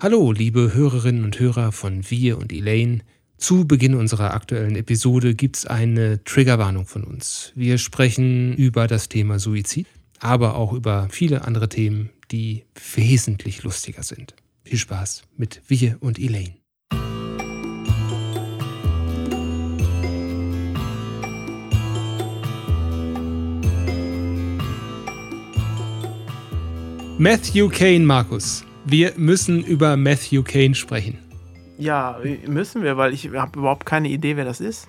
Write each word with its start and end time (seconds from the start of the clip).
Hallo, 0.00 0.30
liebe 0.30 0.74
Hörerinnen 0.74 1.24
und 1.24 1.40
Hörer 1.40 1.72
von 1.72 2.08
Wir 2.08 2.38
und 2.38 2.52
Elaine. 2.52 3.00
Zu 3.36 3.66
Beginn 3.66 3.96
unserer 3.96 4.32
aktuellen 4.32 4.76
Episode 4.76 5.34
gibt 5.34 5.56
es 5.56 5.66
eine 5.66 6.22
Triggerwarnung 6.22 6.86
von 6.86 7.02
uns. 7.02 7.50
Wir 7.56 7.78
sprechen 7.78 8.54
über 8.54 8.86
das 8.86 9.08
Thema 9.08 9.40
Suizid, 9.40 9.88
aber 10.20 10.54
auch 10.54 10.72
über 10.72 11.08
viele 11.10 11.44
andere 11.44 11.68
Themen, 11.68 12.10
die 12.30 12.62
wesentlich 12.94 13.64
lustiger 13.64 14.04
sind. 14.04 14.36
Viel 14.62 14.78
Spaß 14.78 15.22
mit 15.36 15.62
Wir 15.66 15.96
und 15.98 16.20
Elaine. 16.20 16.54
Matthew 27.18 27.68
Kane, 27.70 28.06
Markus. 28.06 28.64
Wir 28.90 29.12
müssen 29.18 29.62
über 29.62 29.98
Matthew 29.98 30.42
Kane 30.44 30.74
sprechen. 30.74 31.18
Ja, 31.76 32.18
müssen 32.46 32.82
wir, 32.82 32.96
weil 32.96 33.12
ich 33.12 33.28
habe 33.34 33.58
überhaupt 33.58 33.84
keine 33.84 34.08
Idee, 34.08 34.38
wer 34.38 34.46
das 34.46 34.62
ist. 34.62 34.88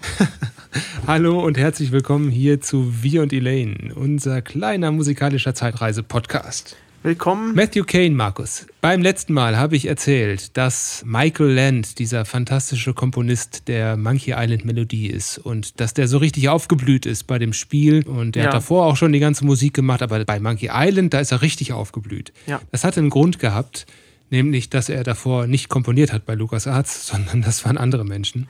Hallo 1.07 1.45
und 1.45 1.57
herzlich 1.57 1.91
willkommen 1.91 2.29
hier 2.29 2.61
zu 2.61 3.03
Wir 3.03 3.21
und 3.21 3.33
Elaine, 3.33 3.93
unser 3.93 4.41
kleiner 4.41 4.93
musikalischer 4.93 5.53
Zeitreise-Podcast. 5.53 6.77
Willkommen. 7.01 7.55
Matthew 7.55 7.85
Kane, 7.85 8.09
Markus. 8.09 8.67
Beim 8.81 9.01
letzten 9.01 9.31
Mal 9.31 9.55
habe 9.55 9.77
ich 9.77 9.85
erzählt, 9.85 10.57
dass 10.57 11.01
Michael 11.05 11.53
Land 11.53 11.97
dieser 11.97 12.25
fantastische 12.25 12.93
Komponist 12.93 13.69
der 13.69 13.95
Monkey 13.95 14.33
Island 14.35 14.65
Melodie 14.65 15.07
ist 15.07 15.37
und 15.37 15.79
dass 15.79 15.93
der 15.93 16.09
so 16.09 16.17
richtig 16.17 16.49
aufgeblüht 16.49 17.05
ist 17.05 17.23
bei 17.23 17.39
dem 17.39 17.53
Spiel. 17.53 18.05
Und 18.05 18.35
er 18.35 18.43
ja. 18.43 18.47
hat 18.49 18.53
davor 18.53 18.85
auch 18.85 18.97
schon 18.97 19.13
die 19.13 19.19
ganze 19.19 19.45
Musik 19.45 19.73
gemacht, 19.73 20.01
aber 20.01 20.25
bei 20.25 20.41
Monkey 20.41 20.69
Island, 20.73 21.13
da 21.13 21.21
ist 21.21 21.31
er 21.31 21.41
richtig 21.41 21.71
aufgeblüht. 21.71 22.33
Ja. 22.47 22.59
Das 22.71 22.83
hatte 22.83 22.99
einen 22.99 23.09
Grund 23.09 23.39
gehabt, 23.39 23.85
nämlich, 24.29 24.69
dass 24.69 24.89
er 24.89 25.05
davor 25.05 25.47
nicht 25.47 25.69
komponiert 25.69 26.11
hat 26.11 26.25
bei 26.25 26.35
LucasArts, 26.35 27.07
sondern 27.07 27.41
das 27.41 27.63
waren 27.63 27.77
andere 27.77 28.03
Menschen. 28.03 28.49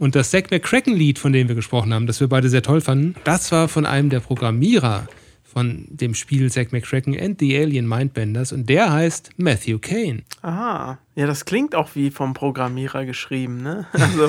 Und 0.00 0.16
das 0.16 0.30
Zack 0.30 0.50
McCracken-Lied, 0.50 1.20
von 1.20 1.32
dem 1.32 1.46
wir 1.46 1.54
gesprochen 1.54 1.94
haben, 1.94 2.08
das 2.08 2.18
wir 2.18 2.26
beide 2.26 2.48
sehr 2.48 2.62
toll 2.62 2.80
fanden, 2.80 3.14
das 3.22 3.52
war 3.52 3.68
von 3.68 3.86
einem 3.86 4.10
der 4.10 4.18
Programmierer 4.18 5.06
von 5.54 5.86
dem 5.88 6.14
Spiel 6.14 6.50
Zack 6.50 6.72
McCracken 6.72 7.18
and 7.18 7.38
the 7.38 7.56
Alien 7.56 7.88
Mindbenders 7.88 8.52
und 8.52 8.68
der 8.68 8.92
heißt 8.92 9.30
Matthew 9.36 9.78
Kane. 9.78 10.22
Aha, 10.42 10.98
ja, 11.14 11.26
das 11.26 11.44
klingt 11.44 11.74
auch 11.76 11.94
wie 11.94 12.10
vom 12.10 12.34
Programmierer 12.34 13.06
geschrieben, 13.06 13.62
ne? 13.62 13.86
Also, 13.92 14.28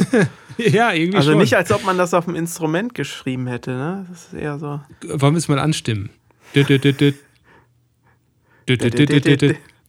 ja, 0.58 0.94
irgendwie 0.94 1.18
Also 1.18 1.32
schon. 1.32 1.40
nicht, 1.42 1.56
als 1.56 1.72
ob 1.72 1.84
man 1.84 1.98
das 1.98 2.14
auf 2.14 2.26
dem 2.26 2.36
Instrument 2.36 2.94
geschrieben 2.94 3.48
hätte, 3.48 3.72
ne? 3.72 4.06
Das 4.10 4.28
ist 4.28 4.34
eher 4.36 4.60
so. 4.60 4.80
Wollen 5.04 5.34
wir 5.34 5.40
es 5.40 5.48
mal 5.48 5.60
anstimmen? 5.60 6.12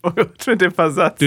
Oh 0.03 0.11
Gott, 0.11 0.47
mit 0.47 0.61
dem 0.61 0.73
Versatz. 0.73 1.21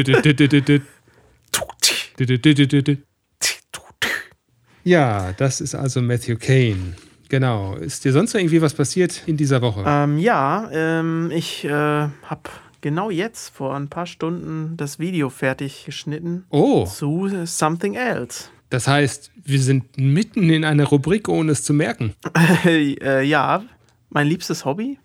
Ja, 4.84 5.34
das 5.34 5.62
ist 5.62 5.76
also 5.76 6.02
Matthew 6.02 6.38
Kane. 6.38 6.96
Genau. 7.30 7.76
Ist 7.76 8.04
dir 8.06 8.12
sonst 8.12 8.34
noch 8.34 8.42
irgendwie 8.42 8.62
was 8.62 8.74
passiert 8.74 9.24
in 9.28 9.38
dieser 9.38 9.62
Woche? 9.62 9.84
Ähm, 9.86 10.18
ja, 10.18 10.70
ähm, 10.72 11.32
ich 11.34 11.64
äh, 11.64 11.70
habe 11.70 12.50
genau 12.82 13.10
jetzt 13.10 13.50
vor 13.50 13.76
ein 13.76 13.88
paar 13.88 14.08
Stunden 14.08 14.76
das 14.78 15.00
Video 15.00 15.30
fertig 15.30 15.86
geschnitten 15.86 16.46
oh. 16.50 16.86
zu 16.86 17.30
Something 17.46 17.94
Else. 17.94 18.46
Das 18.70 18.88
heißt, 18.88 19.32
wir 19.44 19.60
sind 19.60 19.98
mitten 19.98 20.50
in 20.50 20.64
einer 20.64 20.86
Rubrik, 20.86 21.28
ohne 21.28 21.54
es 21.54 21.64
zu 21.64 21.74
merken. 21.74 22.14
äh, 22.66 23.24
ja, 23.24 23.64
mein 24.10 24.28
liebstes 24.28 24.66
Hobby. 24.66 25.00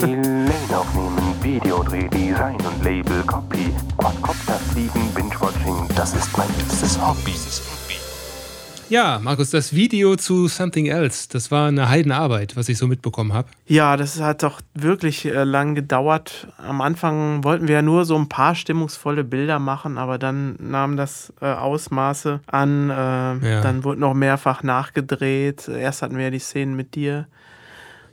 Lane 0.00 0.50
aufnehmen, 0.70 1.34
Videodreh, 1.42 2.08
Design 2.08 2.56
und 2.56 2.84
Label, 2.84 3.22
Copy, 3.24 3.72
Quadcopter 3.96 4.58
fliegen, 4.72 5.12
Binge-Watching, 5.14 5.88
das 5.96 6.14
ist 6.14 6.36
mein 6.36 6.48
liebstes 6.58 7.00
Hobby. 7.00 7.34
Ja, 8.90 9.20
Markus, 9.22 9.50
das 9.50 9.72
Video 9.72 10.16
zu 10.16 10.48
Something 10.48 10.86
Else, 10.86 11.28
das 11.30 11.52
war 11.52 11.68
eine 11.68 11.88
Heidenarbeit, 11.88 12.56
was 12.56 12.68
ich 12.68 12.76
so 12.76 12.88
mitbekommen 12.88 13.32
habe. 13.32 13.46
Ja, 13.66 13.96
das 13.96 14.20
hat 14.20 14.42
doch 14.42 14.60
wirklich 14.74 15.26
äh, 15.26 15.44
lang 15.44 15.76
gedauert. 15.76 16.48
Am 16.58 16.80
Anfang 16.80 17.44
wollten 17.44 17.68
wir 17.68 17.76
ja 17.76 17.82
nur 17.82 18.04
so 18.04 18.16
ein 18.16 18.28
paar 18.28 18.56
stimmungsvolle 18.56 19.22
Bilder 19.22 19.60
machen, 19.60 19.96
aber 19.96 20.18
dann 20.18 20.56
nahm 20.58 20.96
das 20.96 21.32
äh, 21.40 21.46
Ausmaße 21.46 22.40
an. 22.48 22.90
Äh, 22.90 22.94
ja. 22.94 23.60
Dann 23.62 23.84
wurde 23.84 24.00
noch 24.00 24.12
mehrfach 24.12 24.64
nachgedreht. 24.64 25.68
Erst 25.68 26.02
hatten 26.02 26.16
wir 26.16 26.24
ja 26.24 26.30
die 26.30 26.40
Szenen 26.40 26.74
mit 26.74 26.96
dir. 26.96 27.28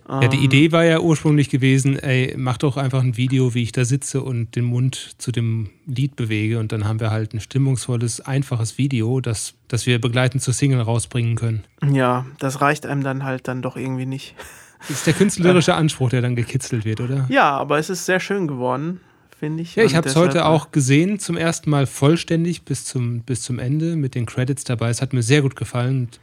Ja, 0.09 0.27
die 0.29 0.37
Idee 0.37 0.71
war 0.71 0.85
ja 0.85 0.99
ursprünglich 0.99 1.49
gewesen, 1.49 1.99
ey, 1.99 2.33
mach 2.37 2.57
doch 2.57 2.77
einfach 2.77 3.01
ein 3.01 3.17
Video, 3.17 3.53
wie 3.53 3.63
ich 3.63 3.73
da 3.73 3.83
sitze 3.83 4.21
und 4.21 4.55
den 4.55 4.63
Mund 4.63 5.15
zu 5.17 5.33
dem 5.33 5.69
Lied 5.85 6.15
bewege 6.15 6.59
und 6.59 6.71
dann 6.71 6.85
haben 6.85 7.01
wir 7.01 7.11
halt 7.11 7.33
ein 7.33 7.41
stimmungsvolles, 7.41 8.21
einfaches 8.21 8.77
Video, 8.77 9.19
das, 9.19 9.55
das 9.67 9.85
wir 9.85 9.99
begleitend 9.99 10.41
zur 10.41 10.53
Single 10.53 10.79
rausbringen 10.79 11.35
können. 11.35 11.65
Ja, 11.91 12.25
das 12.39 12.61
reicht 12.61 12.85
einem 12.85 13.03
dann 13.03 13.23
halt 13.23 13.49
dann 13.49 13.61
doch 13.61 13.75
irgendwie 13.75 14.05
nicht. 14.05 14.35
Das 14.87 14.91
ist 14.91 15.07
der 15.07 15.13
künstlerische 15.13 15.75
Anspruch, 15.75 16.09
der 16.09 16.21
dann 16.21 16.35
gekitzelt 16.35 16.85
wird, 16.85 17.01
oder? 17.01 17.25
Ja, 17.29 17.57
aber 17.57 17.77
es 17.77 17.89
ist 17.89 18.05
sehr 18.05 18.21
schön 18.21 18.47
geworden, 18.47 19.01
finde 19.37 19.63
ich. 19.63 19.75
Ja, 19.75 19.83
ich 19.83 19.95
habe 19.95 20.07
es 20.07 20.15
heute 20.15 20.45
auch 20.45 20.71
gesehen, 20.71 21.19
zum 21.19 21.35
ersten 21.35 21.69
Mal 21.69 21.85
vollständig 21.85 22.63
bis 22.63 22.85
zum, 22.85 23.21
bis 23.21 23.41
zum 23.41 23.59
Ende 23.59 23.97
mit 23.97 24.15
den 24.15 24.25
Credits 24.25 24.63
dabei. 24.63 24.89
Es 24.89 25.01
hat 25.01 25.11
mir 25.11 25.23
sehr 25.23 25.41
gut 25.41 25.57
gefallen. 25.57 26.03
Und 26.05 26.19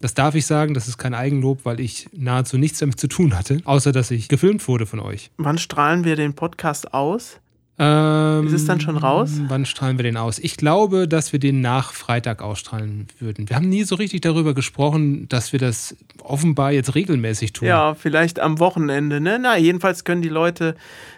das 0.00 0.14
darf 0.14 0.34
ich 0.34 0.46
sagen, 0.46 0.74
das 0.74 0.88
ist 0.88 0.98
kein 0.98 1.14
Eigenlob, 1.14 1.64
weil 1.64 1.80
ich 1.80 2.08
nahezu 2.12 2.58
nichts 2.58 2.78
damit 2.78 2.98
zu 2.98 3.06
tun 3.06 3.36
hatte, 3.36 3.60
außer 3.64 3.92
dass 3.92 4.10
ich 4.10 4.28
gefilmt 4.28 4.66
wurde 4.66 4.86
von 4.86 5.00
euch. 5.00 5.30
Wann 5.36 5.58
strahlen 5.58 6.04
wir 6.04 6.16
den 6.16 6.34
Podcast 6.34 6.94
aus? 6.94 7.38
Ähm, 7.82 8.46
ist 8.46 8.52
es 8.52 8.66
dann 8.66 8.78
schon 8.78 8.98
raus? 8.98 9.40
Wann 9.48 9.64
strahlen 9.64 9.96
wir 9.96 10.02
den 10.02 10.18
aus? 10.18 10.38
Ich 10.38 10.58
glaube, 10.58 11.08
dass 11.08 11.32
wir 11.32 11.40
den 11.40 11.62
nach 11.62 11.94
Freitag 11.94 12.42
ausstrahlen 12.42 13.08
würden. 13.18 13.48
Wir 13.48 13.56
haben 13.56 13.70
nie 13.70 13.84
so 13.84 13.94
richtig 13.94 14.20
darüber 14.20 14.52
gesprochen, 14.52 15.30
dass 15.30 15.52
wir 15.52 15.58
das 15.58 15.96
offenbar 16.22 16.72
jetzt 16.72 16.94
regelmäßig 16.94 17.54
tun. 17.54 17.68
Ja, 17.68 17.94
vielleicht 17.94 18.38
am 18.38 18.58
Wochenende. 18.58 19.22
Ne? 19.22 19.38
Na, 19.40 19.56
jedenfalls 19.56 20.04
können 20.04 20.20
die 20.20 20.28
Leute 20.28 20.74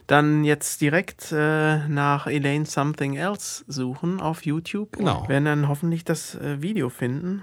dann 0.07 0.45
jetzt 0.45 0.81
direkt 0.81 1.33
äh, 1.33 1.89
nach 1.89 2.29
Elaine 2.29 2.65
Something 2.65 3.17
Else 3.17 3.65
suchen 3.67 4.21
auf 4.21 4.47
YouTube. 4.47 4.93
Genau. 4.93 5.23
Und 5.23 5.29
werden 5.29 5.47
dann 5.47 5.69
hoffentlich 5.69 6.05
das 6.05 6.37
äh, 6.37 6.63
Video 6.63 6.91
finden. 6.91 7.43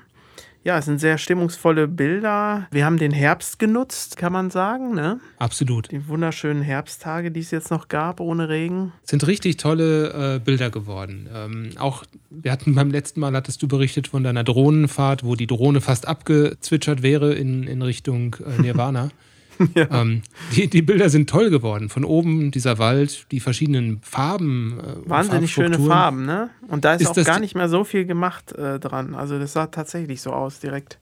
Ja, 0.63 0.77
es 0.77 0.85
sind 0.85 0.99
sehr 0.99 1.17
stimmungsvolle 1.17 1.87
Bilder. 1.87 2.67
Wir 2.71 2.85
haben 2.85 2.97
den 2.97 3.11
Herbst 3.11 3.59
genutzt, 3.59 4.17
kann 4.17 4.33
man 4.33 4.49
sagen. 4.49 4.93
Ne? 4.93 5.21
Absolut. 5.37 5.89
Die 5.91 6.07
wunderschönen 6.09 6.61
Herbsttage, 6.61 7.31
die 7.31 7.39
es 7.39 7.51
jetzt 7.51 7.71
noch 7.71 7.87
gab, 7.87 8.19
ohne 8.19 8.49
Regen. 8.49 8.91
Sind 9.03 9.25
richtig 9.25 9.55
tolle 9.55 10.35
äh, 10.35 10.39
Bilder 10.39 10.69
geworden. 10.69 11.29
Ähm, 11.33 11.69
auch, 11.77 12.03
wir 12.29 12.51
hatten 12.51 12.75
beim 12.75 12.91
letzten 12.91 13.21
Mal, 13.21 13.33
hattest 13.33 13.61
du 13.61 13.69
berichtet 13.69 14.09
von 14.09 14.23
deiner 14.23 14.43
Drohnenfahrt, 14.43 15.23
wo 15.23 15.35
die 15.35 15.47
Drohne 15.47 15.79
fast 15.79 16.07
abgezwitschert 16.07 17.03
wäre 17.03 17.33
in, 17.33 17.63
in 17.63 17.81
Richtung 17.81 18.35
äh, 18.45 18.61
Nirvana. 18.61 19.09
Ja. 19.75 19.87
Ähm, 19.91 20.21
die, 20.55 20.69
die 20.69 20.81
Bilder 20.81 21.09
sind 21.09 21.29
toll 21.29 21.49
geworden. 21.49 21.89
Von 21.89 22.05
oben 22.05 22.51
dieser 22.51 22.77
Wald, 22.77 23.25
die 23.31 23.39
verschiedenen 23.39 23.99
Farben. 24.01 24.79
Äh, 24.79 25.09
Wahnsinnig 25.09 25.51
schöne 25.51 25.79
Farben, 25.79 26.25
ne? 26.25 26.49
Und 26.67 26.85
da 26.85 26.93
ist, 26.93 27.01
ist 27.01 27.19
auch 27.19 27.25
gar 27.25 27.39
nicht 27.39 27.55
mehr 27.55 27.69
so 27.69 27.83
viel 27.83 28.05
gemacht 28.05 28.53
äh, 28.53 28.79
dran. 28.79 29.15
Also 29.15 29.37
das 29.37 29.53
sah 29.53 29.67
tatsächlich 29.67 30.21
so 30.21 30.31
aus, 30.31 30.59
direkt 30.59 30.97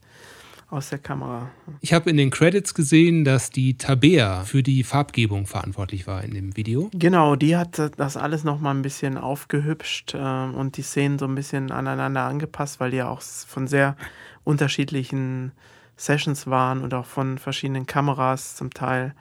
aus 0.70 0.90
der 0.90 0.98
Kamera. 0.98 1.50
Ich 1.80 1.92
habe 1.94 2.10
in 2.10 2.16
den 2.16 2.30
Credits 2.30 2.74
gesehen, 2.74 3.24
dass 3.24 3.50
die 3.50 3.78
Tabea 3.78 4.44
für 4.44 4.62
die 4.62 4.84
Farbgebung 4.84 5.46
verantwortlich 5.46 6.06
war 6.06 6.22
in 6.22 6.34
dem 6.34 6.56
Video. 6.56 6.90
Genau, 6.92 7.36
die 7.36 7.56
hat 7.56 7.80
das 7.96 8.16
alles 8.16 8.44
nochmal 8.44 8.74
ein 8.74 8.82
bisschen 8.82 9.16
aufgehübscht 9.16 10.14
äh, 10.14 10.18
und 10.18 10.76
die 10.76 10.82
Szenen 10.82 11.18
so 11.18 11.24
ein 11.24 11.34
bisschen 11.34 11.70
aneinander 11.70 12.22
angepasst, 12.24 12.80
weil 12.80 12.90
die 12.90 12.98
ja 12.98 13.08
auch 13.08 13.22
von 13.22 13.66
sehr 13.66 13.96
unterschiedlichen 14.44 15.52
Sessions 15.98 16.46
waren 16.46 16.80
und 16.80 16.94
auch 16.94 17.04
von 17.04 17.38
verschiedenen 17.38 17.86
Kameras 17.86 18.56
zum 18.56 18.72
Teil. 18.72 19.14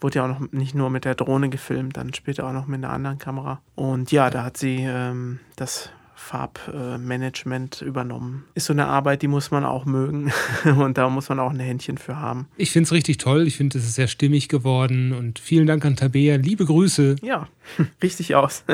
Wurde 0.00 0.18
ja 0.18 0.24
auch 0.24 0.40
noch 0.40 0.52
nicht 0.52 0.74
nur 0.74 0.90
mit 0.90 1.04
der 1.04 1.14
Drohne 1.14 1.48
gefilmt, 1.48 1.96
dann 1.96 2.14
später 2.14 2.46
auch 2.46 2.52
noch 2.52 2.66
mit 2.66 2.84
einer 2.84 2.92
anderen 2.92 3.18
Kamera. 3.18 3.60
Und 3.74 4.12
ja, 4.12 4.30
da 4.30 4.44
hat 4.44 4.56
sie 4.56 4.78
ähm, 4.82 5.40
das 5.56 5.90
Farbmanagement 6.22 7.82
äh, 7.82 7.84
übernommen. 7.84 8.44
Ist 8.54 8.66
so 8.66 8.72
eine 8.72 8.86
Arbeit, 8.86 9.22
die 9.22 9.28
muss 9.28 9.50
man 9.50 9.64
auch 9.64 9.84
mögen 9.84 10.32
und 10.64 10.96
da 10.96 11.08
muss 11.08 11.28
man 11.28 11.40
auch 11.40 11.50
ein 11.50 11.60
Händchen 11.60 11.98
für 11.98 12.16
haben. 12.16 12.46
Ich 12.56 12.70
finde 12.70 12.86
es 12.86 12.92
richtig 12.92 13.18
toll. 13.18 13.46
Ich 13.46 13.56
finde, 13.56 13.78
es 13.78 13.84
ist 13.84 13.94
sehr 13.94 14.08
stimmig 14.08 14.48
geworden 14.48 15.12
und 15.12 15.38
vielen 15.38 15.66
Dank 15.66 15.84
an 15.84 15.96
Tabea. 15.96 16.36
Liebe 16.36 16.64
Grüße. 16.64 17.16
Ja, 17.22 17.48
richtig 18.02 18.34
aus. 18.34 18.64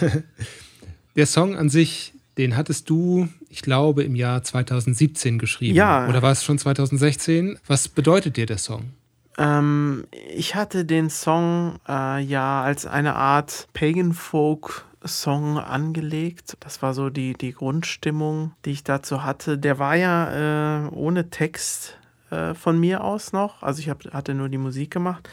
der 1.16 1.26
Song 1.26 1.56
an 1.56 1.68
sich 1.68 2.14
den 2.38 2.56
hattest 2.56 2.90
du, 2.90 3.28
ich 3.48 3.62
glaube, 3.62 4.02
im 4.02 4.14
Jahr 4.14 4.42
2017 4.42 5.38
geschrieben. 5.38 5.74
Ja. 5.74 6.08
Oder 6.08 6.22
war 6.22 6.32
es 6.32 6.44
schon 6.44 6.58
2016? 6.58 7.58
Was 7.66 7.88
bedeutet 7.88 8.36
dir 8.36 8.46
der 8.46 8.58
Song? 8.58 8.90
Ähm, 9.38 10.04
ich 10.34 10.54
hatte 10.54 10.84
den 10.84 11.10
Song 11.10 11.78
äh, 11.88 12.22
ja 12.22 12.62
als 12.62 12.86
eine 12.86 13.14
Art 13.16 13.68
Pagan 13.72 14.12
Folk 14.12 14.84
Song 15.04 15.58
angelegt. 15.58 16.56
Das 16.60 16.82
war 16.82 16.94
so 16.94 17.10
die, 17.10 17.34
die 17.34 17.52
Grundstimmung, 17.52 18.52
die 18.64 18.70
ich 18.70 18.84
dazu 18.84 19.22
hatte. 19.22 19.58
Der 19.58 19.78
war 19.78 19.94
ja 19.94 20.86
äh, 20.86 20.88
ohne 20.90 21.30
Text 21.30 21.96
äh, 22.30 22.54
von 22.54 22.78
mir 22.78 23.04
aus 23.04 23.32
noch. 23.32 23.62
Also 23.62 23.80
ich 23.80 23.88
hab, 23.88 24.04
hatte 24.12 24.34
nur 24.34 24.48
die 24.48 24.58
Musik 24.58 24.90
gemacht. 24.90 25.28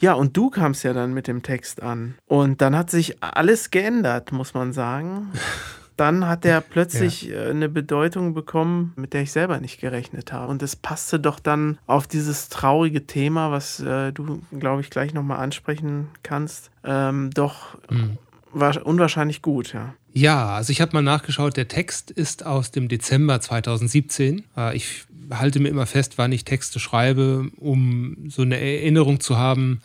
Ja, 0.00 0.12
und 0.12 0.36
du 0.36 0.50
kamst 0.50 0.84
ja 0.84 0.92
dann 0.92 1.12
mit 1.12 1.26
dem 1.26 1.42
Text 1.42 1.82
an. 1.82 2.14
Und 2.26 2.60
dann 2.60 2.76
hat 2.76 2.90
sich 2.90 3.22
alles 3.22 3.70
geändert, 3.70 4.30
muss 4.30 4.54
man 4.54 4.72
sagen. 4.72 5.32
Dann 5.98 6.28
hat 6.28 6.44
er 6.44 6.60
plötzlich 6.60 7.22
ja. 7.22 7.46
Äh, 7.46 7.50
eine 7.50 7.68
Bedeutung 7.68 8.32
bekommen, 8.32 8.92
mit 8.94 9.14
der 9.14 9.22
ich 9.22 9.32
selber 9.32 9.58
nicht 9.58 9.80
gerechnet 9.80 10.32
habe. 10.32 10.48
Und 10.48 10.62
es 10.62 10.76
passte 10.76 11.18
doch 11.18 11.40
dann 11.40 11.78
auf 11.88 12.06
dieses 12.06 12.48
traurige 12.48 13.04
Thema, 13.04 13.50
was 13.50 13.80
äh, 13.80 14.12
du, 14.12 14.40
glaube 14.56 14.80
ich, 14.80 14.90
gleich 14.90 15.12
nochmal 15.12 15.40
ansprechen 15.40 16.06
kannst, 16.22 16.70
ähm, 16.84 17.30
doch 17.34 17.76
mhm. 17.90 18.16
war 18.52 18.86
unwahrscheinlich 18.86 19.42
gut, 19.42 19.72
ja. 19.72 19.92
Ja, 20.12 20.54
also 20.54 20.70
ich 20.70 20.80
habe 20.80 20.92
mal 20.94 21.02
nachgeschaut, 21.02 21.56
der 21.56 21.66
Text 21.66 22.12
ist 22.12 22.46
aus 22.46 22.70
dem 22.70 22.88
Dezember 22.88 23.40
2017. 23.40 24.44
Äh, 24.56 24.76
ich 24.76 25.04
halte 25.32 25.58
mir 25.58 25.68
immer 25.68 25.86
fest, 25.86 26.14
wann 26.16 26.30
ich 26.30 26.44
Texte 26.44 26.78
schreibe, 26.78 27.50
um 27.56 28.28
so 28.28 28.42
eine 28.42 28.60
Erinnerung 28.60 29.18
zu 29.18 29.36
haben. 29.36 29.82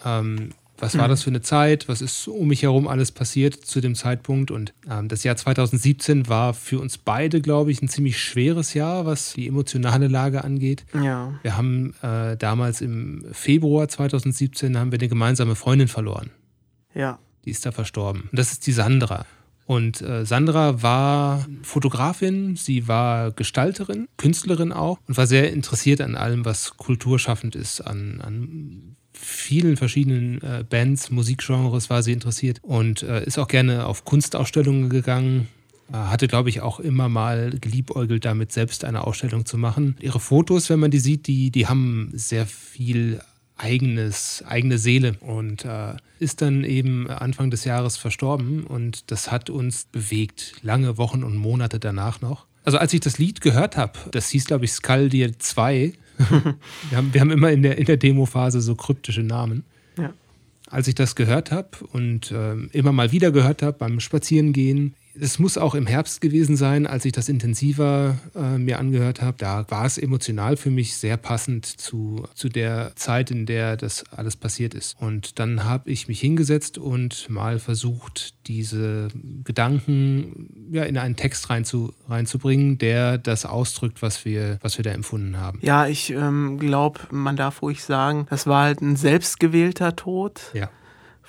Was 0.84 0.98
war 0.98 1.08
mhm. 1.08 1.12
das 1.12 1.24
für 1.24 1.30
eine 1.30 1.42
Zeit? 1.42 1.88
Was 1.88 2.02
ist 2.02 2.28
um 2.28 2.48
mich 2.48 2.64
herum 2.64 2.88
alles 2.88 3.12
passiert 3.12 3.56
zu 3.56 3.80
dem 3.80 3.96
Zeitpunkt? 3.96 4.52
Und 4.52 4.74
ähm, 4.90 5.08
das 5.08 5.24
Jahr 5.24 5.36
2017 5.36 6.28
war 6.28 6.54
für 6.54 6.80
uns 6.80 6.98
beide, 6.98 7.42
glaube 7.42 7.72
ich, 7.72 7.82
ein 7.82 7.88
ziemlich 7.88 8.18
schweres 8.20 8.74
Jahr, 8.74 9.06
was 9.06 9.34
die 9.34 9.48
emotionale 9.48 10.08
Lage 10.08 10.44
angeht. 10.44 10.86
Ja. 10.94 11.34
Wir 11.42 11.56
haben 11.58 11.94
äh, 12.02 12.36
damals 12.38 12.82
im 12.82 13.26
Februar 13.32 13.88
2017 13.88 14.78
haben 14.78 14.92
wir 14.92 15.00
eine 15.00 15.08
gemeinsame 15.08 15.56
Freundin 15.56 15.88
verloren. 15.88 16.32
Ja. 16.94 17.20
Die 17.46 17.52
ist 17.52 17.66
da 17.66 17.72
verstorben. 17.72 18.24
Und 18.32 18.38
das 18.38 18.52
ist 18.52 18.68
die 18.68 18.72
Sandra. 18.72 19.26
Und 19.66 20.02
äh, 20.02 20.26
Sandra 20.26 20.84
war 20.84 21.46
Fotografin, 21.62 22.58
sie 22.58 22.88
war 22.88 23.32
Gestalterin, 23.32 24.08
Künstlerin 24.18 24.74
auch 24.74 25.00
und 25.08 25.16
war 25.16 25.26
sehr 25.26 25.54
interessiert 25.54 26.02
an 26.02 26.16
allem, 26.16 26.44
was 26.44 26.76
kulturschaffend 26.76 27.56
ist, 27.56 27.80
an, 27.80 28.20
an 28.22 28.98
vielen 29.14 29.78
verschiedenen 29.78 30.42
äh, 30.42 30.64
Bands, 30.68 31.12
Musikgenres 31.12 31.90
war 31.90 32.04
sie 32.04 32.12
interessiert 32.12 32.60
und 32.62 33.04
äh, 33.04 33.24
ist 33.26 33.38
auch 33.38 33.48
gerne 33.48 33.86
auf 33.86 34.06
Kunstausstellungen 34.06 34.90
gegangen. 34.90 35.48
Äh, 35.92 35.98
hatte, 35.98 36.28
glaube 36.28 36.50
ich, 36.50 36.62
auch 36.62 36.80
immer 36.80 37.10
mal 37.10 37.52
geliebäugelt, 37.52 38.26
damit 38.26 38.52
selbst 38.52 38.86
eine 38.86 39.06
Ausstellung 39.06 39.46
zu 39.46 39.58
machen. 39.58 39.96
Ihre 40.00 40.20
Fotos, 40.20 40.70
wenn 40.70 40.80
man 40.80 40.92
die 40.92 41.00
sieht, 41.00 41.28
die, 41.28 41.52
die 41.52 41.68
haben 41.68 42.12
sehr 42.14 42.46
viel 42.46 43.22
eigenes, 43.58 44.44
eigene 44.48 44.78
Seele 44.78 45.16
und 45.20 45.66
äh, 45.66 45.96
ist 46.20 46.42
dann 46.42 46.64
eben 46.64 47.10
Anfang 47.10 47.52
des 47.52 47.66
Jahres 47.66 47.98
verstorben 47.98 48.64
und 48.64 49.12
das 49.12 49.32
hat 49.32 49.50
uns 49.50 49.86
bewegt, 49.86 50.56
lange 50.64 50.98
Wochen 50.98 51.24
und 51.24 51.36
Monate 51.36 51.80
danach 51.80 52.22
noch. 52.22 52.46
Also 52.64 52.78
als 52.78 52.94
ich 52.94 53.02
das 53.02 53.18
Lied 53.18 53.42
gehört 53.42 53.78
habe, 53.78 54.00
das 54.12 54.30
hieß 54.30 54.46
glaube 54.46 54.66
ich 54.66 54.72
Skaldir 54.72 55.38
2, 55.38 55.94
wir, 56.90 56.98
haben, 56.98 57.14
wir 57.14 57.22
haben 57.22 57.32
immer 57.32 57.52
in 57.52 57.64
der, 57.64 57.78
in 57.78 57.86
der 57.86 57.98
Demo-Phase 57.98 58.62
so 58.62 58.76
kryptische 58.76 59.24
Namen. 59.24 59.64
Ja. 59.98 60.14
Als 60.68 60.88
ich 60.88 60.96
das 60.96 61.16
gehört 61.16 61.52
habe 61.52 61.70
und 61.92 62.32
äh, 62.32 62.56
immer 62.72 62.92
mal 62.92 63.12
wieder 63.12 63.32
gehört 63.32 63.62
habe 63.62 63.78
beim 63.78 64.00
Spazierengehen, 64.00 64.96
es 65.20 65.40
muss 65.40 65.58
auch 65.58 65.76
im 65.76 65.86
Herbst 65.86 66.22
gewesen 66.22 66.56
sein, 66.56 66.88
als 66.88 67.06
ich 67.06 67.12
das 67.12 67.30
intensiver 67.30 68.18
äh, 68.36 68.58
mir 68.58 68.80
angehört 68.80 69.22
habe. 69.22 69.38
Da 69.38 69.66
war 69.70 69.86
es 69.86 69.98
emotional 69.98 70.58
für 70.58 70.72
mich 70.72 70.96
sehr 70.98 71.18
passend 71.18 71.66
zu, 71.66 72.26
zu 72.34 72.50
der 72.50 72.96
Zeit, 72.96 73.32
in 73.32 73.46
der 73.46 73.78
das 73.78 74.04
alles 74.12 74.36
passiert 74.36 74.74
ist. 74.74 74.96
Und 75.00 75.40
dann 75.40 75.64
habe 75.64 75.90
ich 75.92 76.08
mich 76.08 76.20
hingesetzt 76.20 76.78
und 76.78 77.30
mal 77.30 77.60
versucht, 77.60 78.34
diese 78.48 79.10
Gedanken 79.44 80.70
ja, 80.72 80.84
in 80.84 80.98
einen 80.98 81.16
Text 81.16 81.50
reinzu, 81.50 81.94
reinzubringen, 82.10 82.78
der 82.78 83.18
das 83.18 83.46
ausdrückt, 83.46 84.02
was 84.02 84.26
wir, 84.26 84.58
was 84.62 84.78
wir 84.78 84.84
da 84.84 84.92
empfunden 84.92 85.38
haben. 85.38 85.60
Ja, 85.62 85.88
ich 85.88 86.10
ähm, 86.10 86.58
glaube, 86.60 87.02
man 87.12 87.36
darf 87.36 87.62
ruhig 87.62 87.84
sagen, 87.84 88.26
das 88.30 88.48
war 88.48 88.64
halt 88.64 88.82
ein 88.82 88.96
selbstgewählter 88.96 89.96
Tod. 89.96 90.42
Ja 90.54 90.70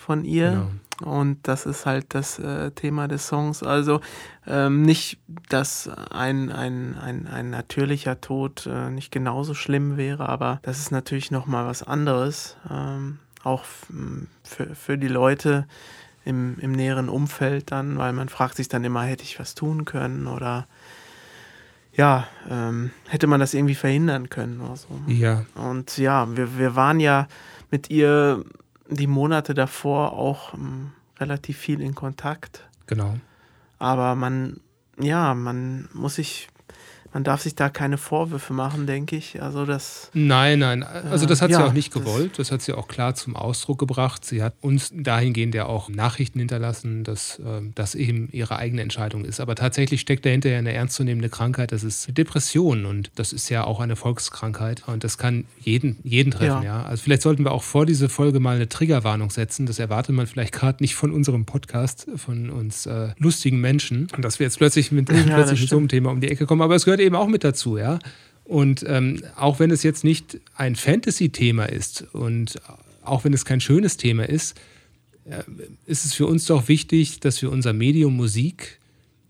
von 0.05 0.25
ihr. 0.25 0.51
Genau. 0.51 0.71
Und 1.03 1.49
das 1.49 1.67
ist 1.67 1.87
halt 1.87 2.15
das 2.15 2.39
äh, 2.39 2.71
Thema 2.71 3.09
des 3.09 3.27
Songs. 3.27 3.63
Also 3.63 4.01
ähm, 4.47 4.83
nicht, 4.83 5.19
dass 5.49 5.89
ein, 5.89 6.53
ein, 6.53 6.97
ein, 6.97 7.27
ein 7.27 7.51
natürlicher 7.51 8.21
Tod 8.21 8.67
äh, 8.67 8.91
nicht 8.91 9.11
genauso 9.11 9.55
schlimm 9.55 9.97
wäre, 9.97 10.29
aber 10.29 10.61
das 10.63 10.79
ist 10.79 10.93
natürlich 10.93 11.31
nochmal 11.31 11.67
was 11.67 11.83
anderes. 11.83 12.57
Ähm, 12.71 13.19
auch 13.43 13.65
für, 14.43 14.75
für 14.75 14.97
die 14.97 15.09
Leute 15.09 15.67
im, 16.25 16.59
im 16.61 16.73
näheren 16.73 17.09
Umfeld 17.09 17.71
dann, 17.71 17.99
weil 17.99 18.13
man 18.13 18.29
fragt 18.29 18.57
sich 18.57 18.69
dann 18.69 18.85
immer, 18.85 19.03
hätte 19.03 19.25
ich 19.25 19.39
was 19.39 19.55
tun 19.55 19.85
können 19.85 20.27
oder 20.27 20.67
ja, 21.93 22.27
ähm, 22.51 22.91
hätte 23.09 23.27
man 23.27 23.41
das 23.41 23.55
irgendwie 23.55 23.75
verhindern 23.77 24.29
können 24.29 24.61
oder 24.61 24.77
so. 24.77 24.89
Ja. 25.07 25.45
Und 25.55 25.97
ja, 25.99 26.27
wir, 26.37 26.59
wir 26.59 26.75
waren 26.75 26.99
ja 26.99 27.29
mit 27.71 27.91
ihr 27.91 28.45
die 28.89 29.07
Monate 29.07 29.55
davor 29.55 30.13
auch 30.13 30.55
ähm, 30.55 30.93
relativ 31.19 31.59
viel 31.59 31.81
in 31.81 31.95
Kontakt. 31.95 32.69
Genau. 32.87 33.19
Aber 33.79 34.15
man, 34.15 34.61
ja, 34.99 35.35
man 35.35 35.89
muss 35.93 36.17
sich 36.17 36.49
man 37.15 37.23
darf 37.23 37.43
sich 37.43 37.55
da 37.55 37.69
keine 37.69 37.97
Vorwürfe 37.97 38.53
machen, 38.53 38.89
denke 38.89 39.15
ich. 39.15 39.41
Also 39.41 39.65
das. 39.65 40.11
Nein, 40.15 40.59
nein. 40.59 40.83
Also 40.83 41.27
das 41.27 41.41
hat 41.41 41.51
ja, 41.51 41.59
sie 41.59 41.65
auch 41.65 41.73
nicht 41.73 41.93
gewollt. 41.93 42.41
Das 42.41 42.51
hat 42.51 42.61
sie 42.61 42.73
auch 42.73 42.89
klar 42.89 43.15
zum 43.15 43.37
Ausdruck 43.37 43.79
gebracht. 43.79 44.25
Sie 44.25 44.43
hat 44.43 44.55
uns 44.61 44.91
dahingehend 44.93 45.55
ja 45.55 45.67
auch 45.67 45.89
Nachrichten 45.89 46.41
hinterlassen, 46.41 47.05
dass 47.05 47.41
ähm, 47.47 47.71
das 47.77 47.95
eben 47.95 48.29
ihre 48.33 48.57
eigene 48.57 48.83
Entscheidung 48.83 49.25
ist. 49.25 49.39
Aber 49.39 49.55
tatsächlich 49.55 50.01
steckt 50.01 50.27
dahinter 50.27 50.51
ja 50.51 50.59
eine 50.59 50.73
ernstzunehmende 50.73 51.29
Krankheit. 51.29 51.71
Das 51.71 51.85
ist 51.85 52.19
Depression 52.19 52.85
und 52.85 53.13
das 53.15 53.33
ist 53.33 53.49
ja 53.49 53.63
auch 53.63 53.79
eine 53.79 53.95
Volkskrankheit 53.95 54.83
und 54.89 55.05
das 55.05 55.17
kann 55.17 55.45
jeden, 55.61 55.99
jeden 56.03 56.33
treffen. 56.33 56.65
Ja. 56.65 56.81
ja. 56.81 56.83
Also 56.83 57.05
vielleicht 57.05 57.23
sollten 57.23 57.45
wir 57.45 57.53
auch 57.53 57.63
vor 57.63 57.87
diese 57.87 58.09
Folge 58.09 58.41
mal 58.41 58.57
eine 58.57 58.69
Triggerwarnung 58.69 59.31
setzen. 59.31 59.67
Das 59.67 59.79
erwartet 59.79 60.17
man 60.17 60.27
vielleicht 60.27 60.53
gerade 60.53 60.83
nicht 60.83 60.97
von 60.97 61.13
unserem 61.13 61.45
Podcast, 61.45 62.09
von 62.17 62.51
uns 62.51 62.87
äh, 62.87 63.11
lustigen 63.19 63.61
Menschen, 63.61 64.09
dass 64.19 64.41
wir 64.41 64.47
jetzt 64.47 64.59
plötzlich 64.59 64.91
mit, 64.91 65.13
ja, 65.13 65.23
plötzlich 65.23 65.61
mit 65.61 65.71
so 65.71 65.77
einem 65.77 65.87
Thema 65.87 66.11
um 66.11 66.21
die 66.21 66.29
Ecke 66.29 66.47
kommen. 66.47 66.63
Aber 66.63 66.75
es 66.75 66.85
gehört 66.85 67.04
eben 67.05 67.17
auch 67.17 67.29
mit 67.29 67.45
dazu, 67.45 67.79
ja. 67.79 67.99
Und 68.45 68.85
ähm, 68.87 69.23
auch 69.37 69.59
wenn 69.59 69.71
es 69.71 69.83
jetzt 69.83 70.05
nicht 70.05 70.39
ein 70.55 70.77
Fantasy-Thema 70.77 71.65
ist 71.65 72.05
und 72.13 72.61
auch 73.03 73.25
wenn 73.25 73.33
es 73.33 73.45
kein 73.45 73.61
schönes 73.61 73.97
Thema 73.97 74.29
ist, 74.29 74.61
äh, 75.25 75.43
ist 75.87 76.05
es 76.05 76.15
für 76.15 76.27
uns 76.27 76.47
doch 76.47 76.69
wichtig, 76.69 77.21
dass 77.21 77.41
wir 77.41 77.51
unser 77.51 77.73
Medium 77.73 78.17
Musik 78.17 78.81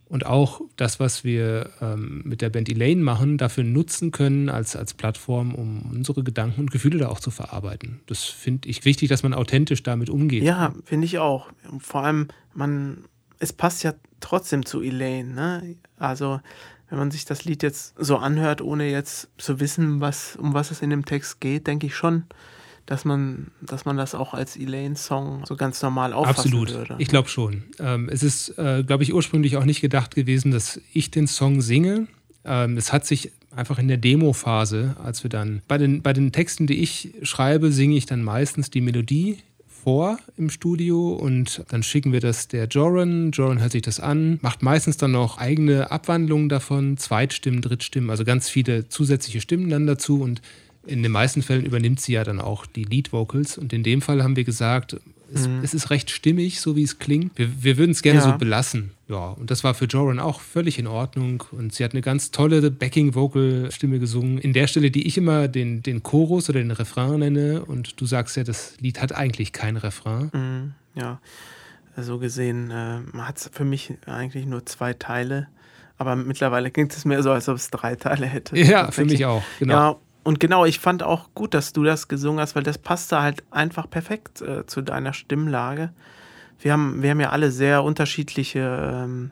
und 0.06 0.26
auch 0.26 0.60
das, 0.76 1.00
was 1.00 1.24
wir 1.24 1.70
ähm, 1.80 2.22
mit 2.24 2.40
der 2.40 2.50
Band 2.50 2.68
Elaine 2.68 3.02
machen, 3.02 3.38
dafür 3.38 3.64
nutzen 3.64 4.10
können 4.10 4.48
als, 4.48 4.76
als 4.76 4.94
Plattform, 4.94 5.54
um 5.54 5.82
unsere 5.92 6.22
Gedanken 6.22 6.60
und 6.62 6.70
Gefühle 6.70 6.98
da 6.98 7.08
auch 7.08 7.20
zu 7.20 7.30
verarbeiten. 7.30 8.00
Das 8.06 8.22
finde 8.22 8.68
ich 8.68 8.84
wichtig, 8.84 9.08
dass 9.08 9.22
man 9.22 9.34
authentisch 9.34 9.82
damit 9.82 10.10
umgeht. 10.10 10.42
Ja, 10.42 10.74
finde 10.84 11.06
ich 11.06 11.18
auch. 11.18 11.48
Vor 11.78 12.02
allem, 12.02 12.28
man, 12.54 13.04
es 13.38 13.52
passt 13.52 13.82
ja 13.82 13.94
trotzdem 14.20 14.66
zu 14.66 14.82
Elaine. 14.82 15.34
Ne? 15.34 15.76
Also 15.96 16.40
wenn 16.88 16.98
man 16.98 17.10
sich 17.10 17.24
das 17.24 17.44
Lied 17.44 17.62
jetzt 17.62 17.94
so 17.98 18.16
anhört, 18.16 18.60
ohne 18.60 18.90
jetzt 18.90 19.28
zu 19.38 19.60
wissen, 19.60 20.00
was, 20.00 20.36
um 20.36 20.54
was 20.54 20.70
es 20.70 20.82
in 20.82 20.90
dem 20.90 21.04
Text 21.04 21.40
geht, 21.40 21.66
denke 21.66 21.86
ich 21.86 21.96
schon, 21.96 22.24
dass 22.86 23.04
man, 23.04 23.48
dass 23.62 23.84
man 23.84 23.96
das 23.96 24.14
auch 24.14 24.34
als 24.34 24.56
Elaine-Song 24.56 25.44
so 25.46 25.56
ganz 25.56 25.80
normal 25.82 26.12
auffassen 26.12 26.48
Absolut. 26.48 26.72
würde. 26.72 26.96
Ich 26.98 27.08
glaube 27.08 27.28
schon. 27.28 27.64
Ähm, 27.78 28.08
es 28.10 28.22
ist, 28.22 28.58
äh, 28.58 28.84
glaube 28.86 29.02
ich, 29.02 29.14
ursprünglich 29.14 29.56
auch 29.56 29.64
nicht 29.64 29.80
gedacht 29.80 30.14
gewesen, 30.14 30.50
dass 30.50 30.80
ich 30.92 31.10
den 31.10 31.26
Song 31.26 31.62
singe. 31.62 32.06
Ähm, 32.44 32.76
es 32.76 32.92
hat 32.92 33.06
sich 33.06 33.32
einfach 33.50 33.78
in 33.78 33.88
der 33.88 33.96
Demo-Phase, 33.96 34.96
als 35.02 35.22
wir 35.22 35.30
dann 35.30 35.62
bei 35.66 35.78
den, 35.78 36.02
bei 36.02 36.12
den 36.12 36.32
Texten, 36.32 36.66
die 36.66 36.82
ich 36.82 37.14
schreibe, 37.22 37.72
singe 37.72 37.96
ich 37.96 38.06
dann 38.06 38.22
meistens 38.22 38.70
die 38.70 38.80
Melodie 38.80 39.38
vor 39.84 40.18
im 40.38 40.48
Studio 40.48 41.12
und 41.12 41.62
dann 41.68 41.82
schicken 41.82 42.12
wir 42.12 42.20
das 42.20 42.48
der 42.48 42.66
Joran. 42.66 43.30
Joran 43.32 43.60
hört 43.60 43.72
sich 43.72 43.82
das 43.82 44.00
an, 44.00 44.38
macht 44.40 44.62
meistens 44.62 44.96
dann 44.96 45.12
noch 45.12 45.38
eigene 45.38 45.90
Abwandlungen 45.90 46.48
davon, 46.48 46.96
Zweitstimmen, 46.96 47.60
Drittstimmen, 47.60 48.10
also 48.10 48.24
ganz 48.24 48.48
viele 48.48 48.88
zusätzliche 48.88 49.42
Stimmen 49.42 49.68
dann 49.68 49.86
dazu 49.86 50.22
und 50.22 50.40
in 50.86 51.02
den 51.02 51.12
meisten 51.12 51.42
Fällen 51.42 51.64
übernimmt 51.64 52.00
sie 52.00 52.12
ja 52.12 52.24
dann 52.24 52.40
auch 52.40 52.66
die 52.66 52.84
Lead 52.84 53.12
Vocals 53.12 53.58
und 53.58 53.72
in 53.72 53.82
dem 53.82 54.02
Fall 54.02 54.22
haben 54.22 54.36
wir 54.36 54.44
gesagt, 54.44 54.96
es, 55.32 55.48
mhm. 55.48 55.60
es 55.62 55.74
ist 55.74 55.90
recht 55.90 56.10
stimmig, 56.10 56.60
so 56.60 56.76
wie 56.76 56.82
es 56.82 56.98
klingt. 56.98 57.38
Wir, 57.38 57.62
wir 57.62 57.76
würden 57.76 57.92
es 57.92 58.02
gerne 58.02 58.20
ja. 58.20 58.24
so 58.24 58.38
belassen. 58.38 58.90
Ja, 59.08 59.30
und 59.30 59.50
das 59.50 59.64
war 59.64 59.74
für 59.74 59.84
Joran 59.84 60.18
auch 60.18 60.40
völlig 60.40 60.78
in 60.78 60.86
Ordnung. 60.86 61.44
Und 61.52 61.74
sie 61.74 61.84
hat 61.84 61.92
eine 61.92 62.00
ganz 62.00 62.30
tolle 62.30 62.70
Backing-Vocal-Stimme 62.70 63.98
gesungen. 63.98 64.38
In 64.38 64.52
der 64.52 64.66
Stelle, 64.66 64.90
die 64.90 65.06
ich 65.06 65.18
immer 65.18 65.48
den, 65.48 65.82
den 65.82 66.02
Chorus 66.02 66.48
oder 66.48 66.60
den 66.60 66.70
Refrain 66.70 67.20
nenne. 67.20 67.64
Und 67.64 68.00
du 68.00 68.06
sagst 68.06 68.36
ja, 68.36 68.44
das 68.44 68.76
Lied 68.80 69.00
hat 69.00 69.14
eigentlich 69.14 69.52
kein 69.52 69.76
Refrain. 69.76 70.30
Mhm, 70.32 70.74
ja, 71.00 71.20
so 71.96 72.18
gesehen 72.18 72.70
äh, 72.70 73.00
hat 73.18 73.38
es 73.38 73.50
für 73.52 73.64
mich 73.64 73.94
eigentlich 74.06 74.46
nur 74.46 74.64
zwei 74.66 74.94
Teile. 74.94 75.48
Aber 75.96 76.16
mittlerweile 76.16 76.70
klingt 76.70 76.92
es 76.92 77.04
mir 77.04 77.22
so, 77.22 77.30
als 77.30 77.48
ob 77.48 77.56
es 77.56 77.70
drei 77.70 77.94
Teile 77.94 78.26
hätte. 78.26 78.58
Ja, 78.58 78.90
für 78.90 79.04
mich 79.04 79.24
auch, 79.24 79.44
genau. 79.58 79.74
Ja, 79.74 79.96
und 80.24 80.40
genau, 80.40 80.64
ich 80.64 80.80
fand 80.80 81.02
auch 81.02 81.28
gut, 81.34 81.54
dass 81.54 81.72
du 81.72 81.84
das 81.84 82.08
gesungen 82.08 82.40
hast, 82.40 82.56
weil 82.56 82.62
das 82.62 82.78
passte 82.78 83.20
halt 83.20 83.44
einfach 83.50 83.88
perfekt 83.88 84.40
äh, 84.40 84.66
zu 84.66 84.82
deiner 84.82 85.12
Stimmlage. 85.12 85.90
Wir 86.58 86.72
haben, 86.72 87.02
wir 87.02 87.10
haben 87.10 87.20
ja 87.20 87.30
alle 87.30 87.50
sehr 87.50 87.84
unterschiedliche 87.84 89.04
ähm, 89.04 89.30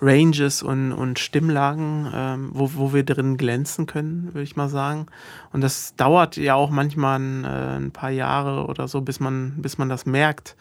Ranges 0.00 0.62
und, 0.62 0.92
und 0.92 1.18
Stimmlagen, 1.18 2.08
ähm, 2.14 2.50
wo, 2.52 2.70
wo 2.74 2.92
wir 2.92 3.04
drin 3.04 3.36
glänzen 3.36 3.86
können, 3.86 4.28
würde 4.32 4.42
ich 4.42 4.56
mal 4.56 4.68
sagen. 4.68 5.06
Und 5.52 5.60
das 5.60 5.96
dauert 5.96 6.36
ja 6.36 6.54
auch 6.54 6.70
manchmal 6.70 7.18
ein, 7.18 7.44
äh, 7.44 7.76
ein 7.76 7.90
paar 7.90 8.10
Jahre 8.10 8.66
oder 8.66 8.86
so, 8.86 9.00
bis 9.00 9.18
man, 9.18 9.54
bis 9.58 9.76
man 9.76 9.88
das 9.88 10.06
merkt 10.06 10.56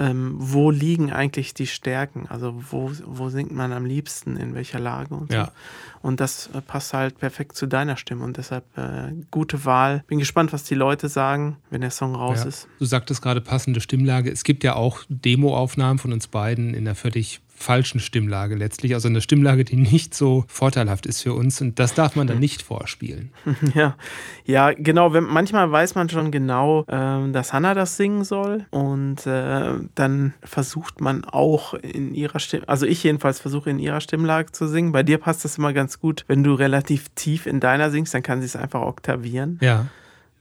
ähm, 0.00 0.34
wo 0.38 0.70
liegen 0.70 1.12
eigentlich 1.12 1.52
die 1.52 1.66
Stärken? 1.66 2.26
Also 2.28 2.54
wo, 2.70 2.90
wo 3.04 3.28
singt 3.28 3.52
man 3.52 3.72
am 3.72 3.84
liebsten, 3.84 4.36
in 4.38 4.54
welcher 4.54 4.80
Lage 4.80 5.14
und 5.14 5.30
so. 5.30 5.36
Ja. 5.36 5.52
Und 6.00 6.20
das 6.20 6.48
äh, 6.54 6.62
passt 6.62 6.94
halt 6.94 7.18
perfekt 7.18 7.54
zu 7.54 7.66
deiner 7.66 7.98
Stimme 7.98 8.24
und 8.24 8.38
deshalb 8.38 8.64
äh, 8.78 9.12
gute 9.30 9.66
Wahl. 9.66 10.02
Bin 10.06 10.18
gespannt, 10.18 10.54
was 10.54 10.64
die 10.64 10.74
Leute 10.74 11.10
sagen, 11.10 11.58
wenn 11.68 11.82
der 11.82 11.90
Song 11.90 12.14
raus 12.14 12.38
Ja. 12.40 12.48
ist. 12.48 12.66
Du 12.78 12.86
sagtest 12.86 13.20
gerade 13.20 13.42
passende 13.42 13.82
Stimmlage. 13.82 14.30
Es 14.30 14.42
gibt 14.42 14.64
ja 14.64 14.74
auch 14.74 15.02
Demoaufnahmen 15.10 15.98
von 15.98 16.14
uns 16.14 16.26
beiden 16.28 16.72
in 16.72 16.86
einer 16.88 16.94
völlig 16.94 17.40
falschen 17.62 18.00
Stimmlage 18.00 18.54
letztlich, 18.54 18.94
also 18.94 19.08
eine 19.08 19.20
Stimmlage, 19.20 19.64
die 19.64 19.76
nicht 19.76 20.14
so 20.14 20.44
vorteilhaft 20.48 21.06
ist 21.06 21.22
für 21.22 21.34
uns 21.34 21.60
und 21.60 21.78
das 21.78 21.94
darf 21.94 22.16
man 22.16 22.26
dann 22.26 22.38
nicht 22.38 22.62
vorspielen. 22.62 23.30
Ja, 23.74 23.96
ja, 24.44 24.72
genau. 24.72 25.12
Wenn, 25.12 25.24
manchmal 25.24 25.70
weiß 25.70 25.94
man 25.94 26.08
schon 26.08 26.30
genau, 26.30 26.84
ähm, 26.88 27.32
dass 27.32 27.52
Hannah 27.52 27.74
das 27.74 27.96
singen 27.96 28.24
soll 28.24 28.66
und 28.70 29.26
äh, 29.26 29.74
dann 29.94 30.34
versucht 30.42 31.00
man 31.00 31.24
auch 31.24 31.74
in 31.74 32.14
ihrer 32.14 32.40
Stimme, 32.40 32.68
also 32.68 32.86
ich 32.86 33.02
jedenfalls 33.04 33.38
versuche 33.38 33.70
in 33.70 33.78
ihrer 33.78 34.00
Stimmlage 34.00 34.52
zu 34.52 34.66
singen. 34.66 34.92
Bei 34.92 35.02
dir 35.02 35.18
passt 35.18 35.44
das 35.44 35.58
immer 35.58 35.72
ganz 35.72 36.00
gut. 36.00 36.24
Wenn 36.26 36.42
du 36.42 36.54
relativ 36.54 37.10
tief 37.14 37.46
in 37.46 37.60
deiner 37.60 37.90
singst, 37.90 38.14
dann 38.14 38.22
kann 38.22 38.40
sie 38.40 38.46
es 38.46 38.56
einfach 38.56 38.80
oktavieren. 38.80 39.58
Ja. 39.60 39.86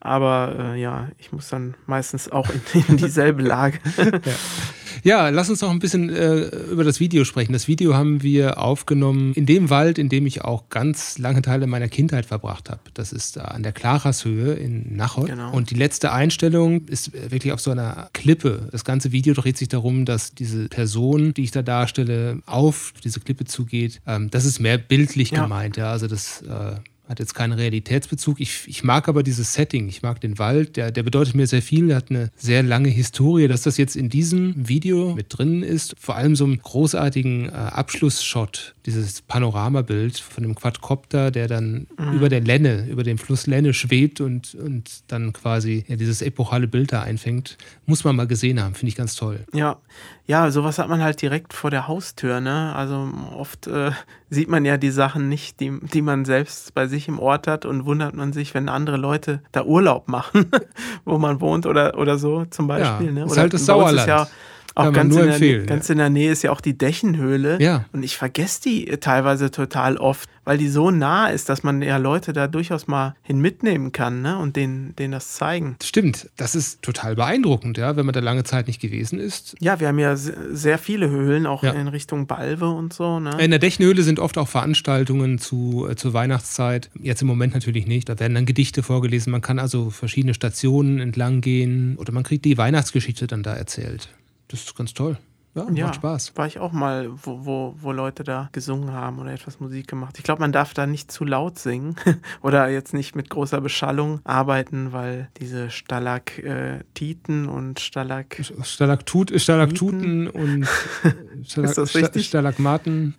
Aber 0.01 0.73
äh, 0.75 0.81
ja, 0.81 1.09
ich 1.17 1.31
muss 1.31 1.49
dann 1.49 1.75
meistens 1.85 2.29
auch 2.31 2.49
in, 2.49 2.83
in 2.87 2.97
dieselbe 2.97 3.41
Lage. 3.41 3.79
Ja, 5.03 5.29
lass 5.29 5.49
uns 5.49 5.61
noch 5.61 5.69
ein 5.71 5.79
bisschen 5.79 6.09
äh, 6.09 6.47
über 6.71 6.83
das 6.83 6.99
Video 6.99 7.23
sprechen. 7.23 7.53
Das 7.53 7.67
Video 7.67 7.95
haben 7.95 8.21
wir 8.21 8.59
aufgenommen 8.61 9.33
in 9.33 9.45
dem 9.45 9.69
Wald, 9.69 9.97
in 9.97 10.09
dem 10.09 10.25
ich 10.25 10.43
auch 10.43 10.69
ganz 10.69 11.17
lange 11.17 11.41
Teile 11.41 11.67
meiner 11.67 11.87
Kindheit 11.87 12.25
verbracht 12.25 12.69
habe. 12.69 12.81
Das 12.95 13.13
ist 13.13 13.37
äh, 13.37 13.41
an 13.41 13.63
der 13.63 13.71
Klarashöhe 13.71 14.53
in 14.53 14.95
Nachod. 14.97 15.27
Genau. 15.27 15.53
Und 15.53 15.69
die 15.71 15.75
letzte 15.75 16.11
Einstellung 16.11 16.85
ist 16.87 17.13
äh, 17.15 17.31
wirklich 17.31 17.53
auf 17.53 17.61
so 17.61 17.71
einer 17.71 18.09
Klippe. 18.13 18.67
Das 18.71 18.83
ganze 18.83 19.11
Video 19.11 19.33
dreht 19.33 19.57
sich 19.57 19.69
darum, 19.69 20.03
dass 20.05 20.33
diese 20.33 20.67
Person, 20.67 21.33
die 21.33 21.43
ich 21.43 21.51
da 21.51 21.61
darstelle, 21.61 22.41
auf 22.45 22.93
diese 23.03 23.19
Klippe 23.21 23.45
zugeht. 23.45 24.01
Ähm, 24.05 24.29
das 24.31 24.43
ist 24.45 24.59
mehr 24.59 24.77
bildlich 24.77 25.31
Ja. 25.31 25.43
gemeint. 25.43 25.77
Ja, 25.77 25.91
also 25.91 26.07
das 26.07 26.41
äh, 26.41 26.75
hat 27.09 27.19
jetzt 27.19 27.33
keinen 27.33 27.53
Realitätsbezug. 27.53 28.39
Ich, 28.39 28.67
ich 28.67 28.83
mag 28.83 29.09
aber 29.09 29.23
dieses 29.23 29.53
Setting. 29.55 29.89
Ich 29.89 30.03
mag 30.03 30.21
den 30.21 30.37
Wald. 30.37 30.77
Der, 30.77 30.91
der 30.91 31.01
bedeutet 31.01 31.33
mir 31.33 31.47
sehr 31.47 31.63
viel. 31.63 31.87
Der 31.87 31.97
hat 31.97 32.11
eine 32.11 32.29
sehr 32.37 32.61
lange 32.61 32.89
Historie. 32.89 33.47
Dass 33.47 33.63
das 33.63 33.77
jetzt 33.77 33.95
in 33.95 34.09
diesem 34.09 34.53
Video 34.55 35.15
mit 35.15 35.35
drin 35.35 35.63
ist, 35.63 35.95
vor 35.99 36.15
allem 36.15 36.35
so 36.35 36.45
einem 36.45 36.61
großartigen 36.61 37.49
äh, 37.49 37.51
Abschlussshot, 37.51 38.75
dieses 38.85 39.21
Panoramabild 39.23 40.19
von 40.19 40.43
dem 40.43 40.53
Quadcopter, 40.53 41.31
der 41.31 41.47
dann 41.47 41.87
über 42.13 42.29
der 42.29 42.41
Lenne, 42.41 42.87
über 42.87 43.03
dem 43.03 43.17
Fluss 43.17 43.47
Lenne 43.47 43.73
schwebt 43.73 44.21
und, 44.21 44.53
und 44.55 45.03
dann 45.07 45.33
quasi 45.33 45.85
ja, 45.87 45.95
dieses 45.95 46.21
epochale 46.21 46.67
Bild 46.67 46.93
da 46.93 47.01
einfängt, 47.01 47.57
muss 47.87 48.03
man 48.03 48.15
mal 48.15 48.27
gesehen 48.27 48.61
haben. 48.61 48.75
Finde 48.75 48.89
ich 48.89 48.95
ganz 48.95 49.15
toll. 49.15 49.45
Ja, 49.53 49.77
ja, 50.27 50.51
sowas 50.51 50.77
hat 50.77 50.89
man 50.89 51.01
halt 51.01 51.21
direkt 51.23 51.53
vor 51.53 51.71
der 51.71 51.87
Haustür, 51.87 52.39
ne? 52.39 52.75
Also 52.75 53.09
oft 53.35 53.65
äh, 53.65 53.91
sieht 54.29 54.47
man 54.47 54.63
ja 54.63 54.77
die 54.77 54.91
Sachen 54.91 55.27
nicht, 55.27 55.59
die, 55.59 55.79
die 55.93 56.03
man 56.03 56.23
selbst 56.23 56.75
bei 56.75 56.85
sich 56.87 56.98
im 57.07 57.19
Ort 57.19 57.47
hat 57.47 57.65
und 57.65 57.85
wundert 57.85 58.15
man 58.15 58.33
sich, 58.33 58.53
wenn 58.53 58.69
andere 58.69 58.97
Leute 58.97 59.41
da 59.51 59.63
Urlaub 59.63 60.07
machen, 60.07 60.51
wo 61.05 61.17
man 61.17 61.39
wohnt 61.41 61.65
oder, 61.65 61.97
oder 61.97 62.17
so 62.17 62.45
zum 62.45 62.67
Beispiel. 62.67 63.07
Ja, 63.07 63.11
ne? 63.13 63.25
ist 63.25 63.31
oder 63.31 63.41
halt 63.41 63.53
das 63.53 63.65
Sauerland. 63.65 64.29
Auch 64.87 64.93
ganz, 64.93 65.13
nur 65.13 65.23
in 65.23 65.27
der, 65.27 65.35
empfehlen, 65.35 65.65
ganz 65.67 65.89
in 65.89 65.97
der 65.97 66.09
Nähe 66.09 66.31
ist 66.31 66.41
ja 66.43 66.51
auch 66.51 66.61
die 66.61 66.77
Dächenhöhle. 66.77 67.61
Ja. 67.61 67.85
Und 67.93 68.03
ich 68.03 68.17
vergesse 68.17 68.61
die 68.63 68.85
teilweise 68.99 69.51
total 69.51 69.97
oft, 69.97 70.29
weil 70.45 70.57
die 70.57 70.67
so 70.69 70.89
nah 70.91 71.27
ist, 71.27 71.49
dass 71.49 71.61
man 71.63 71.81
ja 71.81 71.97
Leute 71.97 72.33
da 72.33 72.47
durchaus 72.47 72.87
mal 72.87 73.15
hin 73.21 73.39
mitnehmen 73.39 73.91
kann 73.91 74.21
ne? 74.21 74.37
und 74.37 74.55
denen, 74.55 74.95
denen 74.95 75.11
das 75.11 75.33
zeigen. 75.35 75.75
Stimmt, 75.83 76.29
das 76.37 76.55
ist 76.55 76.81
total 76.81 77.15
beeindruckend, 77.15 77.77
ja, 77.77 77.95
wenn 77.95 78.05
man 78.05 78.13
da 78.13 78.19
lange 78.19 78.43
Zeit 78.43 78.67
nicht 78.67 78.81
gewesen 78.81 79.19
ist. 79.19 79.55
Ja, 79.59 79.79
wir 79.79 79.87
haben 79.87 79.99
ja 79.99 80.15
se- 80.15 80.55
sehr 80.55 80.77
viele 80.77 81.09
Höhlen, 81.09 81.45
auch 81.45 81.63
Ja. 81.63 81.71
in 81.71 81.87
Richtung 81.87 82.25
Balve 82.27 82.67
und 82.69 82.93
so. 82.93 83.19
Ne? 83.19 83.31
In 83.39 83.51
der 83.51 83.59
Dächenhöhle 83.59 84.01
sind 84.03 84.19
oft 84.19 84.37
auch 84.37 84.47
Veranstaltungen 84.47 85.37
zu, 85.39 85.87
äh, 85.89 85.95
zur 85.95 86.13
Weihnachtszeit. 86.13 86.89
Jetzt 87.01 87.21
im 87.21 87.27
Moment 87.27 87.53
natürlich 87.53 87.85
nicht. 87.85 88.09
Da 88.09 88.19
werden 88.19 88.33
dann 88.33 88.45
Gedichte 88.45 88.81
vorgelesen. 88.83 89.31
Man 89.31 89.41
kann 89.41 89.59
also 89.59 89.89
verschiedene 89.89 90.33
Stationen 90.33 90.99
entlang 90.99 91.41
gehen 91.41 91.95
oder 91.97 92.11
man 92.11 92.23
kriegt 92.23 92.45
die 92.45 92.57
Weihnachtsgeschichte 92.57 93.27
dann 93.27 93.43
da 93.43 93.53
erzählt. 93.53 94.09
Das 94.49 94.61
ist 94.61 94.75
ganz 94.75 94.93
toll. 94.93 95.17
Ja, 95.55 95.67
Ja, 95.73 95.85
macht 95.87 95.95
Spaß. 95.95 96.33
War 96.35 96.45
ich 96.45 96.59
auch 96.59 96.71
mal, 96.71 97.09
wo, 97.23 97.45
wo, 97.45 97.75
wo 97.79 97.91
Leute 97.91 98.23
da 98.23 98.49
gesungen 98.51 98.91
haben 98.91 99.19
oder 99.19 99.31
etwas 99.31 99.59
Musik 99.59 99.87
gemacht. 99.87 100.17
Ich 100.17 100.23
glaube, 100.23 100.41
man 100.41 100.51
darf 100.51 100.73
da 100.73 100.85
nicht 100.85 101.11
zu 101.11 101.25
laut 101.25 101.57
singen 101.57 101.95
oder 102.41 102.69
jetzt 102.69 102.93
nicht 102.93 103.15
mit 103.15 103.29
großer 103.29 103.59
Beschallung 103.59 104.19
arbeiten, 104.23 104.91
weil 104.91 105.29
diese 105.39 105.71
Stalaktiten 105.71 107.49
und 107.49 107.79
Stalag. 107.79 108.39
Stalaktut, 108.61 109.31
Stalaktuten 109.41 110.27
und 110.27 110.67
richtig? 111.95 112.27
Stalagmaten. 112.27 113.15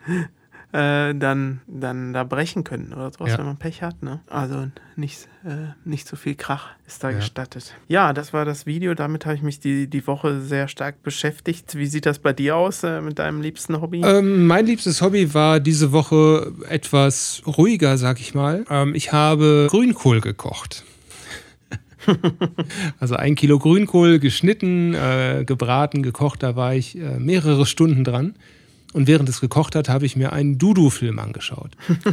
Äh, 0.73 1.17
dann, 1.17 1.61
dann 1.67 2.13
da 2.13 2.23
brechen 2.23 2.63
können 2.63 2.93
oder 2.93 3.11
sowas, 3.13 3.31
Ja. 3.33 3.39
wenn 3.39 3.47
man 3.47 3.57
Pech 3.57 3.83
hat. 3.83 4.05
Ne? 4.05 4.21
Also 4.29 4.69
nicht, 4.95 5.27
äh, 5.45 5.73
nicht 5.85 6.07
so 6.07 6.15
viel 6.15 6.37
Krach 6.37 6.69
ist 6.87 7.03
da 7.03 7.11
Ja. 7.11 7.17
gestattet. 7.17 7.75
Ja, 7.89 8.13
das 8.13 8.33
war 8.33 8.45
das 8.45 8.67
Video. 8.67 8.95
Damit 8.95 9.27
habe 9.27 9.35
ich 9.35 9.43
mich 9.43 9.59
die, 9.59 9.89
die 9.89 10.07
Woche 10.07 10.41
sehr 10.41 10.69
stark 10.69 11.03
beschäftigt. 11.03 11.75
Wie 11.75 11.87
sieht 11.87 12.07
das 12.07 12.21
bei 12.21 12.33
dir 12.33 12.55
aus 12.55 12.85
äh, 12.85 13.01
mit 13.01 13.19
deinem 13.19 13.41
liebsten 13.43 13.81
Hobby? 13.81 14.03
Ähm, 14.05 14.47
mein 14.47 14.65
liebstes 14.65 15.03
Hobby 15.03 15.35
war 15.35 15.59
diese 15.59 15.91
Woche 15.91 16.53
etwas 16.69 17.43
ruhiger, 17.49 17.99
sag 17.99 18.21
ich 18.21 18.35
mal. 18.37 18.65
Ähm, 18.71 18.95
ich 18.95 19.13
habe 19.13 19.67
Grünkohl 19.71 20.21
gekocht. 20.21 20.85
also 23.01 23.17
ein 23.17 23.35
Kilo 23.35 23.59
Grünkohl 23.59 24.19
geschnitten, 24.21 24.95
äh, 24.95 25.45
gebraten, 25.45 26.03
gekocht, 26.03 26.43
da 26.43 26.57
war 26.57 26.75
ich 26.75 26.97
äh, 26.97 27.19
mehrere 27.19 27.67
Stunden 27.67 28.05
dran. 28.05 28.35
Und 28.93 29.07
während 29.07 29.29
es 29.29 29.41
gekocht 29.41 29.75
hat, 29.77 29.89
habe 29.89 30.05
ich 30.07 30.17
mir 30.17 30.33
einen 30.33 30.59
Dudu-Film 30.59 31.19
angeschaut. 31.19 31.71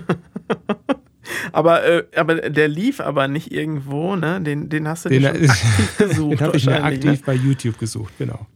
Aber, 1.52 1.84
äh, 1.86 2.04
aber 2.16 2.36
der 2.36 2.70
lief 2.70 3.02
aber 3.02 3.28
nicht 3.28 3.52
irgendwo, 3.52 4.16
ne? 4.16 4.40
Den, 4.40 4.70
den 4.70 4.88
hast 4.88 5.04
du 5.06 5.10
Den, 5.10 5.24
dir 5.24 5.34
schon 5.34 5.50
aktiv 5.50 5.98
gesucht. 5.98 6.32
den 6.32 6.42
habe 6.42 6.58
ich 6.58 6.66
mir 6.66 6.72
wahrscheinlich, 6.74 7.06
aktiv 7.06 7.20
Ne? 7.20 7.24
bei 7.26 7.34
YouTube 7.34 7.78
gesucht, 7.80 8.14
genau. 8.18 8.48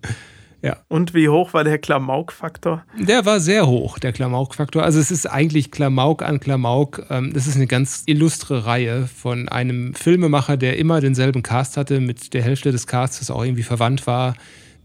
Ja. 0.62 0.78
Und 0.88 1.14
wie 1.14 1.28
hoch 1.28 1.54
war 1.54 1.64
der 1.66 1.80
Klamauk-Faktor? 1.80 2.86
Der 2.98 3.26
war 3.26 3.42
sehr 3.42 3.68
hoch, 3.68 4.00
der 4.00 4.14
Klamauk-Faktor. 4.14 4.84
Also 4.84 5.00
es 5.00 5.12
ist 5.12 5.26
eigentlich 5.26 5.72
Klamauk 5.72 6.22
an 6.22 6.40
Klamauk. 6.40 7.04
Ähm, 7.10 7.34
Das 7.34 7.46
ist 7.48 7.56
eine 7.58 7.68
ganz 7.68 8.04
illustre 8.06 8.66
Reihe 8.66 9.08
von 9.08 9.50
einem 9.50 9.94
Filmemacher, 9.94 10.56
der 10.56 10.78
immer 10.78 11.02
denselben 11.02 11.44
Cast 11.44 11.76
hatte, 11.78 12.00
mit 12.00 12.34
der 12.34 12.44
Hälfte 12.44 12.72
des 12.72 12.88
Castes 12.88 13.30
auch 13.32 13.44
irgendwie 13.44 13.64
verwandt 13.64 14.08
war. 14.08 14.36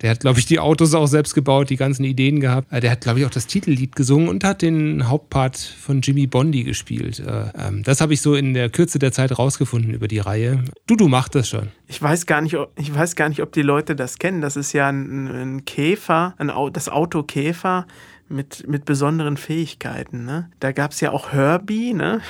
Der 0.06 0.12
hat, 0.12 0.20
glaube 0.20 0.38
ich, 0.38 0.46
die 0.46 0.60
Autos 0.60 0.94
auch 0.94 1.08
selbst 1.08 1.34
gebaut, 1.34 1.68
die 1.68 1.74
ganzen 1.76 2.04
Ideen 2.04 2.38
gehabt. 2.38 2.72
Äh, 2.72 2.78
Der 2.78 2.92
hat, 2.92 3.00
glaube 3.00 3.18
ich, 3.18 3.26
auch 3.26 3.30
das 3.30 3.48
Titellied 3.48 3.96
gesungen 3.96 4.28
und 4.28 4.44
hat 4.44 4.62
den 4.62 5.08
Hauptpart 5.08 5.56
von 5.56 6.00
Jimmy 6.00 6.28
Bondi 6.28 6.62
gespielt. 6.62 7.18
Äh, 7.18 7.50
ähm, 7.58 7.82
Das 7.82 8.00
habe 8.00 8.14
ich 8.14 8.20
so 8.20 8.36
in 8.36 8.54
der 8.54 8.70
Kürze 8.70 9.00
der 9.00 9.10
Zeit 9.10 9.36
rausgefunden 9.36 9.92
über 9.92 10.06
die 10.06 10.20
Reihe. 10.20 10.62
Dudu 10.86 11.08
macht 11.08 11.34
das 11.34 11.48
schon. 11.48 11.70
Ich 11.88 12.00
weiß 12.00 12.26
gar 12.26 12.40
nicht, 12.40 12.56
ob, 12.56 12.70
ich 12.78 12.94
weiß 12.94 13.16
gar 13.16 13.28
nicht, 13.28 13.42
ob 13.42 13.50
die 13.50 13.62
Leute 13.62 13.96
das 13.96 14.20
kennen. 14.20 14.40
Das 14.40 14.54
ist 14.54 14.72
ja 14.72 14.88
ein, 14.88 15.26
ein 15.26 15.64
Käfer, 15.64 16.36
ein, 16.38 16.52
das 16.72 16.88
Auto 16.88 17.24
Käfer 17.24 17.88
mit, 18.28 18.68
mit 18.68 18.84
besonderen 18.84 19.36
Fähigkeiten. 19.36 20.24
Ne? 20.24 20.48
Da 20.60 20.70
gab 20.70 20.92
es 20.92 21.00
ja 21.00 21.10
auch 21.10 21.32
Herbie, 21.32 21.94
ne? 21.94 22.20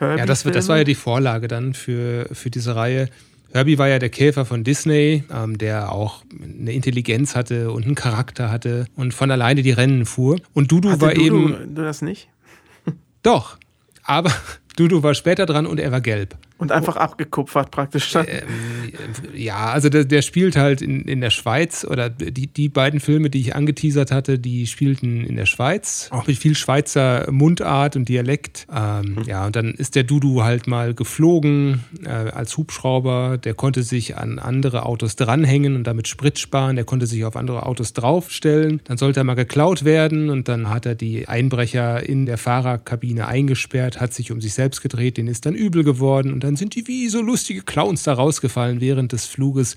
Herbie 0.00 0.18
Ja, 0.18 0.26
das, 0.26 0.42
das 0.42 0.68
war 0.68 0.76
ja 0.76 0.84
die 0.84 0.94
Vorlage 0.94 1.48
dann 1.48 1.72
für, 1.72 2.28
für 2.30 2.50
diese 2.50 2.76
Reihe. 2.76 3.08
Herbie 3.52 3.76
war 3.76 3.88
ja 3.88 3.98
der 3.98 4.08
Käfer 4.08 4.44
von 4.44 4.64
Disney, 4.64 5.24
ähm, 5.30 5.58
der 5.58 5.92
auch 5.92 6.22
eine 6.42 6.72
Intelligenz 6.72 7.36
hatte 7.36 7.70
und 7.70 7.84
einen 7.84 7.94
Charakter 7.94 8.50
hatte 8.50 8.86
und 8.96 9.12
von 9.12 9.30
alleine 9.30 9.62
die 9.62 9.72
Rennen 9.72 10.06
fuhr. 10.06 10.40
Und 10.54 10.72
Dudu 10.72 10.90
Hatte 10.90 11.00
war 11.02 11.14
du, 11.14 11.20
eben. 11.20 11.74
du 11.74 11.82
das 11.82 12.00
nicht? 12.00 12.28
Doch, 13.22 13.58
aber 14.04 14.32
Dudu 14.76 15.02
war 15.02 15.14
später 15.14 15.46
dran 15.46 15.66
und 15.66 15.78
er 15.78 15.92
war 15.92 16.00
gelb. 16.00 16.36
Und 16.62 16.70
einfach 16.70 16.96
abgekupfert 16.96 17.72
praktisch. 17.72 18.14
Ähm, 18.14 18.24
ja, 19.34 19.66
also 19.66 19.88
der, 19.88 20.04
der 20.04 20.22
spielt 20.22 20.56
halt 20.56 20.80
in, 20.80 21.02
in 21.02 21.20
der 21.20 21.30
Schweiz 21.30 21.84
oder 21.84 22.08
die, 22.08 22.46
die 22.46 22.68
beiden 22.68 23.00
Filme, 23.00 23.30
die 23.30 23.40
ich 23.40 23.56
angeteasert 23.56 24.12
hatte, 24.12 24.38
die 24.38 24.68
spielten 24.68 25.24
in 25.24 25.34
der 25.34 25.46
Schweiz, 25.46 26.08
auch 26.12 26.26
mit 26.28 26.38
viel 26.38 26.54
Schweizer 26.54 27.26
Mundart 27.32 27.96
und 27.96 28.08
Dialekt. 28.08 28.68
Ähm, 28.72 29.18
Ja, 29.26 29.44
und 29.46 29.56
dann 29.56 29.72
ist 29.72 29.96
der 29.96 30.04
Dudu 30.04 30.44
halt 30.44 30.68
mal 30.68 30.94
geflogen 30.94 31.82
äh, 32.04 32.08
als 32.08 32.56
Hubschrauber. 32.56 33.38
Der 33.38 33.54
konnte 33.54 33.82
sich 33.82 34.16
an 34.16 34.38
andere 34.38 34.86
Autos 34.86 35.16
dranhängen 35.16 35.74
und 35.74 35.84
damit 35.88 36.06
Sprit 36.06 36.38
sparen. 36.38 36.76
Der 36.76 36.84
konnte 36.84 37.06
sich 37.06 37.24
auf 37.24 37.34
andere 37.34 37.66
Autos 37.66 37.92
draufstellen. 37.92 38.80
Dann 38.84 38.98
sollte 38.98 39.18
er 39.20 39.24
mal 39.24 39.34
geklaut 39.34 39.84
werden 39.84 40.30
und 40.30 40.46
dann 40.46 40.70
hat 40.70 40.86
er 40.86 40.94
die 40.94 41.26
Einbrecher 41.26 42.08
in 42.08 42.26
der 42.26 42.38
Fahrerkabine 42.38 43.26
eingesperrt, 43.26 44.00
hat 44.00 44.14
sich 44.14 44.30
um 44.30 44.40
sich 44.40 44.54
selbst 44.54 44.80
gedreht, 44.80 45.16
denen 45.16 45.28
ist 45.28 45.44
dann 45.44 45.54
übel 45.54 45.82
geworden 45.82 46.32
und 46.32 46.44
dann 46.44 46.51
sind 46.56 46.74
die 46.74 46.86
wie 46.86 47.08
so 47.08 47.20
lustige 47.20 47.62
Clowns 47.62 48.02
da 48.02 48.14
rausgefallen 48.14 48.80
während 48.80 49.12
des 49.12 49.26
Fluges. 49.26 49.76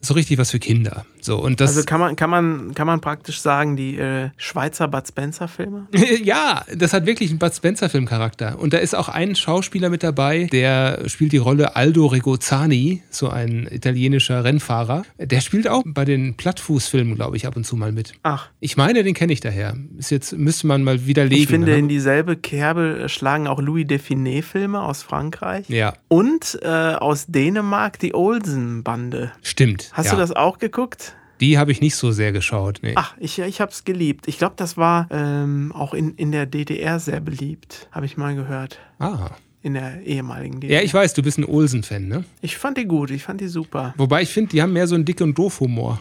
So 0.00 0.14
richtig 0.14 0.38
was 0.38 0.50
für 0.50 0.58
Kinder. 0.58 1.06
So, 1.24 1.38
und 1.38 1.60
das, 1.60 1.76
Also 1.76 1.84
kann 1.84 2.00
man, 2.00 2.16
kann 2.16 2.30
man, 2.30 2.74
kann 2.74 2.86
man 2.86 3.00
praktisch 3.00 3.40
sagen, 3.40 3.76
die 3.76 3.96
äh, 3.96 4.30
Schweizer 4.36 4.88
Bud 4.88 5.06
Spencer-Filme? 5.06 5.86
ja, 6.22 6.64
das 6.74 6.92
hat 6.92 7.06
wirklich 7.06 7.30
einen 7.30 7.38
Bud 7.38 7.54
Spencer-Filmcharakter. 7.54 8.58
Und 8.58 8.72
da 8.72 8.78
ist 8.78 8.94
auch 8.94 9.08
ein 9.08 9.36
Schauspieler 9.36 9.88
mit 9.88 10.02
dabei, 10.02 10.48
der 10.52 11.08
spielt 11.08 11.32
die 11.32 11.38
Rolle 11.38 11.76
Aldo 11.76 12.06
Regozzani, 12.06 13.02
so 13.10 13.28
ein 13.28 13.68
italienischer 13.70 14.44
Rennfahrer. 14.44 15.04
Der 15.18 15.40
spielt 15.40 15.68
auch 15.68 15.82
bei 15.86 16.04
den 16.04 16.34
Plattfußfilmen, 16.34 17.14
glaube 17.14 17.36
ich, 17.36 17.46
ab 17.46 17.56
und 17.56 17.64
zu 17.64 17.76
mal 17.76 17.92
mit. 17.92 18.14
Ach, 18.22 18.48
Ich 18.60 18.76
meine, 18.76 19.04
den 19.04 19.14
kenne 19.14 19.32
ich 19.32 19.40
daher. 19.40 19.76
Ist 19.98 20.10
jetzt, 20.10 20.32
müsste 20.32 20.66
man 20.66 20.82
mal 20.82 21.06
widerlegen. 21.06 21.42
ich 21.42 21.48
finde, 21.48 21.72
ne? 21.72 21.78
in 21.78 21.88
dieselbe 21.88 22.36
Kerbe 22.36 23.08
schlagen 23.08 23.46
auch 23.46 23.60
Louis 23.60 23.86
Define-Filme 23.86 24.80
aus 24.82 25.02
Frankreich. 25.02 25.68
Ja, 25.68 25.94
Und 26.08 26.58
äh, 26.62 26.68
aus 26.68 27.26
Dänemark 27.26 27.98
die 27.98 28.14
Olsen-Bande. 28.14 29.32
stimmt. 29.42 29.90
Hast 29.92 30.06
ja. 30.06 30.12
du 30.12 30.18
das 30.18 30.32
auch 30.32 30.58
geguckt? 30.58 31.11
Die 31.42 31.58
habe 31.58 31.72
ich 31.72 31.80
nicht 31.80 31.96
so 31.96 32.12
sehr 32.12 32.30
geschaut. 32.30 32.78
Nee. 32.82 32.92
Ach, 32.94 33.16
ich, 33.18 33.40
ich 33.40 33.60
habe 33.60 33.72
es 33.72 33.82
geliebt. 33.82 34.28
Ich 34.28 34.38
glaube, 34.38 34.54
das 34.56 34.76
war 34.76 35.08
ähm, 35.10 35.72
auch 35.74 35.92
in, 35.92 36.14
in 36.14 36.30
der 36.30 36.46
DDR 36.46 37.00
sehr 37.00 37.18
beliebt, 37.18 37.88
habe 37.90 38.06
ich 38.06 38.16
mal 38.16 38.36
gehört. 38.36 38.78
Ah. 39.00 39.30
In 39.60 39.74
der 39.74 40.02
ehemaligen 40.02 40.60
DDR. 40.60 40.78
Ja, 40.78 40.84
ich 40.84 40.94
weiß, 40.94 41.14
du 41.14 41.22
bist 41.22 41.38
ein 41.38 41.44
Olsen-Fan, 41.44 42.06
ne? 42.06 42.24
Ich 42.42 42.56
fand 42.56 42.78
die 42.78 42.84
gut, 42.84 43.10
ich 43.10 43.24
fand 43.24 43.40
die 43.40 43.48
super. 43.48 43.92
Wobei 43.96 44.22
ich 44.22 44.28
finde, 44.28 44.52
die 44.52 44.62
haben 44.62 44.72
mehr 44.72 44.86
so 44.86 44.94
einen 44.94 45.04
dick 45.04 45.20
und 45.20 45.36
doof 45.36 45.58
Humor. 45.58 46.00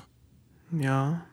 Ja. 0.80 1.26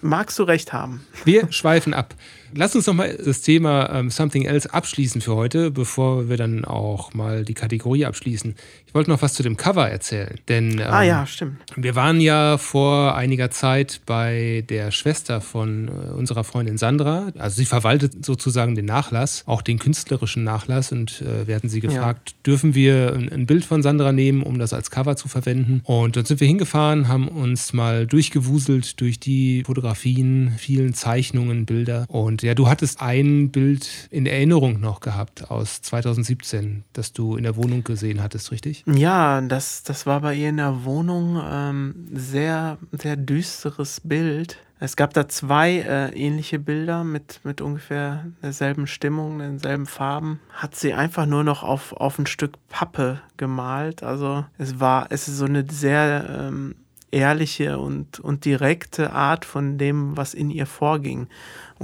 Magst 0.00 0.36
du 0.40 0.42
recht 0.42 0.72
haben. 0.72 1.06
Wir 1.24 1.52
schweifen 1.52 1.94
ab. 1.94 2.16
Lass 2.56 2.76
uns 2.76 2.86
noch 2.86 2.94
mal 2.94 3.16
das 3.16 3.42
Thema 3.42 3.90
ähm, 3.92 4.10
Something 4.10 4.44
Else 4.44 4.72
abschließen 4.72 5.20
für 5.20 5.34
heute, 5.34 5.72
bevor 5.72 6.28
wir 6.28 6.36
dann 6.36 6.64
auch 6.64 7.12
mal 7.12 7.44
die 7.44 7.54
Kategorie 7.54 8.04
abschließen. 8.04 8.54
Ich 8.86 8.94
wollte 8.94 9.10
noch 9.10 9.22
was 9.22 9.34
zu 9.34 9.42
dem 9.42 9.56
Cover 9.56 9.88
erzählen, 9.88 10.38
denn 10.46 10.78
ähm, 10.78 10.86
ah 10.86 11.02
ja, 11.02 11.26
stimmt. 11.26 11.58
wir 11.74 11.96
waren 11.96 12.20
ja 12.20 12.56
vor 12.58 13.16
einiger 13.16 13.50
Zeit 13.50 14.02
bei 14.06 14.64
der 14.68 14.92
Schwester 14.92 15.40
von 15.40 15.88
äh, 15.88 16.12
unserer 16.12 16.44
Freundin 16.44 16.78
Sandra. 16.78 17.32
Also 17.36 17.56
sie 17.56 17.64
verwaltet 17.64 18.24
sozusagen 18.24 18.76
den 18.76 18.84
Nachlass, 18.84 19.42
auch 19.46 19.60
den 19.60 19.80
künstlerischen 19.80 20.44
Nachlass. 20.44 20.92
Und 20.92 21.22
äh, 21.22 21.48
wir 21.48 21.56
hatten 21.56 21.68
sie 21.68 21.80
gefragt, 21.80 22.36
dürfen 22.46 22.76
wir 22.76 23.14
ein, 23.14 23.32
ein 23.32 23.46
Bild 23.46 23.64
von 23.64 23.82
Sandra 23.82 24.12
nehmen, 24.12 24.44
um 24.44 24.60
das 24.60 24.72
als 24.72 24.92
Cover 24.92 25.16
zu 25.16 25.26
verwenden? 25.26 25.80
Und 25.82 26.16
dann 26.16 26.24
sind 26.24 26.38
wir 26.38 26.46
hingefahren, 26.46 27.08
haben 27.08 27.26
uns 27.26 27.72
mal 27.72 28.06
durchgewuselt 28.06 29.00
durch 29.00 29.18
die 29.18 29.64
Fotografien, 29.66 30.52
vielen 30.56 30.94
Zeichnungen, 30.94 31.66
Bilder. 31.66 32.04
Und 32.06 32.43
ja, 32.44 32.54
du 32.54 32.68
hattest 32.68 33.00
ein 33.00 33.50
Bild 33.50 34.08
in 34.10 34.26
Erinnerung 34.26 34.78
noch 34.78 35.00
gehabt 35.00 35.50
aus 35.50 35.80
2017, 35.80 36.84
das 36.92 37.12
du 37.12 37.36
in 37.36 37.42
der 37.42 37.56
Wohnung 37.56 37.84
gesehen 37.84 38.22
hattest, 38.22 38.52
richtig? 38.52 38.84
Ja, 38.86 39.40
das, 39.40 39.82
das 39.82 40.04
war 40.04 40.20
bei 40.20 40.34
ihr 40.34 40.50
in 40.50 40.58
der 40.58 40.84
Wohnung 40.84 41.42
ähm, 41.42 41.94
sehr, 42.12 42.76
sehr 42.92 43.16
düsteres 43.16 44.02
Bild. 44.04 44.58
Es 44.78 44.96
gab 44.96 45.14
da 45.14 45.26
zwei 45.26 45.78
äh, 45.78 46.10
ähnliche 46.10 46.58
Bilder 46.58 47.04
mit, 47.04 47.40
mit 47.44 47.62
ungefähr 47.62 48.26
derselben 48.42 48.86
Stimmung, 48.86 49.38
denselben 49.38 49.86
Farben. 49.86 50.40
Hat 50.52 50.74
sie 50.74 50.92
einfach 50.92 51.24
nur 51.24 51.44
noch 51.44 51.62
auf, 51.62 51.94
auf 51.94 52.18
ein 52.18 52.26
Stück 52.26 52.56
Pappe 52.68 53.22
gemalt. 53.38 54.02
Also 54.02 54.44
es 54.58 54.80
war, 54.80 55.06
es 55.08 55.28
ist 55.28 55.38
so 55.38 55.46
eine 55.46 55.64
sehr 55.70 56.26
ähm, 56.28 56.74
ehrliche 57.14 57.78
und, 57.78 58.20
und 58.20 58.44
direkte 58.44 59.12
Art 59.12 59.44
von 59.44 59.78
dem, 59.78 60.16
was 60.16 60.34
in 60.34 60.50
ihr 60.50 60.66
vorging. 60.66 61.28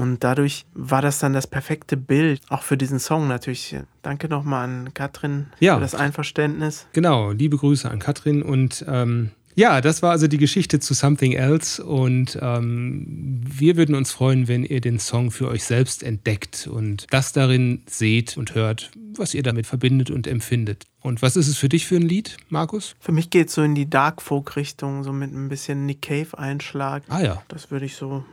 Und 0.00 0.25
dadurch 0.25 0.64
war 0.73 1.02
das 1.02 1.19
dann 1.19 1.35
das 1.35 1.47
perfekte 1.47 1.97
Bild, 1.99 2.40
auch 2.49 2.62
für 2.62 2.78
diesen 2.78 2.99
Song 2.99 3.28
natürlich. 3.28 3.76
Danke 4.00 4.28
nochmal 4.28 4.64
an 4.64 4.95
Katrin 4.95 5.47
Ja. 5.61 5.75
für 5.75 5.80
das 5.83 5.95
Einverständnis. 5.95 6.87
Genau, 6.95 7.33
liebe 7.33 7.59
Grüße 7.59 7.90
an 7.90 7.99
Katrin 7.99 8.42
und 8.42 8.83
ähm, 8.88 9.30
ja, 9.57 9.80
das 9.83 10.00
war 10.02 10.12
also 10.12 10.26
die 10.26 10.38
Geschichte 10.38 10.80
zu 10.80 10.95
Something 10.95 11.33
Else 11.33 11.85
und 11.85 12.38
ähm, 12.40 13.40
wir 13.45 13.76
würden 13.76 13.95
uns 13.95 14.11
freuen, 14.12 14.49
wenn 14.49 14.64
ihr 14.64 14.80
den 14.80 14.99
Song 14.99 15.30
für 15.30 15.49
euch 15.49 15.64
selbst 15.64 16.02
entdeckt 16.02 16.66
und 16.73 17.07
das 17.11 17.33
darin 17.33 17.83
seht 17.87 18.37
und 18.38 18.54
hört, 18.54 18.90
was 19.16 19.35
ihr 19.35 19.42
damit 19.42 19.66
verbindet 19.66 20.11
und 20.11 20.26
empfindet. 20.26 20.85
Und 21.02 21.21
was 21.21 21.37
ist 21.37 21.49
es 21.49 21.59
für 21.59 21.69
dich 21.69 21.87
für 21.87 21.97
ein 21.97 22.02
Lied, 22.02 22.37
Markus? 22.49 22.95
Für 23.00 23.12
mich 23.12 23.28
geht 23.28 23.49
es 23.49 23.54
so 23.54 23.62
in 23.62 23.75
die 23.75 23.90
Dark 23.90 24.23
Folk-Richtung, 24.23 25.02
so 25.02 25.12
mit 25.12 25.33
ein 25.33 25.49
bisschen 25.49 25.85
Nick 25.85 26.02
Cave-Einschlag. 26.02 27.02
Ah 27.09 27.21
ja, 27.21 27.42
Das 27.49 27.71
würde 27.71 27.87
ich 27.87 27.97
so, 27.97 28.09
so 28.09 28.25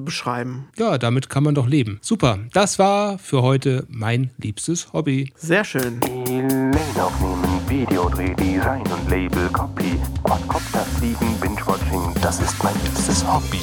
beschreiben. 0.00 0.68
ja, 0.76 0.98
damit 0.98 1.28
kann 1.28 1.44
man 1.44 1.54
doch 1.54 1.66
leben. 1.66 1.98
Super, 2.02 2.38
das 2.52 2.78
war 2.78 3.18
für 3.18 3.42
heute 3.42 3.86
mein 3.88 4.30
liebstes 4.38 4.92
Hobby. 4.92 5.32
Sehr 5.36 5.64
schön. 5.64 6.00
Lane 6.00 6.72
aufnehmen, 6.98 7.60
Videodreh, 7.68 8.34
Design 8.34 8.82
und 8.82 9.10
Label, 9.10 9.48
Copy, 9.50 9.98
Quadcopter 10.22 10.80
fliegen, 10.80 11.38
Binge-Watching, 11.40 12.14
das 12.20 12.40
ist 12.40 12.62
mein 12.62 12.74
liebstes 12.84 13.26
Hobby. 13.26 13.60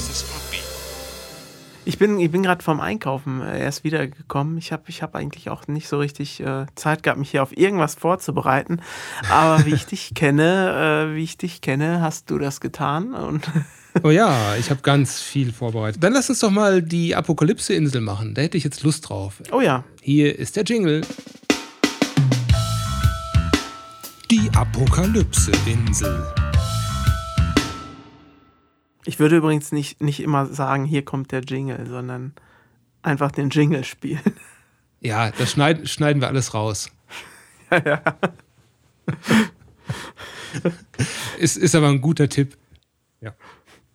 Ich 1.84 1.98
bin, 1.98 2.20
ich 2.20 2.32
bin 2.32 2.44
gerade 2.44 2.64
vom 2.64 2.80
Einkaufen 2.80 3.42
äh, 3.42 3.60
erst 3.60 3.84
wiedergekommen. 3.84 4.58
Ich 4.58 4.72
habe 4.72 4.84
ich 4.88 5.02
hab 5.02 5.16
eigentlich 5.16 5.50
auch 5.50 5.68
nicht 5.68 5.88
so 5.88 5.98
richtig 5.98 6.40
äh, 6.40 6.68
Zeit 6.76 7.02
gehabt, 7.02 7.20
mich 7.20 7.32
hier 7.32 7.42
auf 7.42 7.58
irgendwas 7.58 7.96
vorzubereiten. 7.96 8.82
Aber 9.32 9.66
wie 9.66 9.74
ich 9.74 9.86
dich 9.88 10.14
kenne, 10.14 11.10
äh, 11.12 11.16
wie 11.16 11.24
ich 11.24 11.38
dich 11.38 11.62
kenne, 11.62 12.02
hast 12.02 12.30
du 12.30 12.38
das 12.38 12.62
getan. 12.62 13.14
Und 13.16 13.50
Oh 14.04 14.10
ja, 14.10 14.56
ich 14.56 14.70
habe 14.70 14.82
ganz 14.82 15.20
viel 15.20 15.52
vorbereitet. 15.52 16.02
Dann 16.04 16.14
lass 16.14 16.30
uns 16.30 16.40
doch 16.40 16.50
mal 16.50 16.82
die 16.82 17.14
Apokalypse-Insel 17.14 18.00
machen. 18.02 18.34
Da 18.34 18.42
hätte 18.42 18.58
ich 18.58 18.64
jetzt 18.64 18.84
Lust 18.84 19.10
drauf. 19.10 19.42
oh 19.52 19.60
ja, 19.60 19.84
Hier 20.02 20.38
ist 20.40 20.56
der 20.56 20.64
Jingle. 20.64 21.02
Die 24.30 24.50
Apokalypse-Insel. 24.56 26.26
ich 29.06 29.20
würde 29.20 29.38
übrigens 29.38 29.72
nicht, 29.74 30.02
nicht 30.02 30.22
immer 30.22 30.46
sagen, 30.46 30.86
hier 30.86 31.04
kommt 31.04 31.34
der 31.34 31.42
Jingle, 31.42 31.86
sondern 31.88 32.34
einfach 33.02 33.32
den 33.32 33.50
Jingle 33.50 33.84
spielen. 33.84 34.22
Ja, 35.04 35.32
das 35.32 35.54
schneiden, 35.54 35.88
schneiden 35.88 36.22
wir 36.22 36.28
alles 36.28 36.54
raus. 36.54 36.92
ist, 41.40 41.58
ist 41.58 41.74
aber 41.74 41.88
ein 41.88 42.02
guter 42.02 42.30
Tipp. 42.30 42.56
Ja. 43.20 43.34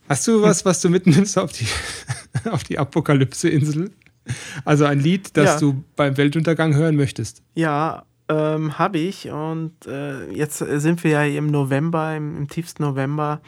Hast 0.09 0.27
du 0.29 0.43
was, 0.43 0.65
was 0.65 0.81
du 0.81 0.89
mitnimmst 0.89 1.39
auf 1.39 1.53
die, 1.53 1.67
auf 2.51 2.65
die 2.65 2.79
Apokalypse-Insel? 2.79 3.91
Also 4.65 4.85
ein 4.85 5.01
Lied, 5.01 5.37
das 5.37 5.45
Ja. 5.55 5.59
du 5.61 5.85
beim 5.97 6.17
Weltuntergang 6.17 6.75
hören 6.75 6.97
möchtest. 6.97 7.43
Ja, 7.55 8.05
ähm, 8.29 8.79
habe 8.79 8.99
ich. 8.99 9.31
Und 9.31 9.73
äh, 9.87 10.31
jetzt 10.33 10.59
sind 10.59 11.05
wir 11.05 11.11
ja 11.11 11.25
im 11.25 11.47
November, 11.47 12.17
im, 12.17 12.37
im 12.37 12.49
tiefsten 12.49 12.83
November. 12.83 13.41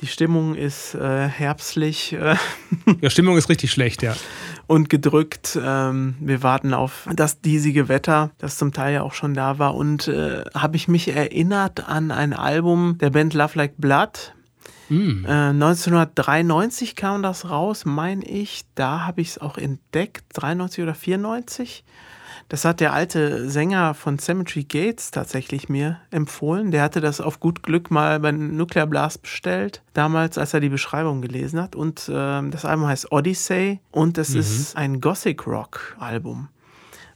Die 0.00 0.06
Stimmung 0.06 0.54
ist 0.54 0.94
äh, 0.94 1.28
herbstlich 1.28 2.14
äh, 2.14 2.34
Ja, 3.02 3.10
Stimmung 3.10 3.36
ist 3.36 3.48
richtig 3.50 3.70
schlecht, 3.70 4.02
ja. 4.02 4.16
und 4.66 4.88
gedrückt. 4.88 5.58
Ähm, 5.62 6.14
wir 6.20 6.42
warten 6.42 6.72
auf 6.72 7.06
das 7.14 7.40
diesige 7.40 7.88
Wetter, 7.88 8.30
das 8.38 8.56
zum 8.56 8.72
Teil 8.72 8.94
ja 8.94 9.02
auch 9.02 9.12
schon 9.14 9.34
da 9.34 9.58
war. 9.58 9.74
Und 9.74 10.08
äh, 10.08 10.42
habe 10.54 10.76
ich 10.76 10.88
mich 10.88 11.08
erinnert 11.14 11.88
an 11.88 12.10
ein 12.10 12.32
Album 12.32 12.96
der 12.98 13.10
Band 13.10 13.34
Love 13.34 13.52
Like 13.58 13.74
Blood. 13.76 14.34
Mm. 14.90 15.24
Äh, 15.24 15.50
1993 15.50 16.96
kam 16.96 17.22
das 17.22 17.48
raus, 17.48 17.84
meine 17.86 18.24
ich. 18.24 18.64
Da 18.74 19.06
habe 19.06 19.22
ich 19.22 19.28
es 19.28 19.38
auch 19.38 19.56
entdeckt. 19.56 20.24
93 20.34 20.82
oder 20.82 20.94
94. 20.94 21.84
Das 22.50 22.64
hat 22.64 22.80
der 22.80 22.92
alte 22.92 23.48
Sänger 23.48 23.94
von 23.94 24.18
Cemetery 24.18 24.64
Gates 24.64 25.12
tatsächlich 25.12 25.68
mir 25.68 26.00
empfohlen. 26.10 26.72
Der 26.72 26.82
hatte 26.82 27.00
das 27.00 27.20
auf 27.20 27.38
gut 27.38 27.62
Glück 27.62 27.92
mal 27.92 28.18
bei 28.18 28.32
Nuclear 28.32 28.88
Blast 28.88 29.22
bestellt, 29.22 29.82
damals, 29.94 30.36
als 30.36 30.52
er 30.52 30.58
die 30.58 30.68
Beschreibung 30.68 31.22
gelesen 31.22 31.62
hat. 31.62 31.76
Und 31.76 32.10
ähm, 32.12 32.50
das 32.50 32.64
Album 32.64 32.88
heißt 32.88 33.12
Odyssey 33.12 33.78
und 33.92 34.18
es 34.18 34.34
ist 34.34 34.76
ein 34.76 35.00
Gothic 35.00 35.46
Rock 35.46 35.96
Album, 36.00 36.48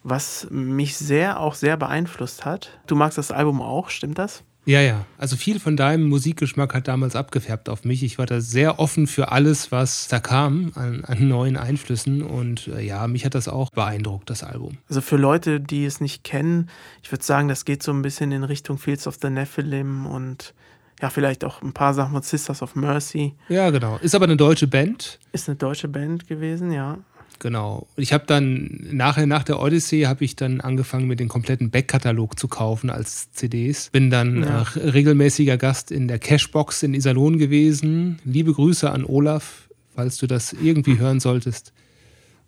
was 0.05 0.47
mich 0.51 0.97
sehr, 0.97 1.41
auch 1.41 1.55
sehr 1.55 1.77
beeinflusst 1.77 2.45
hat. 2.45 2.79
Du 2.87 2.95
magst 2.95 3.19
das 3.19 3.33
Album 3.33 3.61
auch, 3.61 3.91
stimmt 3.91 4.19
das? 4.21 4.45
Ja, 4.67 4.81
ja. 4.81 5.05
Also 5.19 5.37
viel 5.37 5.61
von 5.61 5.77
deinem 5.77 6.09
Musikgeschmack 6.09 6.75
hat 6.75 6.89
damals 6.89 7.17
abgefärbt 7.17 7.69
auf 7.69 7.85
mich. 7.85 8.03
Ich 8.03 8.19
war 8.19 8.27
da 8.27 8.41
sehr 8.41 8.79
offen 8.79 9.07
für 9.07 9.31
alles, 9.31 9.71
was 9.73 10.09
da 10.09 10.21
kam 10.21 10.73
an, 10.75 11.05
an 11.05 11.29
neuen 11.29 11.57
Einflüssen. 11.57 12.23
Und 12.23 12.69
äh, 12.69 12.81
ja, 12.81 13.07
mich 13.07 13.25
hat 13.25 13.35
das 13.35 13.49
auch 13.49 13.71
beeindruckt, 13.71 14.31
das 14.31 14.43
Album. 14.43 14.79
Also 14.89 15.01
für 15.01 15.17
Leute, 15.17 15.61
die 15.61 15.85
es 15.85 16.01
nicht 16.01 16.25
kennen, 16.25 16.71
ich 17.03 17.13
würde 17.13 17.25
sagen, 17.25 17.49
das 17.49 17.65
geht 17.65 17.83
so 17.83 17.93
ein 17.93 18.03
bisschen 18.03 18.33
in 18.33 18.45
Richtung 18.45 18.79
Fields 18.79 19.07
of 19.07 19.19
the 19.21 19.29
Nephilim 19.29 20.07
und 20.07 20.55
ja, 21.03 21.11
vielleicht 21.11 21.45
auch 21.45 21.61
ein 21.61 21.73
paar 21.73 21.93
Sachen 21.93 22.13
von 22.13 22.23
Sisters 22.23 22.63
of 22.63 22.77
Mercy. 22.77 23.35
Ja, 23.49 23.71
genau. 23.71 23.99
Ist 23.99 24.15
aber 24.15 24.25
eine 24.25 24.37
deutsche 24.37 24.67
Band. 24.67 25.19
Ist 25.33 25.49
eine 25.49 25.57
deutsche 25.57 25.89
Band 25.89 26.27
gewesen, 26.29 26.73
ja. 26.73 26.99
Genau. 27.45 27.87
Ich 27.97 28.15
habe 28.15 28.25
dann 28.27 28.71
nachher 28.91 29.27
nach 29.27 29.43
der 29.43 29.61
Odyssey 29.61 30.05
habe 30.05 30.25
ich 30.25 30.35
dann 30.35 30.63
angefangen 30.63 31.07
mit 31.07 31.21
den 31.21 31.29
kompletten 31.29 31.69
Backkatalog 31.71 32.39
zu 32.39 32.49
kaufen 32.49 32.89
als 32.89 33.33
CDs. 33.33 33.91
Bin 33.91 34.09
dann 34.09 34.43
Ja. 34.43 34.63
äh, 34.77 34.89
regelmäßiger 34.89 35.59
Gast 35.59 35.91
in 35.91 36.09
der 36.09 36.19
Cashbox 36.19 36.83
in 36.85 36.95
Iserlohn 36.95 37.37
gewesen. 37.37 38.19
Liebe 38.25 38.55
Grüße 38.55 38.91
an 38.91 39.05
Olaf, 39.05 39.69
falls 39.95 40.17
du 40.17 40.27
das 40.27 40.55
irgendwie 40.55 40.99
hören 40.99 41.21
solltest. 41.21 41.75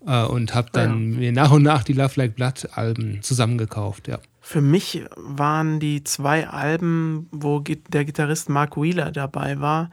Äh, 0.06 0.24
und 0.24 0.54
habe 0.54 0.70
dann 0.72 1.10
mir 1.18 1.30
nach 1.30 1.50
und 1.50 1.62
nach 1.62 1.84
die 1.84 1.92
Love 1.92 2.12
Like 2.16 2.34
Blood 2.34 2.66
Alben 2.72 3.18
zusammengekauft. 3.20 4.08
Ja. 4.08 4.18
Für 4.40 4.62
mich 4.62 5.02
waren 5.14 5.78
die 5.78 6.04
zwei 6.04 6.48
Alben, 6.48 7.28
wo 7.32 7.60
der 7.60 8.06
Gitarrist 8.06 8.48
Mark 8.48 8.78
Wheeler 8.80 9.12
dabei 9.12 9.60
war, 9.60 9.90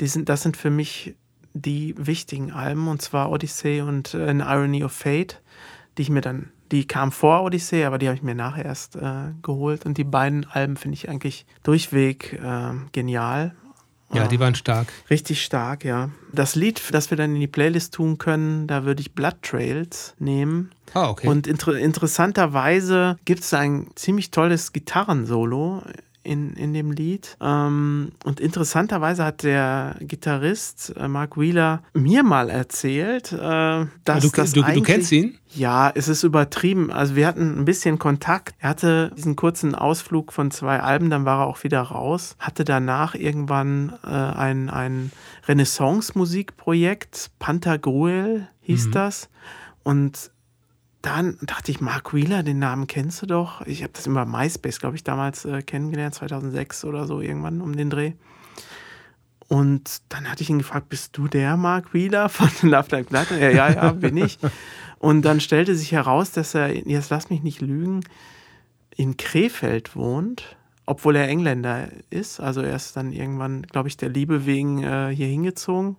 die 0.00 0.08
sind, 0.08 0.28
das 0.28 0.42
sind 0.42 0.58
für 0.58 0.68
mich 0.70 1.14
die 1.54 1.94
wichtigen 1.98 2.52
Alben, 2.52 2.88
und 2.88 3.02
zwar 3.02 3.30
Odyssey 3.30 3.80
und 3.80 4.14
äh, 4.14 4.28
An 4.28 4.40
Irony 4.40 4.84
of 4.84 4.92
Fate, 4.92 5.40
die 5.98 6.02
ich 6.02 6.10
mir 6.10 6.20
dann, 6.20 6.50
die 6.70 6.86
kam 6.86 7.12
vor 7.12 7.42
Odyssey, 7.42 7.84
aber 7.84 7.98
die 7.98 8.08
habe 8.08 8.16
ich 8.16 8.22
mir 8.22 8.34
nachher 8.34 8.64
erst 8.64 8.96
äh, 8.96 9.32
geholt. 9.42 9.84
Und 9.84 9.98
die 9.98 10.04
beiden 10.04 10.46
Alben 10.46 10.76
finde 10.76 10.94
ich 10.94 11.08
eigentlich 11.08 11.44
durchweg 11.62 12.40
äh, 12.42 12.72
genial. 12.92 13.54
Ja, 14.14 14.28
die 14.28 14.38
waren 14.38 14.54
stark. 14.54 14.88
Richtig 15.08 15.42
stark, 15.42 15.84
ja. 15.84 16.10
Das 16.32 16.54
Lied, 16.54 16.82
das 16.92 17.10
wir 17.10 17.16
dann 17.16 17.34
in 17.34 17.40
die 17.40 17.46
Playlist 17.46 17.94
tun 17.94 18.18
können, 18.18 18.66
da 18.66 18.84
würde 18.84 19.00
ich 19.00 19.14
Blood 19.14 19.36
Trails 19.42 20.14
nehmen. 20.18 20.70
Ah, 20.92 21.08
okay. 21.08 21.28
Und 21.28 21.46
inter 21.46 21.74
interessanterweise 21.78 23.18
gibt 23.24 23.42
es 23.42 23.54
ein 23.54 23.90
ziemlich 23.94 24.30
tolles 24.30 24.72
Gitarrensolo 24.72 25.82
in, 26.24 26.52
in 26.54 26.72
dem 26.72 26.90
Lied. 26.92 27.36
Ähm, 27.40 28.12
und 28.24 28.40
interessanterweise 28.40 29.24
hat 29.24 29.42
der 29.42 29.96
Gitarrist 30.00 30.94
äh, 30.96 31.08
Mark 31.08 31.36
Wheeler 31.36 31.82
mir 31.94 32.22
mal 32.22 32.50
erzählt, 32.50 33.32
äh, 33.32 33.86
dass 34.04 34.22
du, 34.22 34.30
das 34.30 34.52
du, 34.52 34.62
du 34.62 34.82
kennst 34.82 35.12
ihn? 35.12 35.38
Ja, 35.54 35.92
es 35.94 36.08
ist 36.08 36.22
übertrieben. 36.22 36.90
Also 36.90 37.14
wir 37.14 37.26
hatten 37.26 37.58
ein 37.58 37.64
bisschen 37.64 37.98
Kontakt. 37.98 38.54
Er 38.58 38.70
hatte 38.70 39.12
diesen 39.16 39.36
kurzen 39.36 39.74
Ausflug 39.74 40.32
von 40.32 40.50
zwei 40.50 40.80
Alben, 40.80 41.10
dann 41.10 41.24
war 41.24 41.40
er 41.42 41.46
auch 41.46 41.62
wieder 41.62 41.82
raus. 41.82 42.36
Hatte 42.38 42.64
danach 42.64 43.14
irgendwann 43.14 43.92
äh, 44.04 44.08
ein, 44.08 44.70
ein 44.70 45.12
Renaissance-Musikprojekt, 45.46 47.30
Pantagruel 47.38 48.48
hieß 48.62 48.86
Mhm. 48.86 48.92
das. 48.92 49.28
Und 49.82 50.30
dann 51.02 51.36
dachte 51.42 51.70
ich, 51.72 51.80
Mark 51.80 52.14
Wheeler, 52.14 52.42
den 52.42 52.58
Namen 52.60 52.86
kennst 52.86 53.22
du 53.22 53.26
doch. 53.26 53.60
Ich 53.66 53.82
habe 53.82 53.92
das 53.92 54.06
über 54.06 54.24
MySpace, 54.24 54.78
glaube 54.78 54.96
ich, 54.96 55.04
damals 55.04 55.44
äh, 55.44 55.62
kennengelernt, 55.62 56.14
2006 56.14 56.84
oder 56.84 57.06
so, 57.06 57.20
irgendwann 57.20 57.60
um 57.60 57.76
den 57.76 57.90
Dreh. 57.90 58.12
Und 59.48 60.00
dann 60.08 60.30
hatte 60.30 60.42
ich 60.42 60.50
ihn 60.50 60.58
gefragt, 60.58 60.88
bist 60.88 61.16
du 61.18 61.28
der 61.28 61.56
Mark 61.56 61.92
Wheeler 61.92 62.28
von 62.28 62.48
Love 62.70 62.88
Like 62.90 63.08
Blood? 63.08 63.30
Ja, 63.32 63.50
ja, 63.50 63.70
ja, 63.70 63.92
bin 63.92 64.16
ich. 64.16 64.38
Und 64.98 65.22
dann 65.22 65.40
stellte 65.40 65.74
sich 65.74 65.92
heraus, 65.92 66.30
dass 66.30 66.54
er, 66.54 66.74
jetzt 66.74 67.10
lass 67.10 67.28
mich 67.28 67.42
nicht 67.42 67.60
lügen, 67.60 68.00
in 68.96 69.16
Krefeld 69.16 69.96
wohnt, 69.96 70.56
obwohl 70.86 71.16
er 71.16 71.28
Engländer 71.28 71.88
ist. 72.10 72.40
Also 72.40 72.60
er 72.62 72.76
ist 72.76 72.96
dann 72.96 73.12
irgendwann, 73.12 73.62
glaube 73.62 73.88
ich, 73.88 73.96
der 73.96 74.08
Liebe 74.08 74.46
wegen 74.46 74.82
äh, 74.82 75.12
hier 75.14 75.26
hingezogen. 75.26 75.96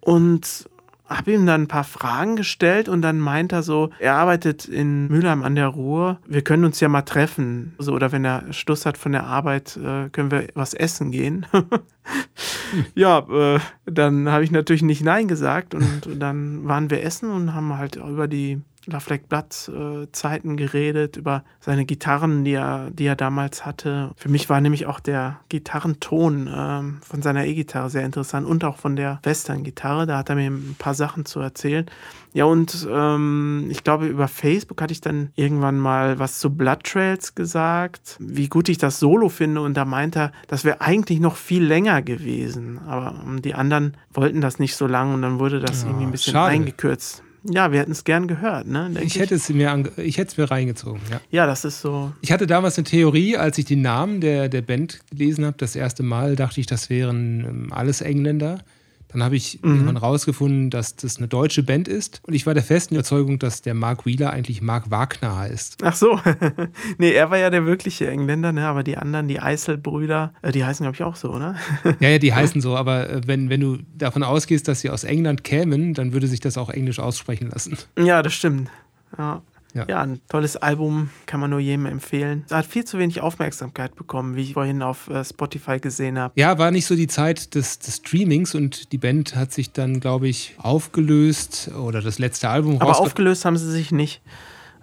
Und 0.00 0.68
habe 1.08 1.32
ihm 1.32 1.46
dann 1.46 1.62
ein 1.62 1.68
paar 1.68 1.84
Fragen 1.84 2.36
gestellt 2.36 2.88
und 2.88 3.02
dann 3.02 3.18
meint 3.18 3.52
er 3.52 3.62
so, 3.62 3.90
er 3.98 4.14
arbeitet 4.14 4.66
in 4.66 5.08
Mülheim 5.08 5.42
an 5.42 5.54
der 5.54 5.68
Ruhr, 5.68 6.20
wir 6.26 6.42
können 6.42 6.64
uns 6.64 6.80
ja 6.80 6.88
mal 6.88 7.02
treffen. 7.02 7.74
So, 7.78 7.92
oder 7.94 8.12
wenn 8.12 8.24
er 8.24 8.52
Schluss 8.52 8.86
hat 8.86 8.98
von 8.98 9.12
der 9.12 9.24
Arbeit, 9.24 9.76
äh, 9.76 10.10
können 10.10 10.30
wir 10.30 10.48
was 10.54 10.74
essen 10.74 11.10
gehen. 11.10 11.46
ja, 12.94 13.26
äh, 13.30 13.58
dann 13.86 14.30
habe 14.30 14.44
ich 14.44 14.50
natürlich 14.50 14.82
nicht 14.82 15.02
Nein 15.02 15.28
gesagt 15.28 15.74
und 15.74 16.08
dann 16.18 16.66
waren 16.68 16.90
wir 16.90 17.02
essen 17.02 17.30
und 17.30 17.54
haben 17.54 17.76
halt 17.76 17.96
über 17.96 18.28
die 18.28 18.60
Love 18.86 19.10
Like 19.10 19.28
Blood 19.28 19.68
äh, 19.68 20.06
Zeiten 20.12 20.56
geredet, 20.56 21.16
über 21.16 21.44
seine 21.60 21.84
Gitarren, 21.84 22.44
die 22.44 22.52
er, 22.52 22.90
die 22.90 23.04
er 23.04 23.16
damals 23.16 23.66
hatte. 23.66 24.12
Für 24.16 24.28
mich 24.30 24.48
war 24.48 24.60
nämlich 24.60 24.86
auch 24.86 25.00
der 25.00 25.40
Gitarrenton 25.50 26.48
ähm, 26.54 26.98
von 27.02 27.20
seiner 27.22 27.44
E-Gitarre 27.46 27.90
sehr 27.90 28.04
interessant 28.04 28.46
und 28.46 28.64
auch 28.64 28.76
von 28.78 28.96
der 28.96 29.20
Western-Gitarre. 29.24 30.06
Da 30.06 30.18
hat 30.18 30.30
er 30.30 30.36
mir 30.36 30.50
ein 30.50 30.76
paar 30.78 30.94
Sachen 30.94 31.24
zu 31.26 31.40
erzählen. 31.40 31.86
Ja, 32.32 32.44
und 32.44 32.86
ähm, 32.90 33.66
ich 33.70 33.84
glaube, 33.84 34.06
über 34.06 34.28
Facebook 34.28 34.80
hatte 34.80 34.92
ich 34.92 35.00
dann 35.00 35.30
irgendwann 35.34 35.78
mal 35.78 36.18
was 36.18 36.38
zu 36.38 36.50
Blood 36.50 36.84
Trails 36.84 37.34
gesagt, 37.34 38.16
wie 38.20 38.48
gut 38.48 38.68
ich 38.68 38.78
das 38.78 38.98
Solo 39.00 39.28
finde. 39.28 39.60
Und 39.60 39.74
da 39.74 39.84
meinte 39.84 40.18
er, 40.18 40.32
das 40.46 40.64
wäre 40.64 40.80
eigentlich 40.80 41.20
noch 41.20 41.36
viel 41.36 41.64
länger 41.64 42.00
gewesen. 42.02 42.78
Aber 42.86 43.14
ähm, 43.26 43.42
die 43.42 43.54
anderen 43.54 43.96
wollten 44.12 44.40
das 44.40 44.58
nicht 44.58 44.76
so 44.76 44.86
lang 44.86 45.14
und 45.14 45.22
dann 45.22 45.38
wurde 45.38 45.60
das 45.60 45.82
Ja, 45.82 45.88
irgendwie 45.88 46.06
ein 46.06 46.12
bisschen 46.12 46.32
schade. 46.32 46.52
eingekürzt. 46.52 47.22
Ja, 47.50 47.72
wir 47.72 47.80
hätten 47.80 47.92
es 47.92 48.04
gern 48.04 48.28
gehört, 48.28 48.66
ne? 48.66 48.90
denk 48.92 49.06
Ich 49.06 49.18
hätte 49.18 49.34
es 49.34 49.48
mir, 49.48 49.84
ich 49.96 50.18
hätte 50.18 50.30
es 50.30 50.36
mir 50.36 50.50
reingezogen, 50.50 51.00
ja. 51.10 51.20
Ja, 51.30 51.46
das 51.46 51.64
ist 51.64 51.80
so. 51.80 52.12
Ich 52.20 52.32
hatte 52.32 52.46
damals 52.46 52.78
eine 52.78 52.84
Theorie, 52.84 53.36
als 53.36 53.58
ich 53.58 53.64
den 53.64 53.82
Namen 53.82 54.20
der, 54.20 54.48
der 54.48 54.62
Band 54.62 55.00
gelesen 55.10 55.44
habe, 55.44 55.56
das 55.58 55.76
erste 55.76 56.02
Mal 56.02 56.36
dachte 56.36 56.60
ich, 56.60 56.66
das 56.66 56.90
wären 56.90 57.44
ähm, 57.44 57.72
alles 57.72 58.00
Engländer. 58.00 58.60
Dann 59.10 59.22
habe 59.22 59.36
ich 59.36 59.60
Mhm. 59.62 59.70
irgendwann 59.70 59.96
rausgefunden, 59.96 60.70
dass 60.70 60.96
das 60.96 61.16
eine 61.18 61.28
deutsche 61.28 61.62
Band 61.62 61.88
ist. 61.88 62.20
Und 62.26 62.34
ich 62.34 62.46
war 62.46 62.54
der 62.54 62.62
festen 62.62 62.94
Überzeugung, 62.94 63.38
dass 63.38 63.62
der 63.62 63.74
Mark 63.74 64.04
Wheeler 64.06 64.30
eigentlich 64.30 64.60
Mark 64.60 64.90
Wagner 64.90 65.36
heißt. 65.36 65.78
Ach 65.82 65.94
so. 65.96 66.20
nee, 66.98 67.12
er 67.12 67.30
war 67.30 67.38
ja 67.38 67.50
der 67.50 67.64
wirkliche 67.66 68.08
Engländer, 68.10 68.52
ne? 68.52 68.66
Aber 68.66 68.82
die 68.82 68.96
anderen, 68.98 69.28
die 69.28 69.40
Eiselbrüder, 69.40 70.32
äh, 70.42 70.52
die 70.52 70.64
heißen, 70.64 70.84
glaube 70.84 70.94
ich, 70.94 71.02
auch 71.02 71.16
so, 71.16 71.38
ne? 71.38 71.56
Ja, 72.00 72.08
ja, 72.10 72.18
die 72.18 72.34
heißen 72.34 72.60
so, 72.60 72.76
aber 72.76 73.08
äh, 73.08 73.20
wenn, 73.26 73.48
wenn 73.50 73.60
du 73.60 73.78
davon 73.96 74.22
ausgehst, 74.22 74.68
dass 74.68 74.80
sie 74.80 74.90
aus 74.90 75.04
England 75.04 75.42
kämen, 75.44 75.94
dann 75.94 76.12
würde 76.12 76.26
sich 76.26 76.40
das 76.40 76.58
auch 76.58 76.68
englisch 76.70 76.98
aussprechen 77.00 77.50
lassen. 77.50 77.76
ja, 77.98 78.22
das 78.22 78.34
stimmt. 78.34 78.70
Ja. 79.16 79.42
Ja. 79.74 79.84
Ja. 79.88 80.00
ein 80.00 80.20
tolles 80.28 80.56
Album, 80.56 81.10
kann 81.26 81.40
man 81.40 81.50
nur 81.50 81.60
jedem 81.60 81.86
empfehlen. 81.86 82.44
Es 82.46 82.52
hat 82.54 82.66
viel 82.66 82.84
zu 82.84 82.98
wenig 82.98 83.20
Aufmerksamkeit 83.20 83.94
bekommen, 83.96 84.34
wie 84.34 84.42
ich 84.42 84.54
vorhin 84.54 84.82
auf 84.82 85.08
äh, 85.08 85.22
Spotify 85.24 85.78
gesehen 85.78 86.18
habe. 86.18 86.32
Ja, 86.36 86.58
war 86.58 86.70
nicht 86.70 86.86
so 86.86 86.96
die 86.96 87.06
Zeit 87.06 87.54
des, 87.54 87.78
des 87.78 87.96
Streamings 87.96 88.54
und 88.54 88.92
die 88.92 88.98
Band 88.98 89.36
hat 89.36 89.52
sich 89.52 89.70
dann, 89.72 90.00
glaube 90.00 90.26
ich, 90.28 90.54
aufgelöst 90.58 91.70
oder 91.78 92.00
das 92.00 92.18
letzte 92.18 92.48
Album 92.48 92.80
Aber 92.80 92.98
aufgelöst 92.98 93.44
haben 93.44 93.56
sie 93.56 93.70
sich 93.70 93.92
nicht. 93.92 94.22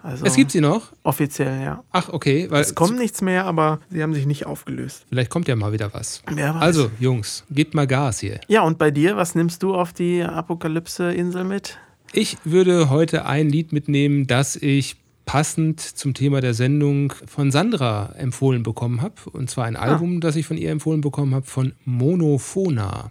Also 0.02 0.24
Es 0.24 0.36
gibt 0.36 0.52
sie 0.52 0.60
noch. 0.60 0.92
offiziell, 1.02 1.62
ja. 1.64 1.82
Ach, 1.90 2.10
okay. 2.10 2.46
Weil 2.48 2.62
Es 2.62 2.76
kommt 2.76 2.96
nichts 2.96 3.22
mehr, 3.22 3.44
aber 3.44 3.80
sie 3.90 4.00
haben 4.04 4.14
sich 4.14 4.24
nicht 4.24 4.46
aufgelöst. 4.46 5.04
Vielleicht 5.08 5.30
kommt 5.30 5.48
ja 5.48 5.56
mal 5.56 5.72
wieder 5.72 5.92
was. 5.94 6.22
Wer 6.32 6.54
weiß. 6.54 6.62
Also, 6.62 6.90
Jungs, 7.00 7.42
gebt 7.50 7.74
mal 7.74 7.88
Gas 7.88 8.20
hier. 8.20 8.38
Ja, 8.46 8.62
und 8.62 8.78
bei 8.78 8.92
dir, 8.92 9.16
was 9.16 9.34
nimmst 9.34 9.64
du 9.64 9.74
auf 9.74 9.92
die 9.92 10.22
Apokalypse-Insel 10.22 11.42
mit? 11.42 11.78
Ich 12.12 12.38
würde 12.44 12.88
heute 12.88 13.26
ein 13.26 13.48
Lied 13.48 13.72
mitnehmen, 13.72 14.26
das 14.26 14.56
ich 14.56 14.96
passend 15.26 15.80
zum 15.80 16.14
Thema 16.14 16.40
der 16.40 16.54
Sendung 16.54 17.12
von 17.26 17.50
Sandra 17.50 18.14
empfohlen 18.16 18.62
bekommen 18.62 19.02
habe. 19.02 19.14
Und 19.32 19.50
zwar 19.50 19.66
ein 19.66 19.76
Album, 19.76 20.20
das 20.20 20.36
ich 20.36 20.46
von 20.46 20.56
ihr 20.56 20.70
empfohlen 20.70 21.00
bekommen 21.00 21.34
habe, 21.34 21.46
von 21.46 21.72
Monophona. 21.84 23.10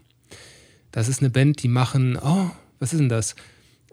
Das 0.91 1.09
ist 1.09 1.21
eine 1.21 1.29
Band, 1.29 1.61
die 1.61 1.67
machen, 1.67 2.17
oh, 2.21 2.49
was 2.79 2.93
ist 2.93 2.99
denn 2.99 3.09
das? 3.09 3.35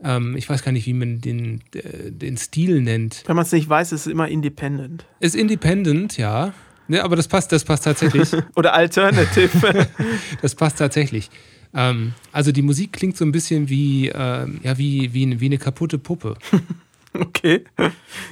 Ähm, 0.05 0.37
ich 0.37 0.49
weiß 0.49 0.63
gar 0.63 0.73
nicht, 0.73 0.87
wie 0.87 0.93
man 0.93 1.21
den, 1.21 1.63
äh, 1.75 2.11
den 2.11 2.37
Stil 2.37 2.81
nennt. 2.81 3.25
Wenn 3.27 3.37
man 3.37 3.45
es 3.45 3.53
nicht 3.53 3.69
weiß, 3.69 3.93
ist 3.93 4.03
es 4.03 4.07
immer 4.07 4.29
independent. 4.29 5.05
Ist 5.19 5.35
independent, 5.35 6.17
ja. 6.17 6.55
Ne, 6.89 7.03
aber 7.03 7.17
das 7.17 7.29
passt, 7.29 7.53
das 7.53 7.65
passt 7.65 7.85
tatsächlich. 7.85 8.31
Oder 8.57 8.75
alternative. 8.75 9.89
Das 10.43 10.55
passt 10.55 10.79
tatsächlich. 10.79 11.31
Ähm, 11.75 12.13
also 12.33 12.53
die 12.53 12.63
Musik 12.63 12.93
klingt 12.93 13.17
so 13.17 13.25
ein 13.25 13.33
bisschen 13.33 13.69
wie, 13.69 14.09
ähm, 14.15 14.61
ja, 14.63 14.77
wie, 14.79 15.13
wie, 15.15 15.23
eine- 15.25 15.41
wie 15.41 15.47
eine 15.47 15.59
kaputte 15.59 15.99
Puppe. 15.99 16.37
okay. 17.15 17.65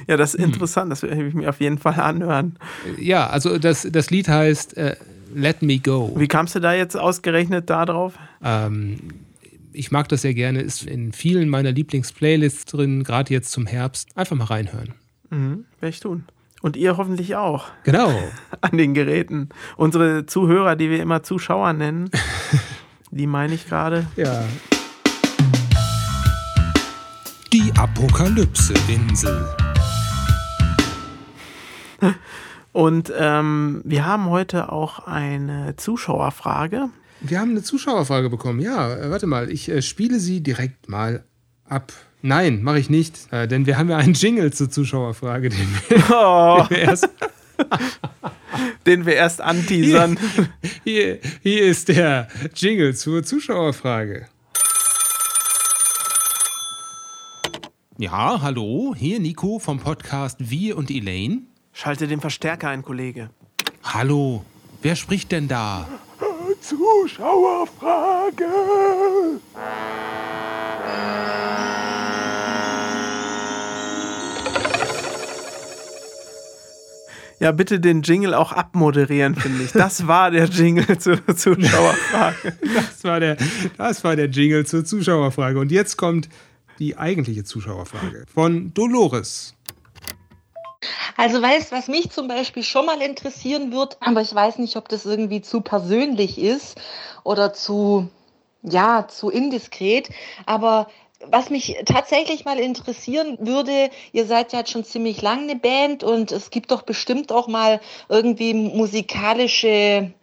Ja, 0.07 0.17
das 0.17 0.35
ist 0.35 0.43
Hm. 0.43 0.53
interessant. 0.53 0.91
Das 0.91 1.01
werde 1.03 1.25
ich 1.27 1.33
mir 1.33 1.49
auf 1.49 1.59
jeden 1.59 1.77
Fall 1.77 1.99
anhören. 1.99 2.57
Ja, 2.99 3.27
also 3.27 3.57
das, 3.57 3.87
das 3.91 4.09
Lied 4.11 4.27
heißt 4.27 4.77
äh, 4.77 4.95
Let 5.33 5.61
Me 5.61 5.79
Go. 5.79 6.13
Wie 6.17 6.27
kamst 6.27 6.55
du 6.55 6.59
da 6.59 6.73
jetzt 6.73 6.95
ausgerechnet 6.97 7.69
da 7.69 7.85
drauf? 7.85 8.13
Ähm, 8.43 8.97
ich 9.73 9.89
mag 9.91 10.09
das 10.09 10.21
sehr 10.23 10.33
gerne, 10.33 10.61
ist 10.61 10.83
in 10.83 11.13
vielen 11.13 11.47
meiner 11.47 11.71
Lieblingsplaylists 11.71 12.65
drin, 12.65 13.03
gerade 13.03 13.33
jetzt 13.33 13.51
zum 13.51 13.65
Herbst. 13.65 14.09
Einfach 14.15 14.35
mal 14.35 14.43
reinhören. 14.45 14.93
Mhm, 15.29 15.65
werde 15.79 15.89
ich 15.93 15.99
tun. 16.01 16.25
Und 16.61 16.75
ihr 16.75 16.97
hoffentlich 16.97 17.35
auch 17.37 17.69
Genau. 17.85 18.11
an 18.61 18.77
den 18.77 18.93
Geräten. 18.93 19.49
Unsere 19.77 20.25
Zuhörer, 20.27 20.75
die 20.75 20.89
wir 20.91 21.01
immer 21.01 21.23
Zuschauer 21.23 21.73
nennen, 21.73 22.09
die 23.11 23.27
meine 23.27 23.53
ich 23.53 23.67
gerade. 23.67 24.07
Ja. 24.15 24.43
Die 27.53 27.71
Apokalypse-Insel. 27.77 29.45
Und 32.71 33.11
ähm, 33.17 33.81
wir 33.83 34.05
haben 34.05 34.29
heute 34.29 34.71
auch 34.71 35.05
eine 35.05 35.75
Zuschauerfrage. 35.75 36.89
Wir 37.19 37.39
haben 37.39 37.51
eine 37.51 37.61
Zuschauerfrage 37.61 38.29
bekommen. 38.29 38.61
Ja, 38.61 38.95
äh, 38.95 39.11
warte 39.11 39.27
mal, 39.27 39.51
ich 39.51 39.69
äh, 39.69 39.81
spiele 39.81 40.19
sie 40.19 40.41
direkt 40.41 40.87
mal 40.87 41.25
ab. 41.67 41.91
Nein, 42.21 42.63
mache 42.63 42.79
ich 42.79 42.89
nicht, 42.89 43.31
äh, 43.31 43.47
denn 43.47 43.65
wir 43.65 43.77
haben 43.77 43.89
ja 43.89 43.97
einen 43.97 44.13
Jingle 44.13 44.53
zur 44.53 44.69
Zuschauerfrage, 44.69 45.49
den 45.49 45.67
wir 45.89 46.03
Oh, 46.11 46.65
erst 46.73 47.09
den 48.85 49.05
wir 49.05 49.15
erst 49.15 49.41
anteasern. 49.41 50.17
Hier, 50.83 51.19
hier 51.41 51.63
ist 51.63 51.87
der 51.89 52.27
Jingle 52.55 52.95
zur 52.95 53.23
Zuschauerfrage. 53.23 54.27
Ja, 57.97 58.41
hallo, 58.41 58.95
hier 58.97 59.19
Nico 59.19 59.59
vom 59.59 59.79
Podcast 59.79 60.37
Wir 60.39 60.75
und 60.75 60.89
Elaine. 60.89 61.43
Schalte 61.71 62.07
den 62.07 62.19
Verstärker 62.19 62.69
ein, 62.69 62.81
Kollege. 62.81 63.29
Hallo, 63.83 64.43
wer 64.81 64.95
spricht 64.95 65.31
denn 65.31 65.47
da? 65.47 65.87
Zuschauerfrage. 66.61 68.45
Ja, 77.41 77.51
bitte 77.51 77.79
den 77.79 78.03
Jingle 78.03 78.35
auch 78.35 78.51
abmoderieren, 78.51 79.33
finde 79.33 79.63
ich. 79.63 79.71
Das 79.71 80.05
war 80.05 80.29
der 80.29 80.45
Jingle 80.45 80.99
zur 80.99 81.17
Zuschauerfrage. 81.35 82.55
Das 82.75 83.03
war, 83.03 83.19
der, 83.19 83.35
das 83.77 84.03
war 84.03 84.15
der 84.15 84.27
Jingle 84.27 84.63
zur 84.67 84.85
Zuschauerfrage. 84.85 85.59
Und 85.59 85.71
jetzt 85.71 85.97
kommt 85.97 86.29
die 86.77 86.97
eigentliche 86.97 87.43
Zuschauerfrage 87.43 88.25
von 88.31 88.75
Dolores. 88.75 89.55
Also 91.17 91.41
weißt, 91.41 91.71
was 91.71 91.87
mich 91.87 92.11
zum 92.11 92.27
Beispiel 92.27 92.61
schon 92.61 92.85
mal 92.85 93.01
interessieren 93.01 93.71
wird, 93.71 93.97
aber 94.01 94.21
ich 94.21 94.33
weiß 94.35 94.59
nicht, 94.59 94.75
ob 94.75 94.87
das 94.87 95.07
irgendwie 95.07 95.41
zu 95.41 95.61
persönlich 95.61 96.37
ist 96.37 96.79
oder 97.23 97.53
zu, 97.53 98.07
ja, 98.61 99.07
zu 99.07 99.31
indiskret. 99.31 100.09
Aber 100.45 100.87
was 101.29 101.49
mich 101.49 101.77
tatsächlich 101.85 102.45
mal 102.45 102.59
interessieren 102.59 103.37
würde, 103.39 103.89
ihr 104.11 104.25
seid 104.25 104.53
ja 104.53 104.59
jetzt 104.59 104.71
schon 104.71 104.83
ziemlich 104.83 105.21
lang 105.21 105.43
eine 105.43 105.55
Band 105.55 106.03
und 106.03 106.31
es 106.31 106.49
gibt 106.49 106.71
doch 106.71 106.81
bestimmt 106.83 107.31
auch 107.31 107.47
mal 107.47 107.79
irgendwie 108.09 108.53
musikalische 108.53 110.13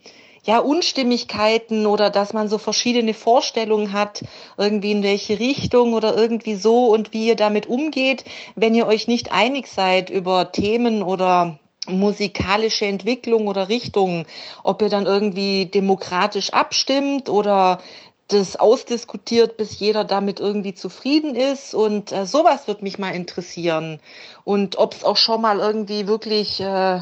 ja, 0.44 0.60
Unstimmigkeiten 0.60 1.84
oder 1.84 2.08
dass 2.08 2.32
man 2.32 2.48
so 2.48 2.56
verschiedene 2.56 3.12
Vorstellungen 3.12 3.92
hat, 3.92 4.22
irgendwie 4.56 4.92
in 4.92 5.02
welche 5.02 5.38
Richtung 5.38 5.92
oder 5.92 6.16
irgendwie 6.16 6.54
so 6.54 6.86
und 6.86 7.12
wie 7.12 7.26
ihr 7.26 7.36
damit 7.36 7.66
umgeht, 7.66 8.24
wenn 8.54 8.74
ihr 8.74 8.86
euch 8.86 9.08
nicht 9.08 9.30
einig 9.30 9.66
seid 9.66 10.08
über 10.08 10.50
Themen 10.50 11.02
oder 11.02 11.58
musikalische 11.86 12.86
Entwicklung 12.86 13.46
oder 13.46 13.68
Richtung, 13.68 14.26
ob 14.62 14.82
ihr 14.82 14.88
dann 14.88 15.06
irgendwie 15.06 15.66
demokratisch 15.66 16.50
abstimmt 16.50 17.28
oder 17.28 17.80
das 18.28 18.56
ausdiskutiert, 18.56 19.56
bis 19.56 19.78
jeder 19.78 20.04
damit 20.04 20.38
irgendwie 20.38 20.74
zufrieden 20.74 21.34
ist. 21.34 21.74
Und 21.74 22.12
äh, 22.12 22.26
sowas 22.26 22.68
wird 22.68 22.82
mich 22.82 22.98
mal 22.98 23.14
interessieren. 23.14 24.00
Und 24.44 24.76
ob 24.78 24.94
es 24.94 25.04
auch 25.04 25.16
schon 25.16 25.40
mal 25.40 25.58
irgendwie 25.58 26.06
wirklich 26.06 26.60
äh, 26.60 27.00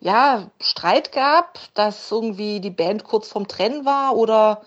ja, 0.00 0.50
Streit 0.60 1.12
gab, 1.12 1.58
dass 1.74 2.10
irgendwie 2.10 2.60
die 2.60 2.70
Band 2.70 3.04
kurz 3.04 3.28
vorm 3.28 3.46
Trennen 3.46 3.84
war 3.84 4.16
oder 4.16 4.62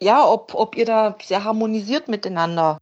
ja, 0.00 0.24
ob, 0.24 0.54
ob 0.54 0.76
ihr 0.76 0.84
da 0.84 1.16
sehr 1.24 1.44
harmonisiert 1.44 2.08
miteinander. 2.08 2.78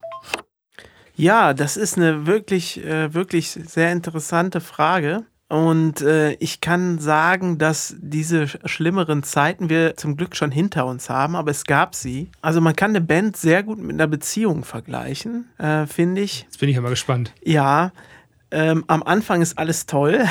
Ja, 1.16 1.54
das 1.54 1.76
ist 1.76 1.96
eine 1.96 2.26
wirklich, 2.26 2.84
äh, 2.84 3.14
wirklich 3.14 3.50
sehr 3.50 3.92
interessante 3.92 4.60
Frage. 4.60 5.24
Und 5.54 6.00
äh, 6.00 6.32
ich 6.40 6.60
kann 6.60 6.98
sagen, 6.98 7.58
dass 7.58 7.94
diese 8.00 8.48
schlimmeren 8.48 9.22
Zeiten 9.22 9.70
wir 9.70 9.96
zum 9.96 10.16
Glück 10.16 10.34
schon 10.34 10.50
hinter 10.50 10.84
uns 10.84 11.08
haben, 11.08 11.36
aber 11.36 11.52
es 11.52 11.62
gab 11.62 11.94
sie. 11.94 12.28
Also 12.42 12.60
man 12.60 12.74
kann 12.74 12.90
eine 12.90 13.00
Band 13.00 13.36
sehr 13.36 13.62
gut 13.62 13.78
mit 13.78 13.92
einer 13.92 14.08
Beziehung 14.08 14.64
vergleichen, 14.64 15.48
äh, 15.58 15.86
finde 15.86 16.22
ich. 16.22 16.42
Jetzt 16.42 16.58
bin 16.58 16.68
ich 16.68 16.76
aber 16.76 16.90
gespannt. 16.90 17.34
Ja, 17.44 17.92
ähm, 18.50 18.82
am 18.88 19.04
Anfang 19.04 19.42
ist 19.42 19.56
alles 19.56 19.86
toll, 19.86 20.24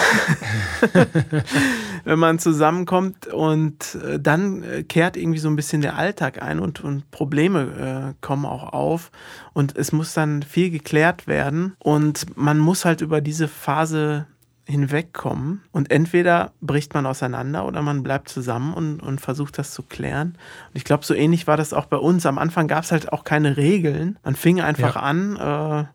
wenn 2.03 2.19
man 2.19 2.37
zusammenkommt 2.37 3.27
und 3.27 3.95
äh, 3.95 4.19
dann 4.19 4.61
äh, 4.63 4.83
kehrt 4.83 5.15
irgendwie 5.15 5.39
so 5.39 5.47
ein 5.47 5.55
bisschen 5.55 5.81
der 5.81 5.97
Alltag 5.97 6.41
ein 6.41 6.59
und, 6.59 6.83
und 6.83 7.09
Probleme 7.11 8.13
äh, 8.13 8.13
kommen 8.19 8.45
auch 8.45 8.73
auf 8.73 9.09
und 9.53 9.77
es 9.77 9.93
muss 9.93 10.13
dann 10.13 10.43
viel 10.43 10.69
geklärt 10.69 11.27
werden 11.27 11.77
und 11.79 12.37
man 12.37 12.59
muss 12.59 12.83
halt 12.83 12.99
über 12.99 13.21
diese 13.21 13.47
Phase 13.47 14.27
hinwegkommen. 14.65 15.61
Und 15.71 15.91
entweder 15.91 16.53
bricht 16.61 16.93
man 16.93 17.05
auseinander 17.05 17.65
oder 17.65 17.81
man 17.81 18.03
bleibt 18.03 18.29
zusammen 18.29 18.73
und, 18.73 19.01
und 19.01 19.19
versucht 19.19 19.57
das 19.57 19.73
zu 19.73 19.83
klären. 19.83 20.29
Und 20.69 20.75
ich 20.75 20.83
glaube, 20.83 21.05
so 21.05 21.13
ähnlich 21.13 21.47
war 21.47 21.57
das 21.57 21.73
auch 21.73 21.85
bei 21.85 21.97
uns. 21.97 22.25
Am 22.25 22.37
Anfang 22.37 22.67
gab 22.67 22.83
es 22.83 22.91
halt 22.91 23.11
auch 23.11 23.23
keine 23.23 23.57
Regeln. 23.57 24.17
Man 24.23 24.35
fing 24.35 24.61
einfach 24.61 24.95
ja. 24.95 25.01
an 25.01 25.35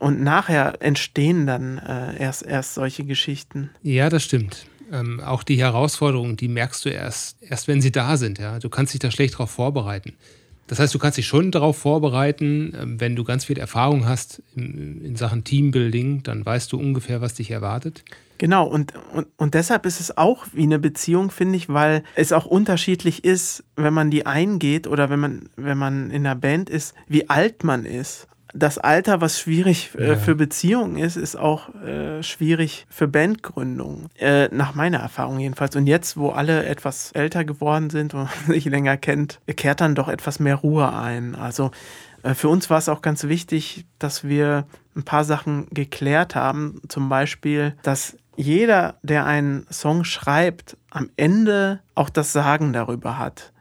äh, 0.01 0.05
und 0.05 0.23
nachher 0.23 0.83
entstehen 0.83 1.47
dann 1.47 1.79
äh, 1.79 2.21
erst, 2.21 2.43
erst 2.43 2.75
solche 2.75 3.05
Geschichten. 3.05 3.71
Ja, 3.83 4.11
das 4.11 4.25
stimmt. 4.25 4.67
Ähm, 4.93 5.21
auch 5.21 5.43
die 5.43 5.59
Herausforderungen, 5.59 6.37
die 6.37 6.49
merkst 6.49 6.85
du 6.85 6.89
erst, 6.89 7.43
erst 7.43 7.69
wenn 7.69 7.81
sie 7.81 7.93
da 7.93 8.17
sind. 8.17 8.39
Ja? 8.39 8.59
Du 8.59 8.69
kannst 8.69 8.93
dich 8.93 9.01
da 9.01 9.11
schlecht 9.11 9.35
darauf 9.35 9.51
vorbereiten. 9.51 10.15
Das 10.69 10.79
heißt, 10.79 10.95
du 10.95 10.99
kannst 10.99 11.19
dich 11.19 11.27
schon 11.27 11.51
darauf 11.51 11.79
vorbereiten, 11.79 12.73
ähm, 12.79 13.01
wenn 13.01 13.17
du 13.17 13.25
ganz 13.25 13.47
viel 13.47 13.59
Erfahrung 13.59 14.07
hast 14.07 14.43
in, 14.55 15.17
Sachen 15.17 15.43
Teambuilding, 15.43 16.23
dann 16.23 16.47
weißt 16.47 16.71
du 16.71 16.79
ungefähr, 16.79 17.21
was 17.21 17.35
dich 17.35 17.51
erwartet. 17.51 18.05
Genau, 18.37 18.69
und, 18.69 18.93
und, 19.13 19.27
und 19.37 19.55
deshalb 19.55 19.85
ist 19.85 19.99
es 19.99 20.17
auch 20.17 20.47
wie 20.53 20.63
eine 20.63 20.79
Beziehung, 20.79 21.31
finde 21.31 21.57
ich, 21.57 21.69
weil 21.69 22.05
es 22.15 22.33
auch 22.33 22.47
unterschiedlich 22.47 23.25
ist, 23.25 23.65
wenn 23.75 23.95
man 23.95 24.11
die 24.11 24.27
eingeht 24.27 24.87
oder 24.87 25.11
wenn 25.11 25.19
man, 25.19 25.49
wenn 25.57 25.79
man 25.79 26.11
in 26.11 26.25
einer 26.25 26.37
Band 26.37 26.71
ist, 26.71 26.95
wie 27.09 27.29
alt 27.29 27.65
man 27.65 27.85
ist. 27.85 28.29
Das 28.55 28.79
Alter, 28.79 29.21
was 29.21 29.39
schwierig 29.39 29.91
äh, 29.99 30.09
ja. 30.09 30.17
für 30.17 30.35
Beziehungen 30.35 30.97
ist, 30.97 31.17
ist 31.17 31.37
auch 31.37 31.75
äh, 31.75 32.23
schwierig 32.23 32.87
für 32.89 33.07
Bandgründung. 33.07 34.09
Äh, 34.19 34.49
nach 34.55 34.75
meiner 34.75 34.99
Erfahrung 34.99 35.39
jedenfalls. 35.39 35.77
Und 35.77 35.87
jetzt, 35.87 36.17
wo 36.17 36.31
alle 36.31 36.65
etwas 36.65 37.13
älter 37.13 37.45
geworden 37.45 37.91
sind 37.91 38.15
und 38.15 38.29
sich 38.47 38.65
länger 38.65 38.97
kennt, 38.97 39.41
kehrt 39.47 39.81
dann 39.81 39.95
doch 39.95 40.09
etwas 40.09 40.41
mehr 40.41 40.57
Ruhe 40.57 40.93
ein. 40.93 41.35
Also 41.35 41.71
äh, 42.23 42.35
für 42.35 42.49
uns 42.49 42.71
war 42.71 42.79
es 42.79 42.89
auch 42.89 43.03
ganz 43.03 43.25
wichtig, 43.25 43.85
dass 43.99 44.25
wir 44.25 44.67
ein 44.97 45.03
paar 45.03 45.25
Sachen 45.25 45.67
geklärt 45.71 46.35
haben. 46.35 46.81
Zum 46.89 47.09
Beispiel, 47.09 47.75
dass 47.83 48.17
jeder, 48.37 48.95
der 49.03 49.27
einen 49.27 49.67
Song 49.71 50.05
schreibt, 50.05 50.77
am 50.91 51.11
Ende 51.17 51.81
auch 51.95 52.09
das 52.09 52.33
Sagen 52.33 52.73
darüber 52.73 53.19
hat 53.19 53.53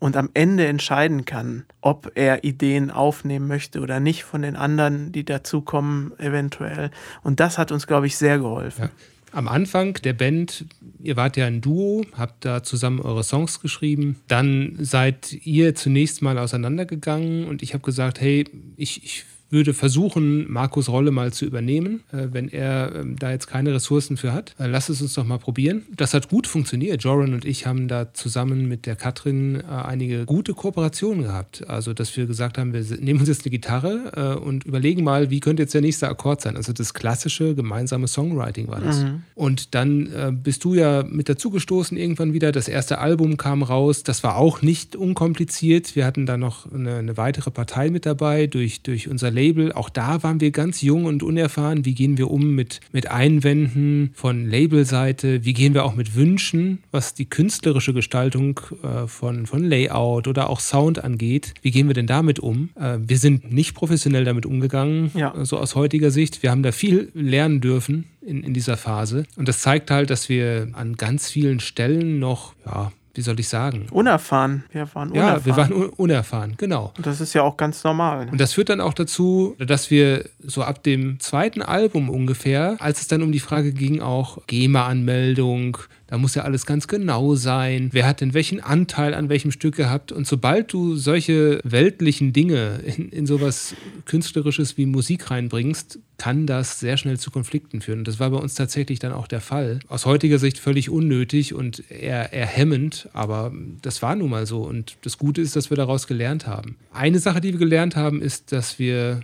und 0.00 0.16
am 0.16 0.30
Ende 0.34 0.66
entscheiden 0.66 1.24
kann, 1.24 1.64
ob 1.80 2.10
er 2.16 2.42
Ideen 2.42 2.90
aufnehmen 2.90 3.46
möchte 3.46 3.80
oder 3.80 4.00
nicht 4.00 4.24
von 4.24 4.42
den 4.42 4.56
anderen, 4.56 5.12
die 5.12 5.24
dazukommen, 5.24 6.18
eventuell. 6.18 6.90
Und 7.22 7.38
das 7.38 7.58
hat 7.58 7.70
uns, 7.70 7.86
glaube 7.86 8.08
ich, 8.08 8.16
sehr 8.16 8.38
geholfen. 8.38 8.86
Ja. 8.86 8.90
Am 9.32 9.46
Anfang 9.46 9.94
der 10.02 10.14
Band, 10.14 10.64
ihr 11.00 11.16
wart 11.16 11.36
ja 11.36 11.46
ein 11.46 11.60
Duo, 11.60 12.04
habt 12.16 12.44
da 12.44 12.64
zusammen 12.64 13.00
eure 13.00 13.22
Songs 13.22 13.60
geschrieben. 13.60 14.16
Dann 14.26 14.76
seid 14.80 15.32
ihr 15.44 15.76
zunächst 15.76 16.20
mal 16.20 16.36
auseinandergegangen 16.36 17.46
und 17.46 17.62
ich 17.62 17.74
habe 17.74 17.84
gesagt, 17.84 18.20
hey, 18.20 18.44
ich, 18.76 19.04
ich 19.04 19.24
würde 19.50 19.74
versuchen, 19.74 20.50
Markus 20.50 20.88
Rolle 20.88 21.10
mal 21.10 21.32
zu 21.32 21.44
übernehmen, 21.44 22.02
äh, 22.12 22.28
wenn 22.30 22.48
er 22.48 22.92
ähm, 22.94 23.16
da 23.18 23.32
jetzt 23.32 23.48
keine 23.48 23.74
Ressourcen 23.74 24.16
für 24.16 24.32
hat. 24.32 24.54
Äh, 24.58 24.68
lass 24.68 24.88
es 24.88 25.02
uns 25.02 25.14
doch 25.14 25.24
mal 25.24 25.38
probieren. 25.38 25.82
Das 25.94 26.14
hat 26.14 26.28
gut 26.28 26.46
funktioniert. 26.46 27.02
Joran 27.02 27.34
und 27.34 27.44
ich 27.44 27.66
haben 27.66 27.88
da 27.88 28.14
zusammen 28.14 28.68
mit 28.68 28.86
der 28.86 28.94
Katrin 28.94 29.56
äh, 29.56 29.62
einige 29.64 30.24
gute 30.24 30.54
Kooperationen 30.54 31.24
gehabt. 31.24 31.68
Also, 31.68 31.92
dass 31.92 32.16
wir 32.16 32.26
gesagt 32.26 32.58
haben, 32.58 32.72
wir 32.72 32.82
nehmen 33.00 33.20
uns 33.20 33.28
jetzt 33.28 33.44
eine 33.44 33.50
Gitarre 33.50 34.40
und 34.40 34.64
überlegen 34.64 35.02
mal, 35.02 35.30
wie 35.30 35.40
könnte 35.40 35.62
jetzt 35.62 35.74
der 35.74 35.80
nächste 35.80 36.08
Akkord 36.08 36.40
sein. 36.40 36.56
Also 36.56 36.72
das 36.72 36.94
klassische 36.94 37.54
gemeinsame 37.54 38.06
Songwriting 38.06 38.68
war 38.68 38.80
das. 38.80 39.02
Mhm. 39.02 39.22
Und 39.34 39.74
dann 39.74 40.40
bist 40.42 40.64
du 40.64 40.74
ja 40.74 41.04
mit 41.08 41.28
dazugestoßen 41.28 41.96
irgendwann 41.96 42.32
wieder. 42.32 42.52
Das 42.52 42.68
erste 42.68 42.98
Album 42.98 43.36
kam 43.36 43.62
raus. 43.62 44.02
Das 44.02 44.22
war 44.22 44.36
auch 44.36 44.62
nicht 44.62 44.96
unkompliziert. 44.96 45.96
Wir 45.96 46.04
hatten 46.04 46.26
da 46.26 46.36
noch 46.36 46.70
eine, 46.72 46.96
eine 46.96 47.16
weitere 47.16 47.50
Partei 47.50 47.90
mit 47.90 48.06
dabei 48.06 48.46
durch, 48.46 48.82
durch 48.82 49.08
unser 49.08 49.30
Label. 49.30 49.39
Auch 49.74 49.88
da 49.88 50.22
waren 50.22 50.40
wir 50.40 50.50
ganz 50.50 50.82
jung 50.82 51.06
und 51.06 51.22
unerfahren. 51.22 51.84
Wie 51.84 51.94
gehen 51.94 52.18
wir 52.18 52.30
um 52.30 52.54
mit, 52.54 52.80
mit 52.92 53.10
Einwänden 53.10 54.10
von 54.14 54.46
Labelseite? 54.46 55.44
Wie 55.44 55.52
gehen 55.52 55.74
wir 55.74 55.84
auch 55.84 55.94
mit 55.94 56.14
Wünschen, 56.14 56.78
was 56.90 57.14
die 57.14 57.24
künstlerische 57.26 57.94
Gestaltung 57.94 58.60
äh, 58.82 59.06
von, 59.06 59.46
von 59.46 59.64
Layout 59.64 60.28
oder 60.28 60.50
auch 60.50 60.60
Sound 60.60 61.02
angeht? 61.02 61.54
Wie 61.62 61.70
gehen 61.70 61.86
wir 61.86 61.94
denn 61.94 62.06
damit 62.06 62.38
um? 62.38 62.70
Äh, 62.74 62.98
wir 63.00 63.18
sind 63.18 63.52
nicht 63.52 63.74
professionell 63.74 64.24
damit 64.24 64.46
umgegangen, 64.46 65.10
ja. 65.14 65.34
so 65.44 65.58
aus 65.58 65.74
heutiger 65.74 66.10
Sicht. 66.10 66.42
Wir 66.42 66.50
haben 66.50 66.62
da 66.62 66.72
viel 66.72 67.10
lernen 67.14 67.60
dürfen 67.60 68.04
in, 68.20 68.42
in 68.42 68.54
dieser 68.54 68.76
Phase. 68.76 69.24
Und 69.36 69.48
das 69.48 69.60
zeigt 69.60 69.90
halt, 69.90 70.10
dass 70.10 70.28
wir 70.28 70.68
an 70.72 70.96
ganz 70.96 71.30
vielen 71.30 71.60
Stellen 71.60 72.18
noch 72.18 72.54
ja, 72.66 72.92
wie 73.14 73.22
soll 73.22 73.40
ich 73.40 73.48
sagen? 73.48 73.86
Unerfahren. 73.90 74.64
Wir 74.72 74.88
waren 74.94 75.10
unerfahren. 75.10 75.38
Ja, 75.38 75.46
wir 75.46 75.56
waren 75.56 75.72
unerfahren, 75.72 76.54
genau. 76.56 76.92
Und 76.96 77.06
das 77.06 77.20
ist 77.20 77.34
ja 77.34 77.42
auch 77.42 77.56
ganz 77.56 77.82
normal. 77.84 78.28
Und 78.30 78.40
das 78.40 78.52
führt 78.52 78.68
dann 78.68 78.80
auch 78.80 78.94
dazu, 78.94 79.56
dass 79.58 79.90
wir 79.90 80.24
so 80.44 80.62
ab 80.62 80.82
dem 80.82 81.18
zweiten 81.20 81.62
Album 81.62 82.08
ungefähr, 82.08 82.76
als 82.78 83.00
es 83.00 83.08
dann 83.08 83.22
um 83.22 83.32
die 83.32 83.40
Frage 83.40 83.72
ging, 83.72 84.00
auch 84.00 84.38
GEMA-Anmeldung, 84.46 85.78
da 86.10 86.18
muss 86.18 86.34
ja 86.34 86.42
alles 86.42 86.66
ganz 86.66 86.88
genau 86.88 87.36
sein. 87.36 87.90
Wer 87.92 88.04
hat 88.04 88.20
denn 88.20 88.34
welchen 88.34 88.60
Anteil 88.60 89.14
an 89.14 89.28
welchem 89.28 89.52
Stück 89.52 89.76
gehabt? 89.76 90.10
Und 90.10 90.26
sobald 90.26 90.72
du 90.72 90.96
solche 90.96 91.60
weltlichen 91.62 92.32
Dinge 92.32 92.80
in, 92.84 93.10
in 93.10 93.26
sowas 93.26 93.76
Künstlerisches 94.06 94.76
wie 94.76 94.86
Musik 94.86 95.30
reinbringst, 95.30 96.00
kann 96.18 96.46
das 96.46 96.80
sehr 96.80 96.96
schnell 96.96 97.18
zu 97.18 97.30
Konflikten 97.30 97.80
führen. 97.80 98.00
Und 98.00 98.08
das 98.08 98.18
war 98.18 98.28
bei 98.30 98.38
uns 98.38 98.54
tatsächlich 98.54 98.98
dann 98.98 99.12
auch 99.12 99.28
der 99.28 99.40
Fall. 99.40 99.78
Aus 99.86 100.04
heutiger 100.04 100.40
Sicht 100.40 100.58
völlig 100.58 100.90
unnötig 100.90 101.54
und 101.54 101.88
eher, 101.90 102.32
eher 102.32 102.46
hemmend, 102.46 103.08
aber 103.12 103.52
das 103.80 104.02
war 104.02 104.16
nun 104.16 104.30
mal 104.30 104.46
so. 104.46 104.62
Und 104.62 104.96
das 105.02 105.16
Gute 105.16 105.40
ist, 105.40 105.54
dass 105.54 105.70
wir 105.70 105.76
daraus 105.76 106.08
gelernt 106.08 106.48
haben. 106.48 106.76
Eine 106.92 107.20
Sache, 107.20 107.40
die 107.40 107.52
wir 107.52 107.60
gelernt 107.60 107.94
haben, 107.94 108.20
ist, 108.20 108.50
dass 108.50 108.80
wir 108.80 109.20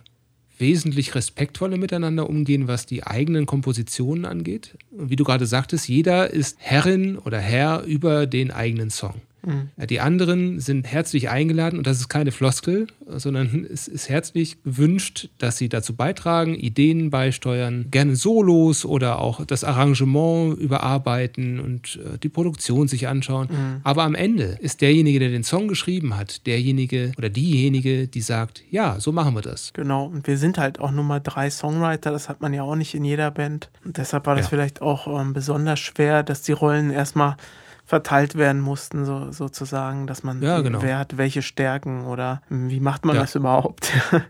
wesentlich 0.59 1.15
respektvoller 1.15 1.77
miteinander 1.77 2.29
umgehen, 2.29 2.69
was 2.69 2.87
die 2.87 3.05
eigenen 3.05 3.47
Kompositionen 3.47 4.25
angeht. 4.25 4.77
Und 4.91 5.11
wie 5.11 5.17
du 5.17 5.25
gerade 5.25 5.47
sagtest, 5.47 5.89
jeder 5.89 6.31
ist 6.31 6.57
Herrin 6.61 7.19
oder 7.19 7.39
Herr 7.39 7.83
über 7.83 8.27
den 8.27 8.51
eigenen 8.51 8.91
Song. 8.91 9.21
Mhm. 9.47 9.71
Die 9.87 10.01
anderen 10.01 10.61
sind 10.61 10.87
herzlich 10.87 11.31
eingeladen 11.31 11.79
und 11.79 11.87
das 11.87 11.99
ist 11.99 12.09
keine 12.09 12.33
Floskel, 12.33 12.89
sondern 13.07 13.67
es 13.73 13.89
ist 13.89 14.09
herzlich 14.09 14.63
gewünscht, 14.65 15.31
dass 15.39 15.57
sie 15.57 15.69
dazu 15.69 15.95
beitragen, 15.95 16.55
Ideen 16.55 17.11
beisteuern, 17.11 17.87
gerne 17.91 18.17
Solos 18.17 18.85
oder 18.85 19.21
auch 19.21 19.45
das 19.47 19.63
Arrangement 19.63 20.59
überarbeiten 20.59 21.61
und 21.61 22.01
äh, 22.05 22.19
die 22.19 22.29
Produktion 22.29 22.89
sich 22.89 23.07
anschauen. 23.07 23.49
Mhm. 23.51 23.81
Aber 23.85 24.03
am 24.03 24.15
Ende 24.15 24.59
ist 24.61 24.81
derjenige, 24.81 25.21
der 25.21 25.31
den 25.31 25.45
Song 25.45 25.69
geschrieben 25.69 26.17
hat, 26.17 26.47
derjenige 26.47 27.13
oder 27.17 27.29
diejenige, 27.29 28.09
die 28.09 28.21
sagt, 28.21 28.65
ja, 28.71 28.99
so 28.99 29.13
machen 29.13 29.35
wir 29.35 29.43
das. 29.43 29.73
Genau, 29.73 30.07
und 30.07 30.27
wir 30.27 30.39
sind 30.39 30.59
halt 30.59 30.81
auch 30.81 30.91
nur 30.91 31.05
mal 31.05 31.21
drei 31.21 31.51
Songwriter, 31.51 32.11
das 32.11 32.29
hat 32.29 32.41
man 32.41 32.53
ja 32.53 32.63
auch 32.63 32.77
nicht 32.77 32.95
in 32.95 33.05
jeder 33.05 33.31
Band. 33.31 33.71
Und 33.85 33.97
deshalb 33.97 34.27
war 34.27 34.35
das 34.35 34.47
ja. 34.47 34.51
vielleicht 34.51 34.83
auch 34.83 35.07
ähm, 35.07 35.33
besonders 35.33 35.79
schwer, 35.79 36.25
dass 36.25 36.43
die 36.43 36.53
Rollen 36.53 36.91
erstmal 36.91 37.37
verteilt 37.87 38.35
werden 38.35 38.61
mussten, 38.61 39.05
so, 39.05 39.31
sozusagen, 39.31 40.07
dass 40.07 40.25
man, 40.25 40.43
ja, 40.43 40.61
genau. 40.61 40.83
wer 40.83 40.99
hat 40.99 41.17
welche 41.17 41.41
Stärken 41.41 42.05
oder 42.05 42.43
wie 42.49 42.81
macht 42.81 43.05
man 43.05 43.15
ja. 43.17 43.23
das 43.23 43.35
überhaupt? 43.35 43.93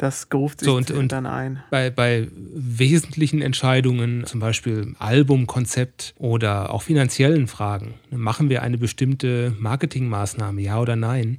Das 0.00 0.28
ruft 0.32 0.60
sich 0.60 0.66
so, 0.68 0.76
und, 0.76 0.92
und 0.92 1.10
dann 1.10 1.26
ein. 1.26 1.60
Bei, 1.70 1.90
bei 1.90 2.28
wesentlichen 2.32 3.42
Entscheidungen, 3.42 4.24
zum 4.26 4.38
Beispiel 4.38 4.94
Albumkonzept 5.00 6.14
oder 6.18 6.72
auch 6.72 6.82
finanziellen 6.82 7.48
Fragen, 7.48 7.94
machen 8.12 8.48
wir 8.48 8.62
eine 8.62 8.78
bestimmte 8.78 9.56
Marketingmaßnahme, 9.58 10.60
ja 10.60 10.78
oder 10.78 10.94
nein? 10.94 11.38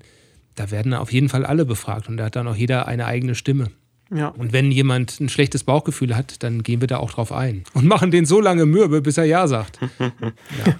Da 0.55 0.71
werden 0.71 0.93
auf 0.93 1.13
jeden 1.13 1.29
Fall 1.29 1.45
alle 1.45 1.63
befragt 1.63 2.09
und 2.09 2.17
da 2.17 2.25
hat 2.25 2.35
dann 2.35 2.49
auch 2.49 2.55
jeder 2.55 2.85
eine 2.85 3.05
eigene 3.05 3.33
Stimme. 3.33 3.71
Ja. 4.11 4.29
Und 4.29 4.53
wenn 4.53 4.71
jemand 4.71 5.19
ein 5.19 5.29
schlechtes 5.29 5.63
Bauchgefühl 5.63 6.15
hat, 6.15 6.41
dann 6.41 6.63
gehen 6.63 6.81
wir 6.81 6.87
da 6.87 6.97
auch 6.97 7.11
drauf 7.11 7.31
ein. 7.31 7.63
Und 7.73 7.85
machen 7.85 8.09
den 8.11 8.25
so 8.25 8.41
lange 8.41 8.65
mürbe, 8.65 9.01
bis 9.01 9.17
er 9.17 9.25
Ja 9.25 9.47
sagt. 9.47 9.79
ja. 9.99 10.09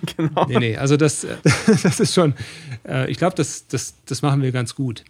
genau. 0.17 0.45
Nee, 0.47 0.59
nee, 0.59 0.77
also 0.77 0.97
das, 0.97 1.27
das 1.67 1.99
ist 1.99 2.13
schon, 2.13 2.33
äh, 2.87 3.09
ich 3.09 3.17
glaube, 3.17 3.35
das, 3.35 3.67
das, 3.67 3.95
das 4.05 4.21
machen 4.21 4.41
wir 4.41 4.51
ganz 4.51 4.73
gut. 4.73 5.03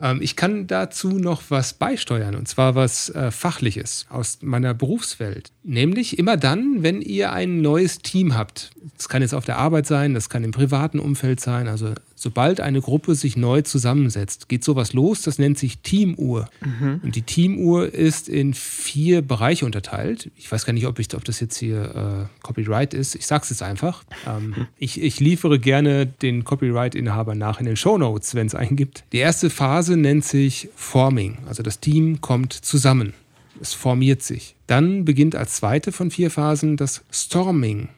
Ähm, 0.00 0.20
ich 0.20 0.34
kann 0.34 0.66
dazu 0.66 1.10
noch 1.10 1.42
was 1.48 1.74
beisteuern, 1.74 2.34
und 2.34 2.48
zwar 2.48 2.74
was 2.74 3.10
äh, 3.10 3.30
Fachliches 3.30 4.06
aus 4.10 4.38
meiner 4.42 4.74
Berufswelt. 4.74 5.52
Nämlich 5.62 6.18
immer 6.18 6.36
dann, 6.36 6.82
wenn 6.82 7.00
ihr 7.00 7.32
ein 7.32 7.60
neues 7.60 7.98
Team 7.98 8.34
habt. 8.34 8.72
Das 8.96 9.08
kann 9.08 9.22
jetzt 9.22 9.34
auf 9.34 9.44
der 9.44 9.58
Arbeit 9.58 9.86
sein, 9.86 10.14
das 10.14 10.28
kann 10.28 10.42
im 10.42 10.50
privaten 10.50 10.98
Umfeld 10.98 11.40
sein. 11.40 11.68
Also 11.68 11.94
sobald 12.22 12.60
eine 12.60 12.80
Gruppe 12.80 13.16
sich 13.16 13.36
neu 13.36 13.62
zusammensetzt, 13.62 14.48
geht 14.48 14.62
sowas 14.62 14.92
los, 14.92 15.22
das 15.22 15.40
nennt 15.40 15.58
sich 15.58 15.78
Teamuhr. 15.78 16.48
Mhm. 16.60 17.00
Und 17.02 17.16
die 17.16 17.22
Teamuhr 17.22 17.92
ist 17.92 18.28
in 18.28 18.54
vier 18.54 19.22
Bereiche 19.22 19.66
unterteilt. 19.66 20.30
Ich 20.36 20.50
weiß 20.50 20.64
gar 20.64 20.72
nicht, 20.72 20.86
ob, 20.86 21.00
ich, 21.00 21.12
ob 21.16 21.24
das 21.24 21.40
jetzt 21.40 21.56
hier 21.56 22.28
äh, 22.30 22.42
Copyright 22.42 22.94
ist. 22.94 23.16
Ich 23.16 23.26
sag's 23.26 23.50
jetzt 23.50 23.62
einfach. 23.62 24.04
Ähm, 24.24 24.46
mhm. 24.46 24.66
ich, 24.78 25.02
ich 25.02 25.18
liefere 25.18 25.58
gerne 25.58 26.06
den 26.06 26.44
Copyright-Inhaber 26.44 27.34
nach 27.34 27.58
in 27.58 27.66
den 27.66 27.76
Show 27.76 27.98
Notes, 27.98 28.36
wenn 28.36 28.46
es 28.46 28.54
einen 28.54 28.76
gibt. 28.76 29.02
Die 29.12 29.18
erste 29.18 29.50
Phase 29.50 29.96
nennt 29.96 30.24
sich 30.24 30.68
Forming. 30.76 31.38
Also 31.48 31.64
das 31.64 31.80
Team 31.80 32.20
kommt 32.20 32.52
zusammen. 32.52 33.14
Es 33.60 33.74
formiert 33.74 34.22
sich. 34.22 34.54
Dann 34.68 35.04
beginnt 35.04 35.34
als 35.34 35.54
zweite 35.54 35.90
von 35.90 36.12
vier 36.12 36.30
Phasen 36.30 36.76
das 36.76 37.02
Storming, 37.10 37.88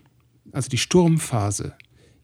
also 0.53 0.71
die 0.71 0.79
Sturmphase. 0.79 1.75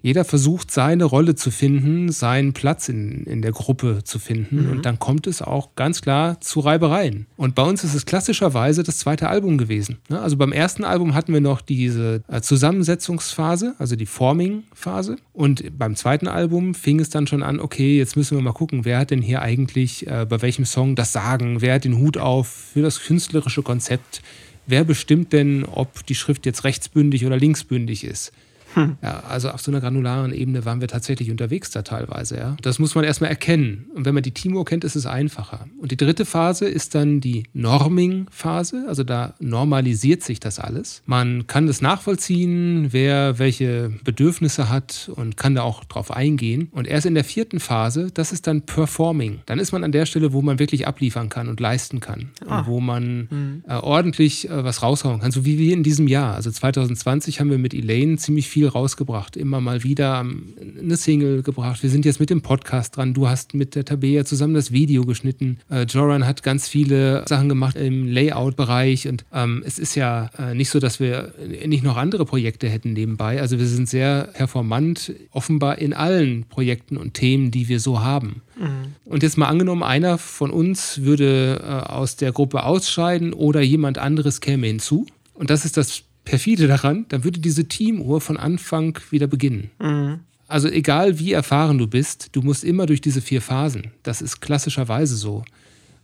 Jeder 0.03 0.25
versucht, 0.25 0.71
seine 0.71 1.05
Rolle 1.05 1.35
zu 1.35 1.51
finden, 1.51 2.11
seinen 2.11 2.53
Platz 2.53 2.89
in, 2.89 3.25
in 3.25 3.43
der 3.43 3.53
Gruppe 3.53 4.03
zu 4.05 4.19
finden. 4.19 4.65
Mhm. 4.65 4.71
Und 4.71 4.87
dann 4.87 4.99
kommt 4.99 5.27
es 5.27 5.43
auch 5.43 5.75
ganz 5.77 6.01
klar 6.01 6.41
zu 6.41 6.61
Reibereien. 6.61 7.27
Und 7.37 7.55
bei 7.55 7.63
uns 7.63 7.85
ist 7.85 7.95
es 7.95 8.07
klassischerweise 8.07 8.83
das 8.83 8.99
zweite 8.99 9.29
Album 9.29 9.59
gewesen. 9.59 9.99
Ne? 10.09 10.21
Also 10.21 10.37
beim 10.37 10.53
ersten 10.53 10.85
Album 10.85 11.15
hatten 11.15 11.33
wir 11.33 11.41
noch 11.41 11.61
diese 11.61 12.23
äh, 12.29 12.41
Zusammensetzungsphase, 12.41 13.75
also 13.79 13.95
die 13.97 14.07
Forming-Phase. 14.07 15.17
Und 15.33 15.79
beim 15.79 15.97
zweiten 15.97 16.29
Album 16.29 16.75
fing 16.75 17.01
es 17.01 17.11
dann 17.11 17.27
schon 17.27 17.43
an, 17.43 17.61
okay, 17.61 17.99
jetzt 17.99 18.17
müssen 18.17 18.39
wir 18.39 18.43
mal 18.43 18.53
gucken, 18.53 18.85
wer 18.85 18.99
hat 18.99 19.11
denn 19.11 19.23
hier 19.23 19.43
eigentlich 19.43 20.07
äh, 20.07 20.27
bei 20.29 20.41
welchem 20.41 20.65
Song 20.65 20.97
das 20.97 21.13
Sagen, 21.13 21.61
wer 21.61 21.75
hat 21.75 21.85
den 21.85 21.99
Hut 21.99 22.17
auf 22.17 22.49
für 22.49 22.83
das 22.83 23.01
künstlerische 23.03 23.63
Konzept, 23.63 24.23
wer 24.67 24.85
bestimmt 24.85 25.33
denn, 25.33 25.65
ob 25.65 26.07
die 26.07 26.15
Schrift 26.15 26.47
jetzt 26.47 26.65
rechtsbündig 26.65 27.27
oder 27.27 27.37
linksbündig 27.37 28.05
ist. 28.05 28.33
Hm. 28.75 28.97
Ja, 29.03 29.23
also 29.29 29.51
auf 29.51 29.61
so 29.61 29.71
einer 29.71 29.81
granularen 29.81 30.33
Ebene 30.33 30.65
waren 30.65 30.81
wir 30.81 30.89
tatsächlich 30.89 31.31
unterwegs 31.31 31.71
da 31.71 31.83
teilweise. 31.83 32.37
Ja. 32.37 32.57
Das 32.63 32.79
muss 32.79 32.95
man 32.95 33.05
erstmal 33.05 33.31
erkennen. 33.31 33.87
Und 33.95 34.05
wenn 34.05 34.15
man 34.15 34.23
die 34.23 34.33
Timo 34.33 34.65
kennt, 34.65 34.85
ist 34.85 34.97
es 34.97 35.07
einfacher. 35.07 35.67
Und 35.79 35.91
die 35.91 35.97
dritte 35.97 36.25
Phase 36.25 36.69
ist 36.69 36.95
dann 36.95 37.21
die 37.21 37.45
Norming-Phase. 37.53 38.85
Also 38.89 39.05
da 39.05 39.35
normalisiert 39.41 40.23
sich 40.23 40.41
das 40.41 40.59
alles. 40.59 41.03
Man 41.07 41.47
kann 41.47 41.67
das 41.67 41.81
nachvollziehen, 41.81 42.89
wer 42.91 43.39
welche 43.39 43.93
Bedürfnisse 44.05 44.69
hat 44.69 45.11
und 45.15 45.37
kann 45.37 45.55
da 45.55 45.63
auch 45.63 45.85
drauf 45.85 46.11
eingehen. 46.11 46.69
Und 46.73 46.87
erst 46.87 47.07
in 47.07 47.15
der 47.15 47.25
vierten 47.25 47.61
Phase, 47.61 48.11
das 48.13 48.33
ist 48.33 48.47
dann 48.47 48.63
Performing. 48.63 49.41
Dann 49.47 49.59
ist 49.59 49.73
man 49.73 49.85
an 49.85 49.93
der 49.93 50.07
Stelle, 50.07 50.33
wo 50.33 50.43
man 50.43 50.59
wirklich 50.59 50.87
abliefern 50.87 51.29
kann 51.29 51.49
und 51.49 51.61
leisten 51.61 52.01
kann. 52.01 52.31
Ah. 52.47 52.61
Und 52.61 52.67
wo 52.67 52.81
man 52.81 53.29
hm. 53.31 53.65
äh, 53.67 53.75
ordentlich 53.75 54.49
äh, 54.49 54.65
was 54.65 54.83
raushauen 54.83 55.21
kann. 55.21 55.31
So 55.31 55.45
wie 55.45 55.59
wir 55.59 55.75
in 55.75 55.83
diesem 55.83 56.07
Jahr. 56.09 56.35
Also 56.35 56.51
2020 56.51 57.41
haben 57.41 57.51
wir 57.51 57.59
mit 57.59 57.75
Elaine 57.75 58.17
ziemlich 58.17 58.49
viel 58.49 58.60
viel 58.61 58.69
rausgebracht, 58.69 59.39
immer 59.39 59.63
mal 59.63 59.85
wieder 59.85 60.19
eine 60.19 60.97
Single 60.99 61.43
gebracht. 61.43 61.83
Wir 61.83 61.89
sind 61.89 62.05
jetzt 62.05 62.21
mit 62.21 62.29
dem 62.29 62.43
Podcast 62.43 62.95
dran. 62.95 63.15
Du 63.15 63.27
hast 63.27 63.55
mit 63.55 63.75
der 63.75 63.87
Tabea 63.87 64.27
zusammen 64.27 64.53
das 64.53 64.71
Video 64.71 65.07
geschnitten. 65.07 65.61
Äh, 65.71 65.85
Joran 65.85 66.27
hat 66.27 66.43
ganz 66.43 66.69
viele 66.69 67.25
Sachen 67.27 67.49
gemacht 67.49 67.77
im 67.77 68.07
Layout-Bereich 68.07 69.09
und 69.09 69.25
ähm, 69.33 69.63
es 69.65 69.79
ist 69.79 69.95
ja 69.95 70.29
äh, 70.39 70.55
nicht 70.55 70.69
so, 70.69 70.79
dass 70.79 71.01
wir 71.01 71.33
nicht 71.65 71.83
noch 71.83 71.97
andere 71.97 72.27
Projekte 72.27 72.69
hätten 72.69 72.93
nebenbei. 72.93 73.41
Also 73.41 73.59
wir 73.59 73.65
sind 73.65 73.89
sehr 73.89 74.29
performant, 74.35 75.15
offenbar 75.31 75.79
in 75.79 75.95
allen 75.95 76.45
Projekten 76.45 76.99
und 76.99 77.15
Themen, 77.15 77.51
die 77.51 77.69
wir 77.69 77.81
so 77.81 78.03
haben. 78.03 78.43
Mhm. 78.59 78.95
Und 79.07 79.23
jetzt 79.23 79.39
mal 79.39 79.49
angenommen, 79.49 79.83
einer 79.83 80.19
von 80.19 80.51
uns 80.51 81.01
würde 81.01 81.63
äh, 81.63 81.91
aus 81.91 82.17
der 82.17 82.33
Gruppe 82.33 82.65
ausscheiden 82.65 83.33
oder 83.33 83.63
jemand 83.63 83.97
anderes 83.97 84.43
käme 84.43 84.67
hinzu. 84.67 85.07
Und 85.33 85.49
das 85.49 85.65
ist 85.65 85.79
das 85.79 86.03
perfide 86.25 86.67
daran, 86.67 87.07
dann 87.09 87.25
würde 87.25 87.41
diese 87.41 87.67
Teamuhr 87.67 88.21
von 88.21 88.37
Anfang 88.37 88.99
wieder 89.11 89.27
beginnen. 89.27 89.71
Mhm. 89.81 90.21
Also 90.49 90.69
egal 90.69 91.19
wie 91.19 91.33
erfahren 91.33 91.79
du 91.79 91.87
bist, 91.87 92.31
du 92.33 92.43
musst 92.43 92.65
immer 92.65 92.87
durch 92.87 93.01
diese 93.01 93.21
vier 93.21 93.41
Phasen. 93.41 93.93
Das 94.03 94.21
ist 94.21 94.41
klassischerweise 94.41 95.15
so. 95.17 95.45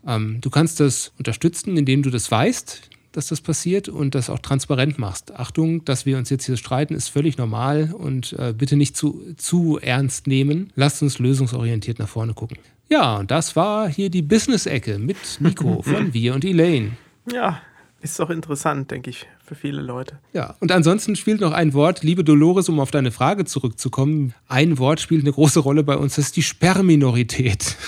Ähm, 0.07 0.38
du 0.40 0.50
kannst 0.50 0.79
das 0.79 1.12
unterstützen, 1.18 1.76
indem 1.76 2.02
du 2.02 2.11
das 2.11 2.31
weißt, 2.31 2.90
dass 3.11 3.29
das 3.29 3.40
passiert 3.40 3.88
und 3.88 4.14
das 4.14 4.31
auch 4.31 4.38
transparent 4.38 4.98
machst. 4.98 5.33
Achtung, 5.35 5.85
dass 5.85 6.07
wir 6.07 6.18
uns 6.18 6.31
jetzt 6.31 6.44
hier 6.44 6.57
streiten, 6.57 6.94
ist 6.94 7.09
völlig 7.09 7.38
normal 7.38 7.92
und 7.96 8.35
äh, 8.35 8.55
bitte 8.57 8.76
nicht 8.76 8.96
zu, 8.96 9.35
zu 9.37 9.79
ernst 9.81 10.26
nehmen. 10.26 10.70
Lasst 10.76 11.02
uns 11.02 11.18
lösungsorientiert 11.18 11.98
nach 11.98 12.09
vorne 12.09 12.35
gucken. 12.35 12.59
Ja, 12.88 13.16
und 13.16 13.31
das 13.31 13.57
war 13.57 13.88
hier 13.88 14.11
die 14.11 14.22
Business-Ecke 14.22 14.98
mit 14.98 15.16
Nico 15.40 15.83
von 15.83 16.12
Wir 16.14 16.35
und 16.35 16.44
Elaine. 16.44 16.92
Ja, 17.33 17.61
ist 18.00 18.20
doch 18.20 18.31
interessant, 18.31 18.90
denke 18.90 19.11
ich, 19.11 19.26
für 19.47 19.55
viele 19.55 19.81
Leute. 19.81 20.19
Ja, 20.33 20.57
und 20.61 20.73
ansonsten 20.73 21.17
spielt 21.17 21.41
noch 21.41 21.53
ein 21.53 21.73
Wort, 21.73 22.03
liebe 22.03 22.25
Dolores, 22.25 22.69
um 22.69 22.81
auf 22.81 22.91
deine 22.91 23.13
Frage 23.13 23.45
zurückzukommen. 23.45 24.35
Ein 24.49 24.79
Wort 24.79 25.01
spielt 25.01 25.23
eine 25.23 25.33
große 25.33 25.61
Rolle 25.61 25.85
bei 25.85 25.97
uns, 25.97 26.17
das 26.17 26.27
ist 26.27 26.37
die 26.37 26.43
Sperrminorität. 26.43 27.77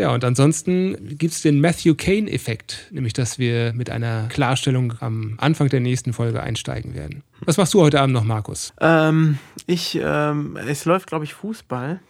Ja, 0.00 0.14
und 0.14 0.24
ansonsten 0.24 1.18
gibt 1.18 1.34
es 1.34 1.42
den 1.42 1.60
Matthew 1.60 1.94
Kane-Effekt, 1.94 2.88
nämlich 2.90 3.12
dass 3.12 3.38
wir 3.38 3.74
mit 3.74 3.90
einer 3.90 4.28
Klarstellung 4.28 4.94
am 5.00 5.34
Anfang 5.36 5.68
der 5.68 5.80
nächsten 5.80 6.14
Folge 6.14 6.42
einsteigen 6.42 6.94
werden. 6.94 7.22
Was 7.40 7.58
machst 7.58 7.74
du 7.74 7.82
heute 7.82 8.00
Abend 8.00 8.14
noch, 8.14 8.24
Markus? 8.24 8.72
Ähm, 8.80 9.36
ich, 9.66 10.00
ähm, 10.02 10.56
es 10.56 10.86
läuft, 10.86 11.08
glaube 11.08 11.26
ich, 11.26 11.34
Fußball. 11.34 12.00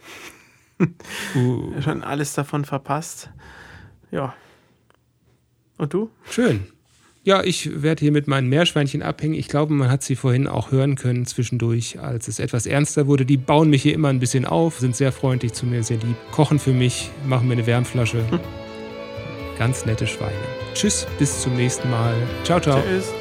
Uh, 1.34 1.80
Schon 1.82 2.02
alles 2.02 2.34
davon 2.34 2.64
verpasst. 2.64 3.30
Ja. 4.10 4.34
Und 5.78 5.94
du? 5.94 6.10
schön. 6.28 6.66
Ja, 7.22 7.42
ich 7.42 7.82
werde 7.82 8.00
hier 8.00 8.12
mit 8.12 8.28
meinen 8.28 8.48
Meerschweinchen 8.48 9.02
abhängen. 9.02 9.34
Ich 9.34 9.48
glaube, 9.48 9.74
man 9.74 9.90
hat 9.90 10.02
sie 10.02 10.16
vorhin 10.16 10.46
auch 10.46 10.70
hören 10.70 10.96
können 10.96 11.26
zwischendurch, 11.26 12.00
als 12.00 12.28
es 12.28 12.38
etwas 12.38 12.64
ernster 12.64 13.06
wurde. 13.06 13.26
Die 13.26 13.36
bauen 13.36 13.68
mich 13.68 13.82
hier 13.82 13.92
immer 13.92 14.08
ein 14.08 14.20
bisschen 14.20 14.46
auf, 14.46 14.78
sind 14.78 14.96
sehr 14.96 15.12
freundlich 15.12 15.52
zu 15.52 15.66
mir, 15.66 15.82
sehr 15.82 15.98
lieb, 15.98 16.16
kochen 16.32 16.58
für 16.58 16.72
mich, 16.72 17.10
machen 17.26 17.46
mir 17.46 17.54
eine 17.54 17.66
Wärmflasche. 17.66 18.24
Ganz 19.58 19.84
nette 19.84 20.06
Schweine. 20.06 20.32
Tschüss, 20.72 21.06
bis 21.18 21.42
zum 21.42 21.56
nächsten 21.56 21.90
Mal. 21.90 22.14
Ciao, 22.44 22.58
ciao. 22.58 22.80
Tschüss. 22.80 23.12